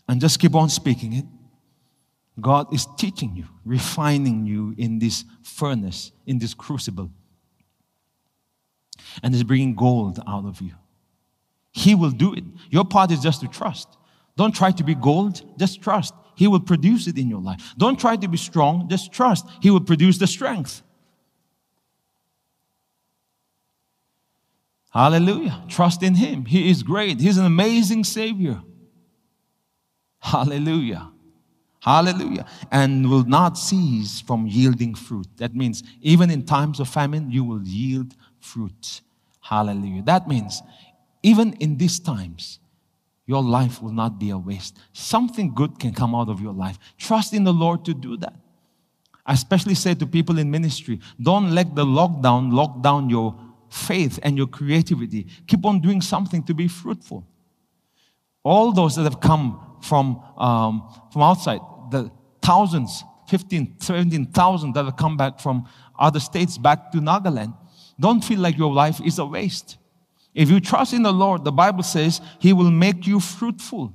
and 0.06 0.20
just 0.20 0.38
keep 0.38 0.54
on 0.54 0.68
speaking 0.68 1.14
it. 1.14 1.24
God 2.40 2.72
is 2.72 2.86
teaching 2.98 3.34
you, 3.34 3.46
refining 3.64 4.46
you 4.46 4.74
in 4.76 4.98
this 4.98 5.24
furnace, 5.42 6.12
in 6.26 6.38
this 6.38 6.52
crucible, 6.54 7.10
and 9.22 9.34
is 9.34 9.42
bringing 9.42 9.74
gold 9.74 10.20
out 10.26 10.44
of 10.44 10.60
you. 10.60 10.72
He 11.72 11.94
will 11.94 12.10
do 12.10 12.34
it. 12.34 12.44
Your 12.70 12.84
part 12.84 13.10
is 13.10 13.20
just 13.20 13.40
to 13.40 13.48
trust. 13.48 13.88
Don't 14.36 14.54
try 14.54 14.70
to 14.70 14.84
be 14.84 14.94
gold, 14.94 15.42
just 15.58 15.82
trust. 15.82 16.14
He 16.34 16.46
will 16.46 16.60
produce 16.60 17.06
it 17.06 17.16
in 17.16 17.30
your 17.30 17.40
life. 17.40 17.74
Don't 17.78 17.98
try 17.98 18.16
to 18.16 18.28
be 18.28 18.36
strong, 18.36 18.88
just 18.88 19.12
trust. 19.12 19.46
He 19.62 19.70
will 19.70 19.80
produce 19.80 20.18
the 20.18 20.26
strength. 20.26 20.82
Hallelujah. 24.90 25.62
Trust 25.68 26.02
in 26.02 26.14
Him. 26.14 26.46
He 26.46 26.70
is 26.70 26.82
great. 26.82 27.20
He's 27.20 27.36
an 27.36 27.44
amazing 27.44 28.04
Savior. 28.04 28.62
Hallelujah. 30.20 31.10
Hallelujah. 31.80 32.46
And 32.72 33.08
will 33.08 33.24
not 33.24 33.56
cease 33.56 34.20
from 34.20 34.46
yielding 34.46 34.94
fruit. 34.94 35.28
That 35.36 35.54
means 35.54 35.82
even 36.00 36.30
in 36.30 36.44
times 36.44 36.80
of 36.80 36.88
famine, 36.88 37.30
you 37.30 37.44
will 37.44 37.62
yield 37.62 38.14
fruit. 38.40 39.02
Hallelujah. 39.40 40.02
That 40.02 40.26
means 40.26 40.62
even 41.22 41.52
in 41.54 41.76
these 41.76 42.00
times, 42.00 42.58
your 43.26 43.42
life 43.42 43.82
will 43.82 43.92
not 43.92 44.18
be 44.18 44.30
a 44.30 44.38
waste. 44.38 44.78
Something 44.92 45.54
good 45.54 45.78
can 45.78 45.92
come 45.92 46.14
out 46.14 46.28
of 46.28 46.40
your 46.40 46.52
life. 46.52 46.78
Trust 46.98 47.34
in 47.34 47.44
the 47.44 47.52
Lord 47.52 47.84
to 47.84 47.94
do 47.94 48.16
that. 48.18 48.34
I 49.24 49.32
especially 49.32 49.74
say 49.74 49.94
to 49.94 50.06
people 50.06 50.38
in 50.38 50.50
ministry, 50.50 51.00
don't 51.20 51.50
let 51.50 51.74
the 51.74 51.84
lockdown 51.84 52.52
lock 52.52 52.82
down 52.82 53.10
your 53.10 53.36
faith 53.68 54.20
and 54.22 54.36
your 54.36 54.46
creativity. 54.46 55.26
Keep 55.48 55.66
on 55.66 55.80
doing 55.80 56.00
something 56.00 56.44
to 56.44 56.54
be 56.54 56.68
fruitful. 56.68 57.26
All 58.44 58.70
those 58.70 58.94
that 58.94 59.02
have 59.02 59.18
come 59.18 59.60
from, 59.82 60.22
um, 60.36 60.82
from 61.12 61.22
outside, 61.22 61.60
the 61.90 62.10
thousands, 62.42 63.04
15, 63.28 63.76
17,000 63.80 64.74
that 64.74 64.84
have 64.84 64.96
come 64.96 65.16
back 65.16 65.40
from 65.40 65.68
other 65.98 66.20
states 66.20 66.58
back 66.58 66.92
to 66.92 66.98
Nagaland, 66.98 67.56
don't 67.98 68.22
feel 68.22 68.40
like 68.40 68.58
your 68.58 68.72
life 68.72 69.00
is 69.04 69.18
a 69.18 69.26
waste. 69.26 69.78
If 70.34 70.50
you 70.50 70.60
trust 70.60 70.92
in 70.92 71.02
the 71.02 71.12
Lord, 71.12 71.44
the 71.44 71.52
Bible 71.52 71.82
says 71.82 72.20
He 72.38 72.52
will 72.52 72.70
make 72.70 73.06
you 73.06 73.20
fruitful. 73.20 73.94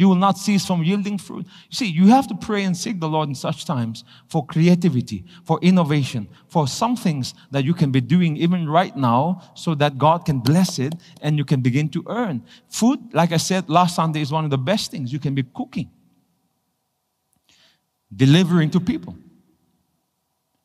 You 0.00 0.08
will 0.08 0.14
not 0.14 0.38
cease 0.38 0.64
from 0.64 0.82
yielding 0.82 1.18
fruit. 1.18 1.44
You 1.68 1.74
see, 1.76 1.84
you 1.84 2.06
have 2.06 2.26
to 2.28 2.34
pray 2.34 2.64
and 2.64 2.74
seek 2.74 3.00
the 3.00 3.06
Lord 3.06 3.28
in 3.28 3.34
such 3.34 3.66
times 3.66 4.02
for 4.28 4.46
creativity, 4.46 5.26
for 5.44 5.58
innovation, 5.60 6.26
for 6.48 6.66
some 6.66 6.96
things 6.96 7.34
that 7.50 7.64
you 7.64 7.74
can 7.74 7.90
be 7.90 8.00
doing 8.00 8.34
even 8.38 8.66
right 8.66 8.96
now 8.96 9.42
so 9.54 9.74
that 9.74 9.98
God 9.98 10.24
can 10.24 10.38
bless 10.38 10.78
it 10.78 10.94
and 11.20 11.36
you 11.36 11.44
can 11.44 11.60
begin 11.60 11.90
to 11.90 12.02
earn. 12.06 12.42
Food, 12.70 13.12
like 13.12 13.32
I 13.32 13.36
said 13.36 13.68
last 13.68 13.94
Sunday, 13.94 14.22
is 14.22 14.32
one 14.32 14.46
of 14.46 14.50
the 14.50 14.56
best 14.56 14.90
things 14.90 15.12
you 15.12 15.18
can 15.18 15.34
be 15.34 15.42
cooking 15.42 15.90
delivering 18.16 18.70
to 18.70 18.80
people. 18.80 19.14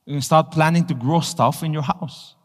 You 0.06 0.14
can 0.14 0.22
start 0.22 0.52
planning 0.52 0.88
to 0.88 0.94
grow 0.94 1.20
stuff 1.20 1.62
in 1.62 1.74
your 1.74 1.82
house. 1.84 2.36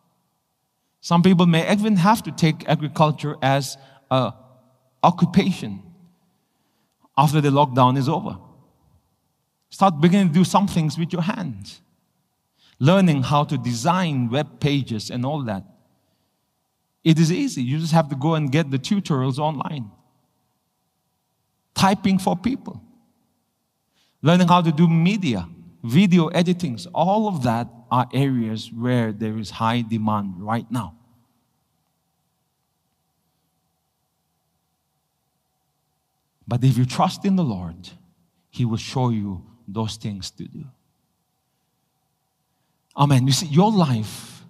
Some 1.00 1.22
people 1.22 1.46
may 1.46 1.70
even 1.70 1.94
have 1.98 2.24
to 2.24 2.32
take 2.32 2.68
agriculture 2.68 3.36
as 3.40 3.78
a 4.10 4.32
occupation 5.04 5.84
after 7.20 7.40
the 7.40 7.50
lockdown 7.50 7.98
is 7.98 8.08
over. 8.08 8.34
Start 9.68 10.00
beginning 10.00 10.28
to 10.28 10.34
do 10.34 10.44
some 10.44 10.66
things 10.66 10.98
with 10.98 11.12
your 11.12 11.22
hands. 11.22 11.80
Learning 12.78 13.22
how 13.22 13.44
to 13.44 13.58
design 13.58 14.30
web 14.30 14.58
pages 14.58 15.10
and 15.10 15.24
all 15.24 15.42
that. 15.42 15.64
It 17.04 17.18
is 17.18 17.30
easy. 17.30 17.62
You 17.62 17.78
just 17.78 17.92
have 17.92 18.08
to 18.08 18.16
go 18.16 18.34
and 18.34 18.50
get 18.50 18.70
the 18.70 18.78
tutorials 18.78 19.38
online. 19.38 19.90
Typing 21.74 22.18
for 22.18 22.36
people 22.36 22.82
learning 24.22 24.48
how 24.48 24.60
to 24.60 24.72
do 24.72 24.88
media, 24.88 25.48
video 25.82 26.28
editings, 26.30 26.86
all 26.94 27.28
of 27.28 27.42
that 27.42 27.68
are 27.90 28.06
areas 28.12 28.70
where 28.72 29.12
there 29.12 29.38
is 29.38 29.50
high 29.50 29.80
demand 29.82 30.34
right 30.38 30.70
now. 30.70 30.94
But 36.46 36.64
if 36.64 36.76
you 36.76 36.84
trust 36.84 37.24
in 37.24 37.36
the 37.36 37.44
Lord, 37.44 37.88
He 38.50 38.64
will 38.64 38.76
show 38.76 39.10
you 39.10 39.44
those 39.68 39.96
things 39.96 40.30
to 40.32 40.44
do. 40.44 40.64
Amen. 42.96 43.26
You 43.26 43.32
see, 43.32 43.46
your 43.46 43.70
life, 43.70 44.42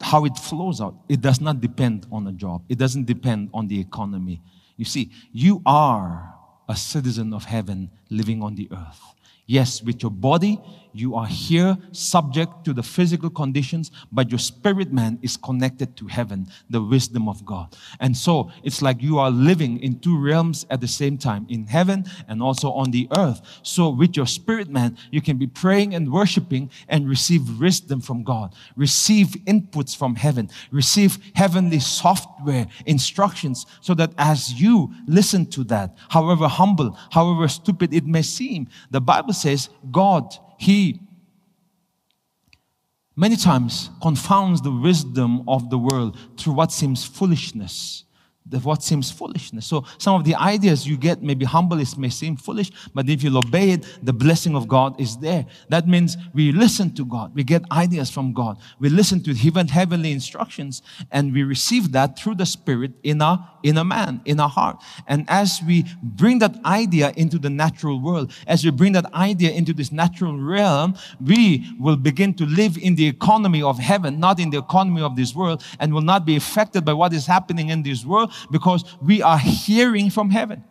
how 0.00 0.24
it 0.24 0.36
flows 0.36 0.80
out, 0.80 0.94
it 1.08 1.20
does 1.20 1.40
not 1.40 1.60
depend 1.60 2.06
on 2.12 2.26
a 2.26 2.32
job, 2.32 2.62
it 2.68 2.78
doesn't 2.78 3.06
depend 3.06 3.50
on 3.52 3.66
the 3.68 3.80
economy. 3.80 4.40
You 4.76 4.84
see, 4.84 5.10
you 5.32 5.62
are 5.66 6.34
a 6.68 6.76
citizen 6.76 7.32
of 7.32 7.44
heaven 7.44 7.90
living 8.10 8.42
on 8.42 8.54
the 8.54 8.68
earth. 8.70 9.00
Yes, 9.46 9.82
with 9.82 10.02
your 10.02 10.10
body, 10.10 10.60
you 10.98 11.14
are 11.14 11.26
here 11.26 11.76
subject 11.92 12.64
to 12.64 12.72
the 12.72 12.82
physical 12.82 13.30
conditions, 13.30 13.90
but 14.10 14.30
your 14.30 14.38
spirit 14.38 14.92
man 14.92 15.18
is 15.22 15.36
connected 15.36 15.96
to 15.96 16.06
heaven, 16.06 16.46
the 16.70 16.80
wisdom 16.80 17.28
of 17.28 17.44
God. 17.44 17.76
And 18.00 18.16
so 18.16 18.50
it's 18.62 18.82
like 18.82 19.02
you 19.02 19.18
are 19.18 19.30
living 19.30 19.78
in 19.80 20.00
two 20.00 20.18
realms 20.18 20.66
at 20.70 20.80
the 20.80 20.88
same 20.88 21.18
time, 21.18 21.46
in 21.48 21.66
heaven 21.66 22.04
and 22.26 22.42
also 22.42 22.72
on 22.72 22.90
the 22.90 23.08
earth. 23.16 23.40
So 23.62 23.88
with 23.90 24.16
your 24.16 24.26
spirit 24.26 24.68
man, 24.68 24.96
you 25.10 25.20
can 25.20 25.36
be 25.36 25.46
praying 25.46 25.94
and 25.94 26.12
worshiping 26.12 26.70
and 26.88 27.08
receive 27.08 27.60
wisdom 27.60 28.00
from 28.00 28.22
God, 28.22 28.54
receive 28.76 29.28
inputs 29.46 29.96
from 29.96 30.16
heaven, 30.16 30.50
receive 30.70 31.18
heavenly 31.34 31.80
software 31.80 32.66
instructions 32.86 33.66
so 33.80 33.94
that 33.94 34.12
as 34.18 34.60
you 34.60 34.92
listen 35.06 35.46
to 35.46 35.64
that, 35.64 35.96
however 36.08 36.48
humble, 36.48 36.98
however 37.10 37.48
stupid 37.48 37.94
it 37.94 38.06
may 38.06 38.22
seem, 38.22 38.68
the 38.90 39.00
Bible 39.00 39.32
says 39.32 39.68
God 39.90 40.34
he 40.58 41.00
many 43.16 43.36
times 43.36 43.90
confounds 44.02 44.60
the 44.60 44.70
wisdom 44.70 45.48
of 45.48 45.70
the 45.70 45.78
world 45.78 46.18
through 46.36 46.52
what 46.52 46.70
seems 46.72 47.04
foolishness. 47.04 48.04
What 48.62 48.82
seems 48.82 49.10
foolishness. 49.10 49.66
So 49.66 49.84
some 49.98 50.14
of 50.14 50.24
the 50.24 50.34
ideas 50.34 50.86
you 50.86 50.96
get, 50.96 51.22
maybe 51.22 51.44
humbleness 51.44 51.96
may 51.96 52.08
seem 52.08 52.36
foolish, 52.36 52.70
but 52.94 53.08
if 53.08 53.22
you 53.22 53.36
obey 53.36 53.70
it, 53.70 53.86
the 54.02 54.12
blessing 54.12 54.56
of 54.56 54.68
God 54.68 55.00
is 55.00 55.16
there. 55.18 55.46
That 55.68 55.86
means 55.86 56.16
we 56.34 56.52
listen 56.52 56.94
to 56.94 57.04
God. 57.04 57.34
We 57.34 57.44
get 57.44 57.62
ideas 57.70 58.10
from 58.10 58.32
God. 58.32 58.58
We 58.78 58.88
listen 58.88 59.22
to 59.24 59.34
heaven, 59.34 59.68
heavenly 59.68 60.12
instructions 60.12 60.82
and 61.10 61.32
we 61.32 61.42
receive 61.42 61.92
that 61.92 62.18
through 62.18 62.36
the 62.36 62.46
Spirit 62.46 62.92
in 63.02 63.22
our, 63.22 63.48
in 63.62 63.76
a 63.78 63.84
man, 63.84 64.20
in 64.24 64.40
our 64.40 64.48
heart. 64.48 64.82
And 65.06 65.24
as 65.28 65.60
we 65.66 65.84
bring 66.02 66.38
that 66.40 66.56
idea 66.64 67.12
into 67.16 67.38
the 67.38 67.50
natural 67.50 68.00
world, 68.00 68.32
as 68.46 68.64
we 68.64 68.70
bring 68.70 68.92
that 68.92 69.12
idea 69.14 69.50
into 69.50 69.72
this 69.72 69.92
natural 69.92 70.38
realm, 70.38 70.96
we 71.24 71.66
will 71.78 71.96
begin 71.96 72.34
to 72.34 72.46
live 72.46 72.76
in 72.78 72.94
the 72.94 73.06
economy 73.06 73.62
of 73.62 73.78
heaven, 73.78 74.20
not 74.20 74.40
in 74.40 74.50
the 74.50 74.58
economy 74.58 75.02
of 75.02 75.16
this 75.16 75.34
world, 75.34 75.62
and 75.80 75.92
will 75.92 76.00
not 76.00 76.24
be 76.24 76.36
affected 76.36 76.84
by 76.84 76.92
what 76.92 77.12
is 77.12 77.26
happening 77.26 77.70
in 77.70 77.82
this 77.82 78.04
world 78.04 78.32
because 78.50 78.84
we 79.00 79.22
are 79.22 79.38
hearing 79.38 80.10
from 80.10 80.30
heaven. 80.30 80.64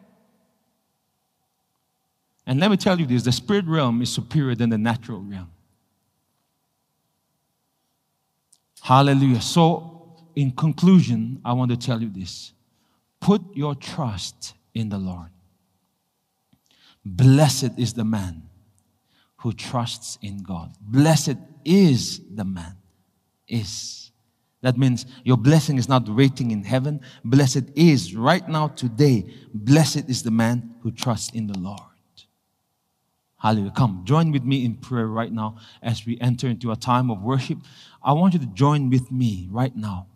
And 2.46 2.60
let 2.60 2.72
me 2.72 2.78
tell 2.78 3.00
you 3.00 3.06
this 3.06 3.24
the 3.24 3.32
spirit 3.32 3.66
realm 3.66 4.02
is 4.02 4.12
superior 4.12 4.56
than 4.56 4.70
the 4.70 4.78
natural 4.78 5.20
realm. 5.20 5.52
Hallelujah. 8.82 9.42
So, 9.42 10.16
in 10.36 10.52
conclusion, 10.52 11.42
I 11.44 11.54
want 11.54 11.72
to 11.72 11.78
tell 11.78 12.02
you 12.02 12.10
this 12.10 12.54
put 13.20 13.42
your 13.54 13.76
trust 13.76 14.54
in 14.74 14.90
the 14.90 14.98
Lord. 14.98 15.30
Blessed 17.04 17.78
is 17.78 17.94
the 17.94 18.06
man 18.06 18.44
who 19.38 19.54
trusts 19.54 20.18
in 20.22 20.44
God. 20.44 20.74
Blessed 20.82 21.38
is 21.66 22.22
the 22.34 22.46
man. 22.46 22.78
Is. 23.48 24.07
That 24.68 24.78
means 24.78 25.06
your 25.24 25.38
blessing 25.38 25.78
is 25.78 25.88
not 25.88 26.10
waiting 26.10 26.52
in 26.52 26.66
heaven. 26.66 27.00
Blessed 27.24 27.72
is 27.74 28.14
right 28.14 28.46
now, 28.50 28.68
today. 28.68 29.26
Blessed 29.54 30.10
is 30.10 30.24
the 30.24 30.30
man 30.30 30.76
who 30.82 30.92
trusts 30.92 31.34
in 31.34 31.48
the 31.48 31.58
Lord. 31.58 31.80
Hallelujah. 33.38 33.72
Come, 33.72 34.02
join 34.04 34.34
with 34.34 34.44
me 34.44 34.66
in 34.66 34.76
prayer 34.76 35.08
right 35.08 35.32
now 35.32 35.56
as 35.82 36.06
we 36.06 36.20
enter 36.20 36.48
into 36.50 36.74
a 36.74 36.76
time 36.76 37.10
of 37.10 37.22
worship. 37.22 37.60
I 38.04 38.12
want 38.12 38.34
you 38.34 38.42
to 38.42 38.46
join 38.48 38.90
with 38.90 39.10
me 39.10 39.48
right 39.50 39.74
now 39.74 40.08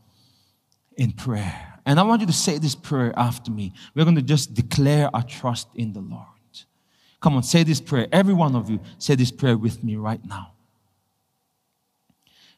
in 0.97 1.13
prayer. 1.13 1.79
And 1.85 1.97
I 1.97 2.03
want 2.03 2.19
you 2.19 2.27
to 2.27 2.33
say 2.33 2.57
this 2.57 2.75
prayer 2.75 3.13
after 3.15 3.51
me. 3.51 3.71
We're 3.95 4.03
going 4.03 4.17
to 4.17 4.21
just 4.21 4.53
declare 4.53 5.09
our 5.13 5.23
trust 5.23 5.69
in 5.75 5.93
the 5.93 6.01
Lord. 6.01 6.25
Come 7.21 7.37
on, 7.37 7.43
say 7.43 7.63
this 7.63 7.79
prayer. 7.79 8.07
Every 8.11 8.33
one 8.33 8.57
of 8.57 8.69
you, 8.69 8.81
say 8.97 9.15
this 9.15 9.31
prayer 9.31 9.57
with 9.57 9.81
me 9.81 9.95
right 9.95 10.19
now. 10.25 10.51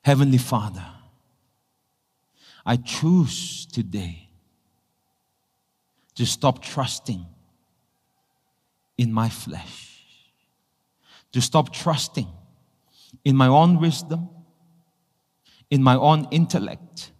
Heavenly 0.01 0.39
Father, 0.39 0.87
I 2.66 2.78
choose 2.78 3.66
today 3.66 4.30
to 6.16 6.26
stop 6.26 6.61
trusting 6.61 7.26
in 8.97 9.11
my 9.11 9.30
flesh, 9.30 10.05
to 11.34 11.41
stop 11.41 11.74
trusting 11.74 12.28
in 13.26 13.36
my 13.36 13.47
own 13.47 13.82
wisdom, 13.82 14.30
in 15.70 15.84
my 15.84 15.95
own 15.95 16.28
intellect, 16.32 17.11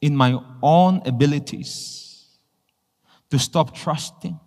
in 0.00 0.14
my 0.14 0.38
own 0.62 1.02
abilities, 1.04 2.26
to 3.30 3.38
stop 3.38 3.74
trusting 3.74 4.38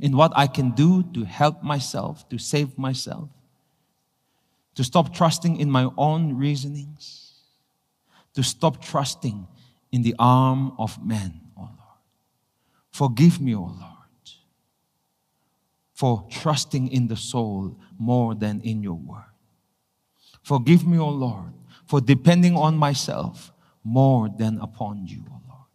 in 0.00 0.16
what 0.16 0.32
I 0.34 0.48
can 0.48 0.72
do 0.72 1.04
to 1.14 1.24
help 1.24 1.62
myself, 1.62 2.28
to 2.30 2.38
save 2.38 2.76
myself, 2.76 3.28
to 4.74 4.82
stop 4.82 5.14
trusting 5.14 5.56
in 5.60 5.70
my 5.70 5.88
own 5.96 6.36
reasonings 6.36 7.23
to 8.34 8.42
stop 8.42 8.82
trusting 8.82 9.46
in 9.92 10.02
the 10.02 10.14
arm 10.18 10.72
of 10.78 11.04
man, 11.04 11.40
O 11.56 11.62
Lord. 11.62 12.00
Forgive 12.90 13.40
me, 13.40 13.54
O 13.54 13.60
Lord, 13.60 14.30
for 15.92 16.26
trusting 16.30 16.88
in 16.88 17.08
the 17.08 17.16
soul 17.16 17.78
more 17.98 18.34
than 18.34 18.60
in 18.62 18.82
your 18.82 18.94
word. 18.94 19.22
Forgive 20.42 20.86
me, 20.86 20.98
O 20.98 21.08
Lord, 21.08 21.52
for 21.86 22.00
depending 22.00 22.56
on 22.56 22.76
myself 22.76 23.52
more 23.82 24.28
than 24.28 24.58
upon 24.60 25.06
you, 25.06 25.22
O 25.30 25.40
Lord. 25.48 25.68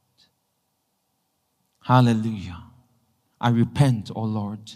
Hallelujah. 1.81 2.63
I 3.39 3.49
repent, 3.49 4.11
O 4.13 4.21
Lord. 4.21 4.73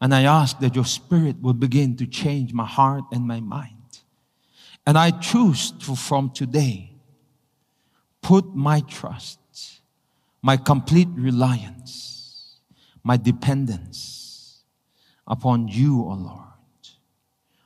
And 0.00 0.14
I 0.14 0.22
ask 0.22 0.58
that 0.60 0.74
your 0.74 0.84
spirit 0.84 1.40
will 1.40 1.54
begin 1.54 1.96
to 1.96 2.06
change 2.06 2.52
my 2.52 2.66
heart 2.66 3.04
and 3.12 3.26
my 3.26 3.40
mind. 3.40 3.77
And 4.88 4.96
I 4.96 5.10
choose 5.10 5.72
to, 5.72 5.94
from 5.94 6.30
today, 6.30 6.94
put 8.22 8.54
my 8.54 8.80
trust, 8.80 9.38
my 10.40 10.56
complete 10.56 11.08
reliance, 11.14 12.56
my 13.04 13.18
dependence 13.18 14.62
upon 15.26 15.68
you, 15.68 16.00
O 16.00 16.14
Lord, 16.14 16.88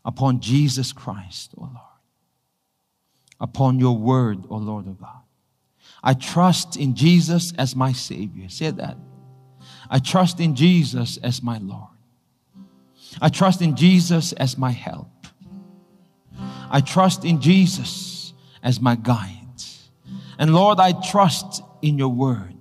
upon 0.05 0.41
Jesus 0.41 0.93
Christ, 0.93 1.53
O 1.57 1.61
Lord, 1.61 2.01
upon 3.41 3.79
your 3.79 3.97
word, 3.97 4.45
O 4.51 4.57
Lord 4.57 4.89
of 4.89 5.01
God. 5.01 5.23
I 6.03 6.15
trust 6.15 6.77
in 6.77 6.97
Jesus 6.97 7.53
as 7.57 7.77
my 7.77 7.93
Savior. 7.93 8.49
Say 8.49 8.73
that. 8.73 8.97
I 9.89 10.01
trust 10.01 10.41
in 10.41 10.57
Jesus 10.57 11.19
as 11.19 11.41
my 11.41 11.59
Lord. 11.59 11.87
I 13.21 13.29
trust 13.29 13.63
in 13.63 13.77
Jesus 13.77 14.33
as 14.33 14.59
my 14.59 14.73
help. 14.73 15.12
I 16.73 16.81
trust 16.81 17.25
in 17.25 17.41
Jesus 17.41 18.33
as 18.63 18.81
my 18.81 18.97
guide. 18.97 19.39
And 20.39 20.55
Lord, 20.55 20.81
I 20.81 20.93
trust 20.93 21.63
in 21.83 21.99
your 21.99 22.09
word 22.09 22.55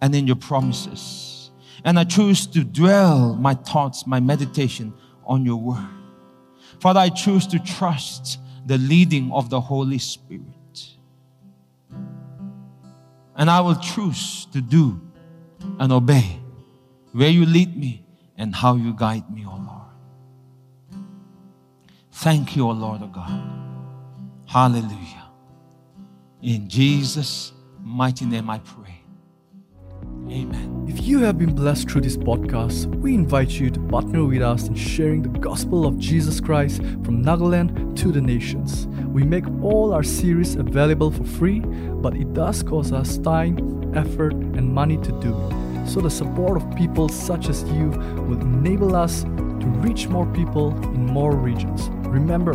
and 0.00 0.14
in 0.14 0.26
your 0.26 0.36
promises. 0.36 1.50
And 1.84 1.98
I 1.98 2.04
choose 2.04 2.46
to 2.48 2.62
dwell 2.62 3.34
my 3.34 3.54
thoughts, 3.54 4.06
my 4.06 4.20
meditation 4.20 4.92
on 5.26 5.44
your 5.44 5.56
word. 5.56 5.88
Father, 6.78 7.00
I 7.00 7.08
choose 7.08 7.46
to 7.48 7.58
trust 7.58 8.38
the 8.66 8.76
leading 8.76 9.32
of 9.32 9.48
the 9.48 9.60
Holy 9.60 9.98
Spirit. 9.98 10.44
And 13.36 13.50
I 13.50 13.60
will 13.62 13.76
choose 13.76 14.46
to 14.52 14.60
do 14.60 15.00
and 15.78 15.90
obey 15.90 16.38
where 17.12 17.30
you 17.30 17.46
lead 17.46 17.76
me 17.76 18.04
and 18.36 18.54
how 18.54 18.76
you 18.76 18.92
guide 18.94 19.30
me, 19.30 19.44
O. 19.46 19.63
Thank 22.18 22.54
you, 22.54 22.68
O 22.68 22.70
Lord 22.70 23.02
of 23.02 23.12
God. 23.12 23.42
Hallelujah. 24.46 25.30
In 26.42 26.68
Jesus' 26.68 27.52
mighty 27.80 28.24
name 28.24 28.48
I 28.48 28.60
pray. 28.60 29.02
Amen. 30.30 30.86
If 30.88 31.02
you 31.02 31.18
have 31.18 31.38
been 31.38 31.54
blessed 31.56 31.90
through 31.90 32.02
this 32.02 32.16
podcast, 32.16 32.86
we 33.00 33.14
invite 33.14 33.50
you 33.50 33.68
to 33.68 33.80
partner 33.88 34.24
with 34.24 34.42
us 34.42 34.68
in 34.68 34.76
sharing 34.76 35.22
the 35.22 35.38
gospel 35.40 35.86
of 35.86 35.98
Jesus 35.98 36.40
Christ 36.40 36.78
from 37.04 37.24
Nagaland 37.24 37.96
to 37.96 38.12
the 38.12 38.20
nations. 38.20 38.86
We 39.08 39.24
make 39.24 39.46
all 39.60 39.92
our 39.92 40.04
series 40.04 40.54
available 40.54 41.10
for 41.10 41.24
free, 41.24 41.60
but 41.60 42.16
it 42.16 42.32
does 42.32 42.62
cost 42.62 42.92
us 42.92 43.18
time, 43.18 43.92
effort, 43.96 44.34
and 44.34 44.72
money 44.72 44.98
to 44.98 45.12
do 45.20 45.36
it. 45.48 45.88
So 45.88 46.00
the 46.00 46.10
support 46.10 46.62
of 46.62 46.76
people 46.76 47.08
such 47.08 47.48
as 47.48 47.64
you 47.64 47.88
will 48.28 48.40
enable 48.40 48.94
us 48.94 49.24
to 49.64 49.70
reach 49.80 50.08
more 50.08 50.26
people 50.26 50.76
in 50.84 51.06
more 51.06 51.34
regions. 51.34 51.88
Remember, 52.06 52.54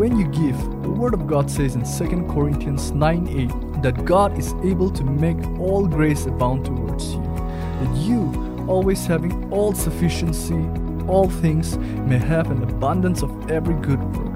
when 0.00 0.18
you 0.18 0.26
give, 0.26 0.58
the 0.82 0.90
Word 0.90 1.14
of 1.14 1.28
God 1.28 1.48
says 1.48 1.76
in 1.76 1.84
2 1.84 2.26
Corinthians 2.32 2.90
9 2.90 3.28
8 3.76 3.82
that 3.82 4.04
God 4.04 4.36
is 4.36 4.52
able 4.64 4.90
to 4.90 5.04
make 5.04 5.38
all 5.60 5.86
grace 5.86 6.26
abound 6.26 6.64
towards 6.64 7.12
you, 7.12 7.22
that 7.22 7.96
you, 7.96 8.64
always 8.66 9.06
having 9.06 9.52
all 9.52 9.72
sufficiency, 9.72 10.60
all 11.06 11.30
things, 11.30 11.78
may 11.78 12.18
have 12.18 12.50
an 12.50 12.64
abundance 12.64 13.22
of 13.22 13.50
every 13.50 13.74
good 13.74 14.02
work. 14.16 14.26